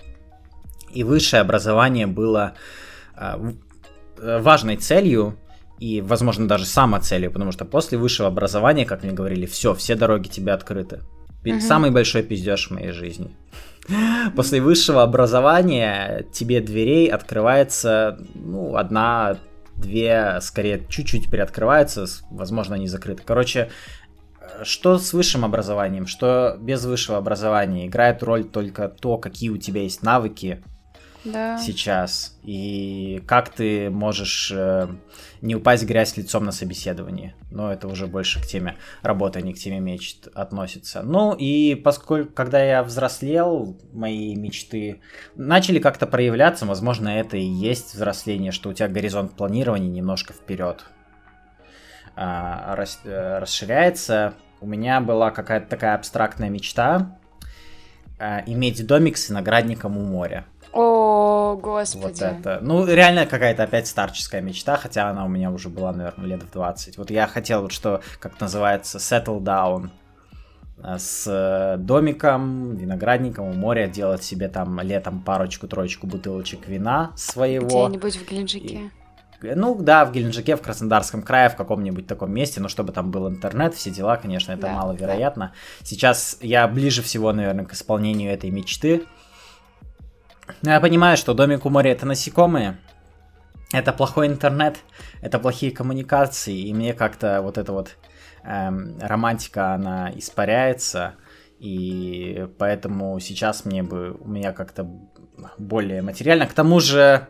И 0.90 1.04
высшее 1.04 1.42
образование 1.42 2.08
было 2.08 2.54
э, 3.16 3.52
э 4.18 4.38
важной 4.40 4.76
целью 4.76 5.38
и, 5.82 6.00
возможно, 6.00 6.46
даже 6.46 6.64
самоцелью, 6.64 7.32
потому 7.32 7.50
что 7.50 7.64
после 7.64 7.98
высшего 7.98 8.28
образования, 8.28 8.84
как 8.84 9.02
мне 9.02 9.12
говорили, 9.12 9.46
все, 9.46 9.74
все 9.74 9.96
дороги 9.96 10.28
тебе 10.28 10.52
открыты. 10.52 11.00
Угу. 11.44 11.58
Самый 11.58 11.90
большой 11.90 12.22
пиздеж 12.22 12.68
в 12.68 12.70
моей 12.70 12.92
жизни. 12.92 13.34
После 14.36 14.60
высшего 14.60 15.02
образования 15.02 16.24
тебе 16.32 16.60
дверей 16.60 17.08
открывается, 17.08 18.16
ну, 18.36 18.76
одна, 18.76 19.38
две, 19.74 20.38
скорее, 20.40 20.86
чуть-чуть 20.88 21.28
приоткрывается, 21.28 22.06
возможно, 22.30 22.76
они 22.76 22.86
закрыты. 22.86 23.24
Короче, 23.26 23.68
что 24.62 24.98
с 24.98 25.12
высшим 25.12 25.44
образованием, 25.44 26.06
что 26.06 26.56
без 26.60 26.84
высшего 26.84 27.18
образования 27.18 27.88
играет 27.88 28.22
роль 28.22 28.44
только 28.44 28.88
то, 28.88 29.18
какие 29.18 29.50
у 29.50 29.56
тебя 29.56 29.82
есть 29.82 30.04
навыки, 30.04 30.62
да. 31.24 31.58
сейчас. 31.58 32.38
И 32.42 33.22
как 33.26 33.50
ты 33.50 33.90
можешь 33.90 34.52
э, 34.54 34.88
не 35.40 35.56
упасть 35.56 35.82
в 35.82 35.86
грязь 35.86 36.16
лицом 36.16 36.44
на 36.44 36.52
собеседовании. 36.52 37.34
Но 37.50 37.72
это 37.72 37.88
уже 37.88 38.06
больше 38.06 38.40
к 38.40 38.46
теме 38.46 38.76
работы, 39.02 39.40
а 39.40 39.42
не 39.42 39.52
к 39.52 39.58
теме 39.58 39.80
мечт 39.80 40.28
относится. 40.34 41.02
Ну 41.02 41.34
и 41.34 41.74
поскольку, 41.74 42.32
когда 42.32 42.62
я 42.62 42.82
взрослел, 42.82 43.76
мои 43.92 44.34
мечты 44.36 45.00
начали 45.34 45.78
как-то 45.78 46.06
проявляться, 46.06 46.64
возможно, 46.64 47.08
это 47.08 47.36
и 47.36 47.44
есть 47.44 47.94
взросление, 47.94 48.52
что 48.52 48.70
у 48.70 48.72
тебя 48.72 48.88
горизонт 48.88 49.32
планирования 49.36 49.90
немножко 49.90 50.32
вперед 50.32 50.84
а, 52.14 52.74
рас, 52.76 53.00
э, 53.04 53.38
расширяется. 53.38 54.34
У 54.60 54.66
меня 54.66 55.00
была 55.00 55.30
какая-то 55.30 55.68
такая 55.68 55.94
абстрактная 55.94 56.48
мечта 56.48 57.18
а, 58.18 58.42
иметь 58.46 58.86
домик 58.86 59.16
с 59.16 59.28
виноградником 59.28 59.98
у 59.98 60.02
моря. 60.04 60.46
О, 60.72 61.58
господи. 61.60 62.04
Вот 62.04 62.22
это. 62.22 62.58
Ну, 62.62 62.86
реально 62.86 63.26
какая-то 63.26 63.64
опять 63.64 63.86
старческая 63.86 64.40
мечта, 64.40 64.76
хотя 64.76 65.10
она 65.10 65.24
у 65.24 65.28
меня 65.28 65.50
уже 65.50 65.68
была, 65.68 65.92
наверное, 65.92 66.26
лет 66.26 66.42
в 66.42 66.50
20. 66.50 66.96
Вот 66.96 67.10
я 67.10 67.26
хотел 67.26 67.62
вот 67.62 67.72
что, 67.72 68.00
как 68.18 68.40
называется, 68.40 68.98
settle 68.98 69.40
down 69.40 69.90
э, 70.78 70.98
с 70.98 71.26
э, 71.26 71.76
домиком, 71.76 72.76
виноградником 72.76 73.46
у 73.46 73.52
моря, 73.52 73.86
делать 73.86 74.24
себе 74.24 74.48
там 74.48 74.80
летом 74.80 75.20
парочку-троечку 75.20 76.06
бутылочек 76.06 76.66
вина 76.66 77.12
своего. 77.16 77.88
Где-нибудь 77.88 78.16
в 78.16 78.30
Геленджике. 78.30 78.74
И... 78.74 78.90
Ну 79.54 79.74
да, 79.74 80.06
в 80.06 80.12
Геленджике, 80.12 80.56
в 80.56 80.62
Краснодарском 80.62 81.22
крае, 81.22 81.50
в 81.50 81.56
каком-нибудь 81.56 82.06
таком 82.06 82.32
месте, 82.32 82.60
но 82.60 82.68
чтобы 82.68 82.92
там 82.92 83.10
был 83.10 83.28
интернет, 83.28 83.74
все 83.74 83.90
дела, 83.90 84.16
конечно, 84.16 84.52
это 84.52 84.62
да, 84.62 84.72
маловероятно. 84.72 85.52
Да. 85.52 85.86
Сейчас 85.86 86.38
я 86.40 86.66
ближе 86.68 87.02
всего, 87.02 87.32
наверное, 87.32 87.64
к 87.64 87.72
исполнению 87.74 88.32
этой 88.32 88.50
мечты. 88.50 89.04
Но 90.62 90.70
я 90.70 90.80
понимаю, 90.80 91.16
что 91.16 91.34
домик 91.34 91.64
у 91.66 91.70
моря 91.70 91.92
это 91.92 92.06
насекомые, 92.06 92.78
это 93.72 93.92
плохой 93.92 94.26
интернет, 94.26 94.78
это 95.20 95.38
плохие 95.38 95.72
коммуникации, 95.72 96.58
и 96.58 96.74
мне 96.74 96.94
как-то 96.94 97.40
вот 97.42 97.58
эта 97.58 97.72
вот 97.72 97.96
эм, 98.44 98.98
романтика, 99.00 99.74
она 99.74 100.10
испаряется, 100.14 101.14
и 101.58 102.48
поэтому 102.58 103.18
сейчас 103.20 103.64
мне 103.64 103.82
бы, 103.82 104.16
у 104.18 104.28
меня 104.28 104.52
как-то 104.52 104.86
более 105.58 106.02
материально. 106.02 106.46
К 106.46 106.52
тому 106.52 106.80
же 106.80 107.28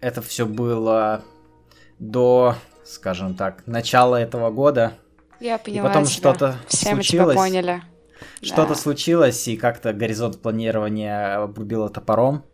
это 0.00 0.22
все 0.22 0.46
было 0.46 1.22
до, 1.98 2.56
скажем 2.84 3.34
так, 3.34 3.66
начала 3.66 4.16
этого 4.16 4.50
года. 4.50 4.94
Я 5.40 5.58
поняла 5.58 5.86
И 5.86 5.88
потом 5.88 6.06
что-то 6.06 6.56
случилось. 6.68 7.36
поняли. 7.36 7.82
Что-то 8.42 8.70
да. 8.70 8.74
случилось, 8.74 9.48
и 9.48 9.56
как-то 9.56 9.92
горизонт 9.92 10.40
планирования 10.40 11.42
обрубило 11.42 11.88
топором. 11.88 12.44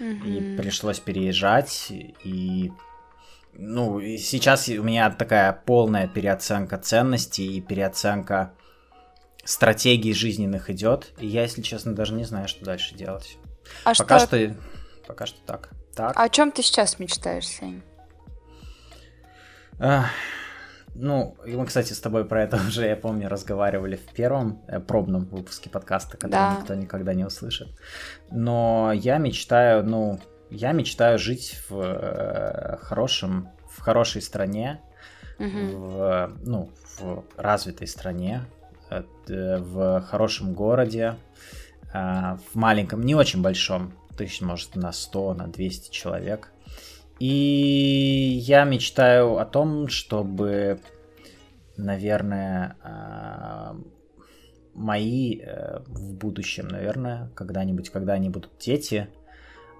Угу. 0.00 0.26
И 0.26 0.56
пришлось 0.56 1.00
переезжать. 1.00 1.88
И 2.24 2.72
ну, 3.54 3.98
и 3.98 4.16
сейчас 4.16 4.68
у 4.68 4.82
меня 4.82 5.10
такая 5.10 5.52
полная 5.52 6.08
переоценка 6.08 6.78
ценностей 6.78 7.58
и 7.58 7.60
переоценка 7.60 8.54
стратегий 9.44 10.14
жизненных 10.14 10.70
идет. 10.70 11.12
И 11.18 11.26
я, 11.26 11.42
если 11.42 11.62
честно, 11.62 11.94
даже 11.94 12.14
не 12.14 12.24
знаю, 12.24 12.48
что 12.48 12.64
дальше 12.64 12.94
делать. 12.94 13.36
А 13.84 13.94
пока 13.94 14.18
что... 14.20 14.26
что... 14.26 14.56
Пока 15.06 15.26
что 15.26 15.38
так. 15.46 15.70
так. 15.94 16.16
А 16.16 16.24
о 16.24 16.28
чем 16.28 16.52
ты 16.52 16.62
сейчас 16.62 16.98
мечтаешь, 16.98 17.46
Сень? 17.46 17.82
Ну, 20.94 21.36
мы, 21.46 21.66
кстати, 21.66 21.92
с 21.92 22.00
тобой 22.00 22.24
про 22.24 22.42
это 22.42 22.56
уже, 22.68 22.86
я 22.86 22.96
помню, 22.96 23.28
разговаривали 23.28 23.96
в 23.96 24.12
первом 24.12 24.62
э, 24.68 24.80
пробном 24.80 25.24
выпуске 25.26 25.70
подкаста, 25.70 26.16
который 26.16 26.32
да. 26.32 26.56
никто 26.60 26.74
никогда 26.74 27.14
не 27.14 27.24
услышит. 27.24 27.68
Но 28.30 28.92
я 28.94 29.18
мечтаю, 29.18 29.84
ну, 29.84 30.20
я 30.50 30.72
мечтаю 30.72 31.18
жить 31.18 31.58
в 31.68 31.80
э, 31.80 32.76
хорошем, 32.82 33.48
в 33.70 33.80
хорошей 33.80 34.20
стране, 34.20 34.80
угу. 35.38 35.48
в, 35.48 36.32
ну, 36.44 36.70
в 36.98 37.24
развитой 37.36 37.86
стране, 37.86 38.44
э, 38.90 39.02
в 39.28 40.02
хорошем 40.02 40.52
городе, 40.52 41.16
э, 41.94 42.36
в 42.52 42.54
маленьком, 42.54 43.02
не 43.02 43.14
очень 43.14 43.40
большом, 43.40 43.94
тысяч, 44.16 44.42
может, 44.42 44.76
на 44.76 44.92
100, 44.92 45.34
на 45.34 45.46
200 45.48 45.90
человек, 45.90 46.50
и 47.22 48.40
я 48.42 48.64
мечтаю 48.64 49.36
о 49.36 49.44
том, 49.44 49.86
чтобы, 49.86 50.80
наверное, 51.76 52.76
а, 52.82 53.76
мои 54.74 55.38
э, 55.38 55.84
в 55.86 56.14
будущем, 56.14 56.66
наверное, 56.66 57.30
когда-нибудь, 57.36 57.90
когда 57.90 58.14
они 58.14 58.28
будут 58.28 58.50
дети, 58.58 59.06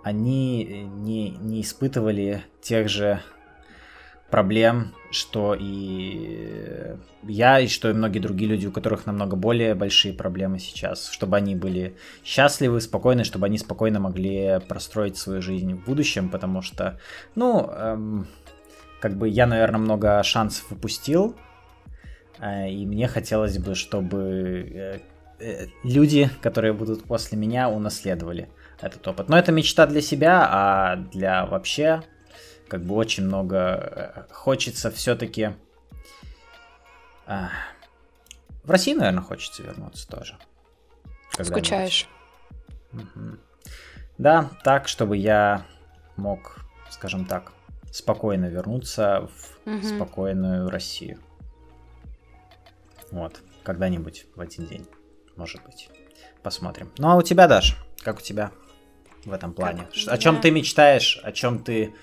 они 0.04 0.84
не, 0.84 1.30
не 1.30 1.62
испытывали 1.62 2.44
тех 2.60 2.88
же 2.88 3.20
проблем, 4.32 4.94
что 5.10 5.54
и 5.54 6.96
я, 7.22 7.60
и 7.60 7.68
что 7.68 7.90
и 7.90 7.92
многие 7.92 8.18
другие 8.18 8.50
люди, 8.50 8.66
у 8.66 8.72
которых 8.72 9.04
намного 9.04 9.36
более 9.36 9.74
большие 9.74 10.14
проблемы 10.14 10.58
сейчас, 10.58 11.10
чтобы 11.10 11.36
они 11.36 11.54
были 11.54 11.94
счастливы, 12.24 12.80
спокойны, 12.80 13.24
чтобы 13.24 13.44
они 13.44 13.58
спокойно 13.58 14.00
могли 14.00 14.58
простроить 14.66 15.18
свою 15.18 15.42
жизнь 15.42 15.74
в 15.74 15.84
будущем, 15.84 16.30
потому 16.30 16.62
что, 16.62 16.98
ну, 17.34 17.70
эм, 17.70 18.26
как 19.00 19.18
бы 19.18 19.28
я, 19.28 19.46
наверное, 19.46 19.80
много 19.80 20.22
шансов 20.22 20.72
упустил, 20.72 21.36
э, 22.40 22.70
и 22.70 22.86
мне 22.86 23.08
хотелось 23.08 23.58
бы, 23.58 23.74
чтобы 23.74 24.18
э, 24.18 24.98
э, 25.40 25.66
люди, 25.84 26.30
которые 26.40 26.72
будут 26.72 27.04
после 27.04 27.36
меня, 27.36 27.68
унаследовали 27.68 28.48
этот 28.80 29.06
опыт. 29.06 29.28
Но 29.28 29.38
это 29.38 29.52
мечта 29.52 29.86
для 29.86 30.00
себя, 30.00 30.48
а 30.50 30.96
для 30.96 31.44
вообще 31.44 32.02
как 32.68 32.82
бы 32.82 32.94
очень 32.94 33.24
много 33.24 33.56
э, 34.28 34.32
хочется 34.32 34.90
все-таки... 34.90 35.50
А, 37.26 37.50
в 38.64 38.70
России, 38.70 38.94
наверное, 38.94 39.22
хочется 39.22 39.62
вернуться 39.62 40.08
тоже. 40.08 40.36
Скучаешь. 41.40 42.08
Угу. 42.92 43.38
Да, 44.18 44.50
так, 44.62 44.88
чтобы 44.88 45.16
я 45.16 45.66
мог, 46.16 46.64
скажем 46.90 47.24
так, 47.24 47.52
спокойно 47.90 48.46
вернуться 48.46 49.28
в 49.64 49.68
угу. 49.68 49.82
спокойную 49.82 50.70
Россию. 50.70 51.18
Вот, 53.10 53.42
когда-нибудь 53.62 54.26
в 54.34 54.40
один 54.40 54.66
день, 54.66 54.86
может 55.36 55.62
быть. 55.64 55.90
Посмотрим. 56.42 56.90
Ну 56.98 57.10
а 57.10 57.16
у 57.16 57.22
тебя, 57.22 57.46
Даш, 57.46 57.76
как 58.02 58.18
у 58.18 58.20
тебя 58.20 58.50
в 59.24 59.32
этом 59.32 59.52
плане? 59.52 59.86
Как 60.04 60.14
о 60.14 60.18
чем 60.18 60.40
ты 60.40 60.50
мечтаешь, 60.50 61.20
о 61.22 61.32
чем 61.32 61.62
ты 61.62 61.94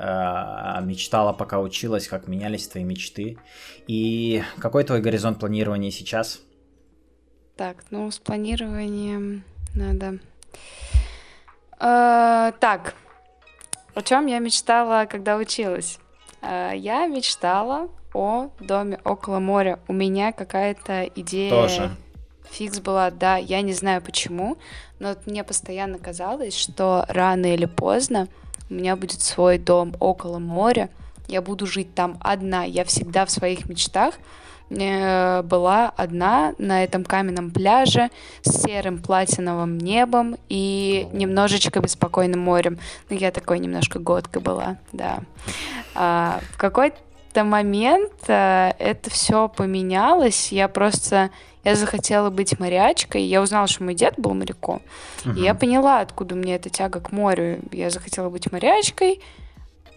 мечтала, 0.00 1.32
пока 1.32 1.60
училась, 1.60 2.08
как 2.08 2.26
менялись 2.26 2.68
твои 2.68 2.84
мечты. 2.84 3.38
И 3.86 4.42
какой 4.58 4.84
твой 4.84 5.00
горизонт 5.00 5.38
планирования 5.38 5.90
сейчас? 5.90 6.40
Так, 7.56 7.84
ну, 7.90 8.10
с 8.10 8.18
планированием 8.18 9.44
надо... 9.74 10.18
Э, 11.78 12.52
так, 12.58 12.94
о 13.94 14.02
чем 14.02 14.26
я 14.26 14.38
мечтала, 14.38 15.06
когда 15.06 15.36
училась? 15.36 15.98
Э, 16.40 16.72
я 16.74 17.06
мечтала 17.06 17.88
о 18.14 18.50
доме 18.60 18.98
около 19.04 19.40
моря. 19.40 19.78
У 19.88 19.92
меня 19.92 20.32
какая-то 20.32 21.04
идея... 21.14 21.50
Тоже. 21.50 21.90
Фикс 22.50 22.80
была, 22.80 23.10
да, 23.10 23.36
я 23.36 23.60
не 23.60 23.72
знаю 23.72 24.02
почему, 24.02 24.56
но 24.98 25.14
мне 25.26 25.44
постоянно 25.44 25.98
казалось, 25.98 26.56
что 26.56 27.04
рано 27.08 27.54
или 27.54 27.66
поздно 27.66 28.26
у 28.70 28.74
меня 28.74 28.96
будет 28.96 29.20
свой 29.20 29.58
дом 29.58 29.94
около 29.98 30.38
моря, 30.38 30.88
я 31.30 31.42
буду 31.42 31.66
жить 31.66 31.94
там 31.94 32.18
одна. 32.20 32.64
Я 32.64 32.84
всегда 32.84 33.24
в 33.24 33.30
своих 33.30 33.68
мечтах 33.68 34.14
э, 34.70 35.42
была 35.42 35.92
одна 35.96 36.54
на 36.58 36.82
этом 36.82 37.04
каменном 37.04 37.52
пляже 37.52 38.10
с 38.42 38.62
серым 38.62 38.98
платиновым 38.98 39.78
небом 39.78 40.36
и 40.48 41.08
немножечко 41.12 41.80
беспокойным 41.80 42.40
морем. 42.40 42.78
Ну, 43.08 43.16
я 43.16 43.30
такой 43.30 43.60
немножко 43.60 44.00
годка 44.00 44.40
была, 44.40 44.78
да. 44.92 45.20
А, 45.94 46.40
в 46.52 46.58
какой-то 46.58 46.96
момент 47.36 48.12
а, 48.28 48.74
это 48.78 49.10
все 49.10 49.48
поменялось. 49.48 50.52
Я 50.52 50.68
просто 50.68 51.30
я 51.64 51.74
захотела 51.74 52.30
быть 52.30 52.58
морячкой. 52.58 53.22
Я 53.22 53.42
узнала, 53.42 53.66
что 53.66 53.84
мой 53.84 53.94
дед 53.94 54.14
был 54.16 54.34
моряком. 54.34 54.80
Uh-huh. 55.24 55.38
И 55.38 55.42
я 55.42 55.54
поняла, 55.54 56.00
откуда 56.00 56.34
мне 56.34 56.56
эта 56.56 56.70
тяга 56.70 57.00
к 57.00 57.12
морю. 57.12 57.60
Я 57.70 57.90
захотела 57.90 58.30
быть 58.30 58.50
морячкой. 58.50 59.20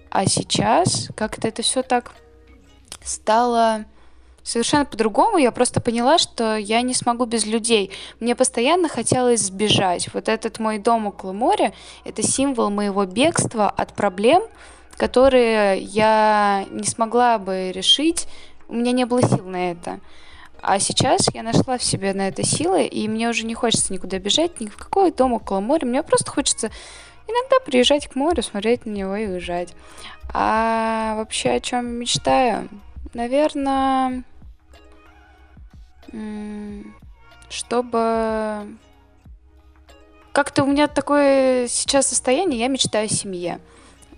А 0.10 0.26
сейчас 0.26 1.10
как-то 1.16 1.48
это 1.48 1.62
все 1.62 1.82
так 1.82 2.12
стало 3.04 3.86
совершенно 4.44 4.86
по-другому. 4.86 5.38
Я 5.38 5.52
просто 5.52 5.82
поняла, 5.82 6.18
что 6.18 6.58
я 6.58 6.82
не 6.82 6.94
смогу 6.94 7.26
без 7.26 7.46
людей. 7.46 7.92
Мне 8.20 8.36
постоянно 8.36 8.90
хотелось 8.90 9.42
сбежать. 9.42 10.14
Вот 10.14 10.28
этот 10.28 10.60
мой 10.60 10.78
дом 10.80 11.08
около 11.08 11.32
моря— 11.32 11.74
это 12.04 12.22
символ 12.22 12.70
моего 12.70 13.06
бегства 13.06 13.70
от 13.70 13.94
проблем, 13.94 14.44
которые 14.98 15.80
я 15.80 16.66
не 16.70 16.84
смогла 16.84 17.38
бы 17.38 17.72
решить. 17.72 18.28
У 18.68 18.76
меня 18.76 18.92
не 18.92 19.06
было 19.06 19.22
сил 19.22 19.46
на 19.46 19.72
это. 19.72 20.00
А 20.62 20.80
сейчас 20.80 21.28
я 21.34 21.44
нашла 21.44 21.78
в 21.78 21.84
себе 21.84 22.14
на 22.14 22.30
это 22.30 22.44
силы, 22.44 22.86
и 22.86 23.08
мне 23.10 23.28
уже 23.28 23.46
не 23.46 23.54
хочется 23.54 23.92
никуда 23.92 24.18
бежать, 24.18 24.62
ни 24.62 24.68
в 24.68 24.78
какой 24.78 25.12
дом 25.12 25.34
около 25.34 25.60
моря. 25.60 25.86
Мне 25.86 26.04
просто 26.04 26.32
хочется 26.32 26.72
иногда 27.28 27.60
приезжать 27.66 28.08
к 28.08 28.16
морю, 28.16 28.42
смотреть 28.44 28.86
на 28.86 28.92
него 28.92 29.16
и 29.16 29.28
уезжать. 29.28 29.74
А 30.34 31.16
вообще 31.18 31.52
о 31.52 31.60
чем 31.60 31.88
мечтаю? 31.88 32.70
Наверное, 33.14 34.24
чтобы... 37.50 38.68
Как-то 40.32 40.64
у 40.64 40.68
меня 40.68 40.88
такое 40.88 41.68
сейчас 41.68 42.08
состояние, 42.08 42.62
я 42.62 42.68
мечтаю 42.68 43.06
о 43.06 43.10
семье. 43.10 43.60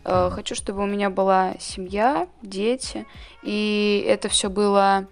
Э, 0.06 0.30
хочу, 0.32 0.54
чтобы 0.54 0.84
у 0.84 0.86
меня 0.86 1.10
была 1.10 1.56
семья, 1.60 2.28
дети, 2.44 3.08
и 3.42 4.06
это 4.08 4.30
все 4.30 4.50
было 4.50 5.08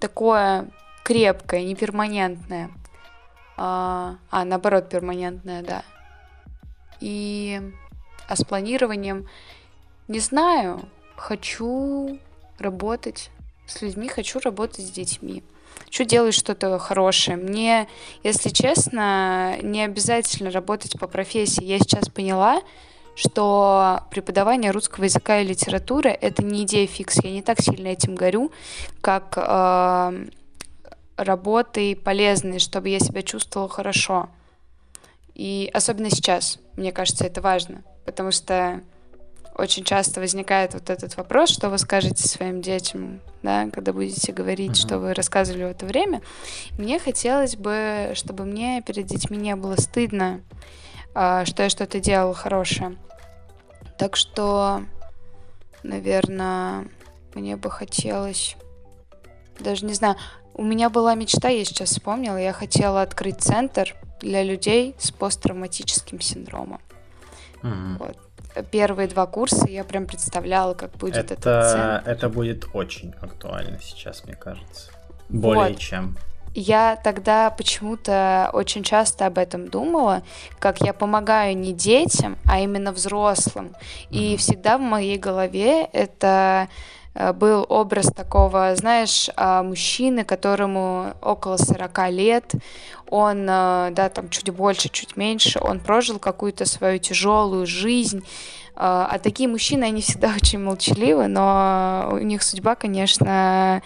такое 0.00 0.70
крепкое, 1.04 1.64
не 1.64 1.74
перманентное. 1.74 2.70
А, 3.58 4.16
а, 4.30 4.44
наоборот, 4.44 4.88
перманентное, 4.88 5.62
да. 5.62 5.82
И 7.00 7.60
а 8.26 8.36
с 8.36 8.44
планированием 8.44 9.28
не 10.06 10.20
знаю, 10.20 10.88
хочу 11.16 12.18
работать 12.58 13.30
с 13.66 13.82
людьми, 13.82 14.08
хочу 14.08 14.40
работать 14.40 14.86
с 14.86 14.90
детьми. 14.90 15.42
Хочу 15.84 16.04
делать 16.04 16.34
что-то 16.34 16.78
хорошее. 16.78 17.36
Мне, 17.36 17.88
если 18.22 18.48
честно, 18.48 19.58
не 19.62 19.84
обязательно 19.84 20.50
работать 20.50 20.98
по 20.98 21.06
профессии. 21.06 21.64
Я 21.64 21.78
сейчас 21.78 22.08
поняла, 22.08 22.62
что 23.18 24.04
преподавание 24.10 24.70
русского 24.70 25.04
языка 25.04 25.40
и 25.40 25.46
литературы— 25.46 26.10
это 26.20 26.44
не 26.44 26.62
идея 26.62 26.86
фикс. 26.86 27.18
Я 27.24 27.32
не 27.32 27.42
так 27.42 27.60
сильно 27.60 27.88
этим 27.88 28.14
горю, 28.14 28.52
как 29.00 29.34
э, 29.36 30.26
работой 31.16 31.96
полезной, 31.96 32.60
чтобы 32.60 32.90
я 32.90 33.00
себя 33.00 33.22
чувствовала 33.22 33.68
хорошо. 33.68 34.28
И 35.34 35.68
особенно 35.74 36.10
сейчас, 36.10 36.60
мне 36.76 36.92
кажется, 36.92 37.24
это 37.24 37.40
важно, 37.40 37.82
потому 38.04 38.30
что 38.30 38.82
очень 39.56 39.82
часто 39.82 40.20
возникает 40.20 40.74
вот 40.74 40.88
этот 40.88 41.16
вопрос, 41.16 41.50
что 41.50 41.70
вы 41.70 41.78
скажете 41.78 42.28
своим 42.28 42.62
детям, 42.62 43.20
да, 43.42 43.68
когда 43.72 43.92
будете 43.92 44.32
говорить, 44.32 44.72
uh-huh. 44.72 44.86
что 44.86 44.98
вы 45.00 45.14
рассказывали 45.14 45.64
в 45.64 45.70
это 45.70 45.86
время. 45.86 46.22
Мне 46.78 47.00
хотелось 47.00 47.56
бы, 47.56 48.12
чтобы 48.14 48.44
мне 48.44 48.80
перед 48.86 49.06
детьми 49.06 49.36
не 49.36 49.56
было 49.56 49.74
стыдно, 49.74 50.40
что 51.12 51.62
я 51.62 51.68
что-то 51.68 52.00
делала 52.00 52.34
хорошее. 52.34 52.96
Так 53.98 54.16
что, 54.16 54.82
наверное, 55.82 56.86
мне 57.34 57.56
бы 57.56 57.70
хотелось, 57.70 58.56
даже 59.58 59.84
не 59.84 59.94
знаю, 59.94 60.16
у 60.54 60.62
меня 60.62 60.90
была 60.90 61.14
мечта, 61.14 61.48
я 61.48 61.64
сейчас 61.64 61.90
вспомнила, 61.90 62.36
я 62.36 62.52
хотела 62.52 63.02
открыть 63.02 63.40
центр 63.40 63.94
для 64.20 64.42
людей 64.42 64.96
с 64.98 65.10
посттравматическим 65.10 66.20
синдромом. 66.20 66.80
Mm-hmm. 67.62 67.98
Вот. 67.98 68.16
Первые 68.70 69.08
два 69.08 69.26
курса 69.26 69.66
я 69.68 69.84
прям 69.84 70.06
представляла, 70.06 70.74
как 70.74 70.92
будет 70.92 71.16
это, 71.16 71.34
этот 71.34 71.70
центр. 71.70 72.10
Это 72.10 72.28
будет 72.28 72.66
очень 72.72 73.14
актуально 73.20 73.78
сейчас, 73.80 74.24
мне 74.24 74.34
кажется. 74.34 74.90
Более 75.28 75.74
вот. 75.74 75.78
чем. 75.78 76.16
Я 76.54 76.96
тогда 76.96 77.50
почему-то 77.50 78.50
очень 78.52 78.82
часто 78.82 79.26
об 79.26 79.38
этом 79.38 79.68
думала, 79.68 80.22
как 80.58 80.80
я 80.80 80.92
помогаю 80.92 81.56
не 81.56 81.72
детям, 81.72 82.36
а 82.46 82.60
именно 82.60 82.92
взрослым. 82.92 83.74
И 84.10 84.36
всегда 84.36 84.78
в 84.78 84.80
моей 84.80 85.18
голове 85.18 85.84
это 85.92 86.68
э, 87.14 87.32
был 87.32 87.66
образ 87.68 88.06
такого, 88.06 88.74
знаешь, 88.76 89.28
а, 89.36 89.62
мужчины, 89.62 90.24
которому 90.24 91.14
около 91.20 91.58
40 91.58 92.10
лет, 92.10 92.52
он, 93.08 93.46
э, 93.48 93.90
да, 93.92 94.08
там 94.08 94.28
чуть 94.30 94.50
больше, 94.50 94.88
чуть 94.88 95.16
меньше, 95.16 95.60
он 95.62 95.80
прожил 95.80 96.18
какую-то 96.18 96.64
свою 96.64 96.98
тяжелую 96.98 97.66
жизнь, 97.66 98.24
а, 98.74 99.08
а 99.10 99.18
такие 99.18 99.48
мужчины, 99.48 99.84
они 99.84 100.00
всегда 100.00 100.32
очень 100.42 100.60
молчаливы, 100.60 101.28
но 101.28 102.08
у 102.12 102.18
них 102.18 102.42
судьба, 102.42 102.74
конечно, 102.74 103.82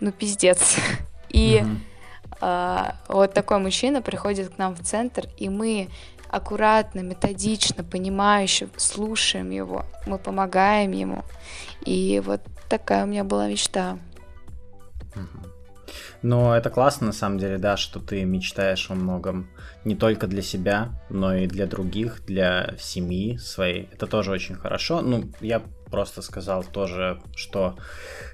ну, 0.00 0.12
пиздец. 0.12 0.76
И 1.30 1.56
mm-hmm 1.56 1.93
вот 2.40 3.32
такой 3.34 3.58
мужчина 3.58 4.02
приходит 4.02 4.54
к 4.54 4.58
нам 4.58 4.74
в 4.74 4.82
центр, 4.82 5.26
и 5.36 5.48
мы 5.48 5.88
аккуратно, 6.28 7.00
методично, 7.00 7.84
понимающе 7.84 8.68
слушаем 8.76 9.50
его, 9.50 9.84
мы 10.06 10.18
помогаем 10.18 10.90
ему. 10.90 11.24
И 11.84 12.20
вот 12.24 12.40
такая 12.68 13.04
у 13.04 13.06
меня 13.06 13.24
была 13.24 13.48
мечта. 13.48 13.98
Но 16.22 16.56
это 16.56 16.70
классно, 16.70 17.08
на 17.08 17.12
самом 17.12 17.38
деле, 17.38 17.58
да, 17.58 17.76
что 17.76 18.00
ты 18.00 18.24
мечтаешь 18.24 18.90
о 18.90 18.94
многом 18.94 19.50
не 19.84 19.94
только 19.94 20.26
для 20.26 20.40
себя, 20.40 21.00
но 21.10 21.34
и 21.34 21.46
для 21.46 21.66
других, 21.66 22.24
для 22.24 22.74
семьи 22.78 23.36
своей. 23.36 23.90
Это 23.92 24.06
тоже 24.06 24.30
очень 24.32 24.54
хорошо. 24.54 25.02
Ну, 25.02 25.30
я 25.40 25.62
просто 25.94 26.22
сказал 26.22 26.64
тоже, 26.64 27.20
что 27.36 27.76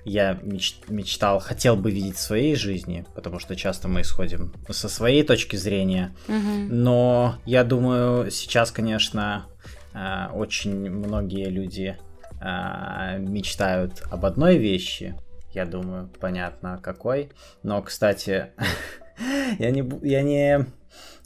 я 0.06 0.32
меч- 0.42 0.82
мечтал, 0.88 1.40
хотел 1.40 1.76
бы 1.76 1.90
видеть 1.90 2.16
в 2.16 2.20
своей 2.20 2.56
жизни, 2.56 3.04
потому 3.14 3.38
что 3.38 3.54
часто 3.54 3.86
мы 3.86 4.00
исходим 4.00 4.54
со 4.70 4.88
своей 4.88 5.22
точки 5.24 5.56
зрения. 5.56 6.14
Мгм. 6.26 6.68
Но 6.70 7.36
я 7.44 7.62
думаю, 7.64 8.30
сейчас, 8.30 8.70
конечно, 8.70 9.46
а, 9.92 10.30
очень 10.32 10.90
многие 10.90 11.50
люди 11.50 11.98
а, 12.40 13.18
мечтают 13.18 14.04
об 14.10 14.24
одной 14.24 14.56
вещи. 14.56 15.14
Я 15.52 15.66
думаю, 15.66 16.08
понятно 16.18 16.80
какой. 16.82 17.30
Но, 17.62 17.82
кстати, 17.82 18.52
я 19.58 19.70
не, 19.70 19.84
я 20.02 20.22
не 20.22 20.64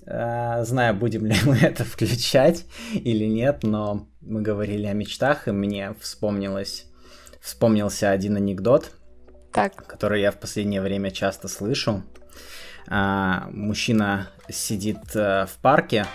знаю, 0.07 0.94
будем 0.94 1.26
ли 1.26 1.34
мы 1.44 1.57
это 1.57 1.84
включать 1.84 2.66
или 2.92 3.24
нет, 3.24 3.62
но 3.62 4.09
мы 4.20 4.42
говорили 4.42 4.86
о 4.86 4.92
мечтах, 4.92 5.48
и 5.48 5.52
мне 5.52 5.94
вспомнилось, 6.00 6.86
вспомнился 7.40 8.11
один 8.11 8.36
анекдот, 8.36 8.92
Так, 9.52 9.86
который 9.86 10.20
я 10.20 10.30
в 10.30 10.38
последнее 10.38 10.80
время 10.80 11.11
часто 11.11 11.48
слышу. 11.48 12.02
А, 12.86 13.48
мужчина 13.50 14.28
сидит 14.50 14.98
э, 15.14 15.46
в 15.46 15.59
парке. 15.62 16.07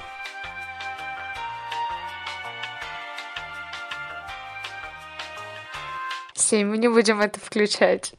Сень, 6.35 6.67
мы 6.67 6.77
не 6.77 6.87
будем 6.87 7.21
это 7.21 7.39
включать. 7.39 8.13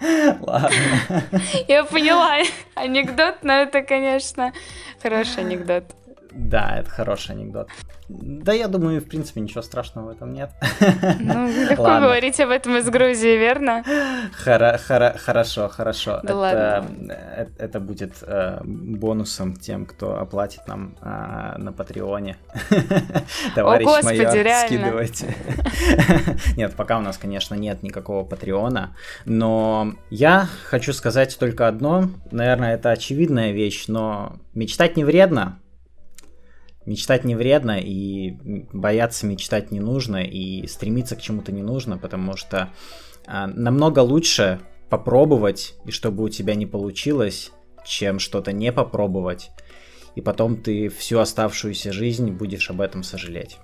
Ладно. 0.00 0.70
Я 1.68 1.84
поняла 1.84 2.38
анекдот, 2.74 3.36
но 3.42 3.52
это, 3.52 3.82
конечно, 3.82 4.52
хороший 5.02 5.40
анекдот. 5.40 5.84
Да, 6.30 6.78
это 6.78 6.90
хороший 6.90 7.32
анекдот. 7.32 7.68
Да, 8.08 8.52
я 8.52 8.68
думаю, 8.68 9.00
в 9.00 9.04
принципе, 9.08 9.40
ничего 9.40 9.62
страшного 9.62 10.06
в 10.06 10.10
этом 10.10 10.32
нет. 10.32 10.50
Ну, 11.20 11.48
легко 11.48 11.82
Ладно. 11.84 12.06
говорить 12.08 12.38
об 12.40 12.50
этом 12.50 12.76
из 12.76 12.88
Грузии, 12.90 13.36
верно? 13.38 13.82
Хора- 14.44 14.78
хора- 14.78 15.16
хорошо, 15.18 15.68
хорошо. 15.68 16.20
Да 16.22 16.28
это, 16.28 16.36
ладно. 16.36 17.12
э, 17.12 17.46
это 17.58 17.80
будет 17.80 18.12
э, 18.22 18.60
бонусом 18.64 19.54
тем, 19.56 19.86
кто 19.86 20.18
оплатит 20.20 20.66
нам 20.68 20.96
э, 21.00 21.54
на 21.58 21.72
Патреоне. 21.72 22.36
Товарищ 23.54 23.86
Господи, 23.86 24.18
майор, 24.18 24.34
реально. 24.34 24.66
скидывайте. 24.68 25.34
Нет, 26.56 26.74
пока 26.74 26.98
у 26.98 27.00
нас, 27.00 27.16
конечно, 27.18 27.54
нет 27.54 27.82
никакого 27.82 28.24
Патреона, 28.24 28.94
но 29.24 29.94
я 30.10 30.46
хочу 30.66 30.92
сказать 30.92 31.36
только 31.38 31.68
одно. 31.68 32.10
Наверное, 32.30 32.74
это 32.74 32.90
очевидная 32.90 33.52
вещь, 33.52 33.84
но 33.88 34.36
мечтать 34.54 34.96
не 34.96 35.04
вредно. 35.04 35.58
Мечтать 36.86 37.24
не 37.24 37.34
вредно, 37.34 37.78
и 37.80 38.36
бояться 38.72 39.26
мечтать 39.26 39.70
не 39.70 39.80
нужно, 39.80 40.22
и 40.22 40.66
стремиться 40.66 41.16
к 41.16 41.22
чему-то 41.22 41.50
не 41.50 41.62
нужно, 41.62 41.96
потому 41.96 42.36
что 42.36 42.70
а, 43.26 43.46
намного 43.46 44.00
лучше 44.00 44.60
попробовать, 44.90 45.74
и 45.86 45.90
чтобы 45.90 46.24
у 46.24 46.28
тебя 46.28 46.54
не 46.54 46.66
получилось, 46.66 47.52
чем 47.86 48.18
что-то 48.18 48.52
не 48.52 48.70
попробовать, 48.72 49.50
и 50.14 50.20
потом 50.20 50.56
ты 50.60 50.88
всю 50.88 51.18
оставшуюся 51.18 51.92
жизнь 51.92 52.30
будешь 52.30 52.70
об 52.70 52.80
этом 52.80 53.02
сожалеть. 53.02 53.58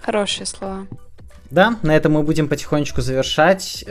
Хорошие 0.00 0.46
слова. 0.46 0.86
Да, 1.50 1.78
на 1.82 1.94
этом 1.94 2.12
мы 2.12 2.22
будем 2.22 2.48
потихонечку 2.48 3.00
завершать. 3.00 3.84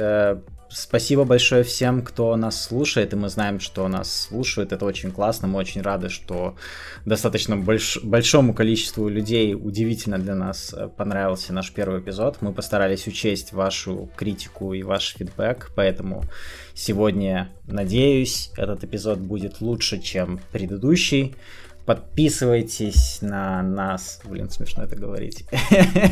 Спасибо 0.76 1.24
большое 1.24 1.64
всем, 1.64 2.02
кто 2.02 2.36
нас 2.36 2.60
слушает, 2.62 3.14
и 3.14 3.16
мы 3.16 3.30
знаем, 3.30 3.60
что 3.60 3.88
нас 3.88 4.12
слушают. 4.12 4.72
Это 4.72 4.86
очень 4.86 5.12
классно. 5.12 5.48
Мы 5.48 5.60
очень 5.60 5.82
рады, 5.82 6.10
что 6.10 6.56
достаточно 7.06 7.54
больш- 7.54 8.00
большому 8.04 8.54
количеству 8.56 9.08
людей 9.08 9.54
удивительно 9.54 10.18
для 10.18 10.34
нас 10.34 10.74
э, 10.74 10.88
понравился 10.88 11.54
наш 11.54 11.72
первый 11.72 12.00
эпизод. 12.02 12.38
Мы 12.42 12.54
постарались 12.54 13.06
учесть 13.08 13.54
вашу 13.54 14.10
критику 14.16 14.74
и 14.74 14.82
ваш 14.82 15.14
фидбэк, 15.16 15.72
поэтому 15.76 16.24
сегодня, 16.74 17.50
надеюсь, 17.68 18.50
этот 18.58 18.84
эпизод 18.84 19.20
будет 19.20 19.62
лучше, 19.62 20.00
чем 20.02 20.40
предыдущий. 20.52 21.36
Подписывайтесь 21.86 23.20
на 23.22 23.62
нас. 23.62 24.22
Блин, 24.24 24.50
смешно 24.50 24.84
это 24.86 24.96
говорить. 24.96 25.46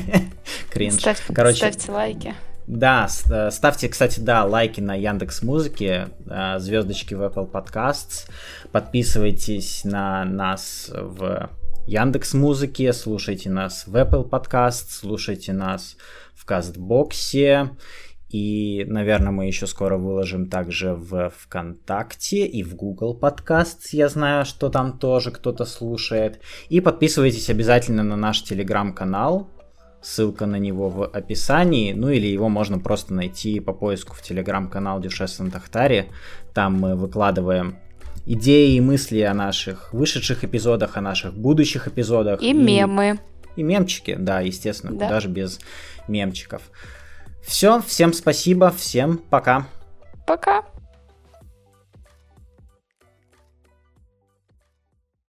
Кринж. 0.69 0.95
Ставь- 1.01 1.21
Короче, 1.33 1.57
Ставьте 1.57 1.91
лайки. 1.91 2.35
Да, 2.71 3.07
э, 3.29 3.51
ставьте, 3.51 3.89
кстати, 3.89 4.19
да, 4.19 4.45
лайки 4.45 4.79
на 4.79 4.95
Яндекс 4.95 5.43
Музыке, 5.43 6.07
звездочки 6.57 7.13
в 7.13 7.21
Apple 7.21 7.51
Podcasts, 7.51 8.29
подписывайтесь 8.71 9.83
на 9.83 10.23
нас 10.25 10.89
в 10.93 11.49
Яндекс 11.85 12.33
Музыке, 12.33 12.93
слушайте 12.93 13.49
нас 13.49 13.85
в 13.85 13.95
Apple 13.95 14.29
Podcast, 14.29 14.85
слушайте 14.89 15.51
нас 15.51 15.97
в 16.33 16.45
Кастбоксе, 16.45 17.71
и, 18.31 18.85
наверное, 18.87 19.31
мы 19.31 19.47
еще 19.47 19.67
скоро 19.67 19.97
выложим 19.97 20.47
также 20.47 20.93
в 20.93 21.33
ВКонтакте 21.37 22.45
и 22.45 22.63
в 22.63 22.75
Google 22.75 23.19
Podcasts. 23.19 23.89
Я 23.91 24.07
знаю, 24.07 24.45
что 24.45 24.69
там 24.69 24.97
тоже 24.99 25.31
кто-то 25.31 25.65
слушает. 25.65 26.39
И 26.69 26.79
подписывайтесь 26.79 27.49
обязательно 27.49 28.03
на 28.03 28.15
наш 28.15 28.41
телеграм-канал. 28.43 29.49
Ссылка 30.01 30.45
на 30.45 30.55
него 30.55 30.89
в 30.89 31.05
описании. 31.05 31.93
Ну 31.93 32.09
или 32.09 32.27
его 32.27 32.49
можно 32.49 32.79
просто 32.79 33.13
найти 33.13 33.59
по 33.59 33.73
поиску 33.73 34.15
в 34.15 34.21
телеграм-канал 34.21 34.99
Дюше 34.99 35.27
Сантахтари. 35.27 36.09
Там 36.53 36.79
мы 36.79 36.95
выкладываем 36.95 37.77
идеи 38.25 38.75
и 38.75 38.81
мысли 38.81 39.19
о 39.21 39.33
наших 39.33 39.93
вышедших 39.93 40.43
эпизодах, 40.43 40.97
о 40.97 41.01
наших 41.01 41.33
будущих 41.33 41.87
эпизодах. 41.87 42.41
И 42.41 42.53
мемы. 42.53 43.19
И 43.55 43.63
мемчики, 43.63 44.15
да, 44.17 44.39
естественно, 44.41 44.93
Да. 44.97 45.05
куда 45.05 45.19
же 45.19 45.27
без 45.27 45.59
мемчиков. 46.07 46.61
Все, 47.43 47.81
всем 47.81 48.13
спасибо, 48.13 48.71
всем 48.71 49.17
пока. 49.17 49.67
Пока. 50.25 50.63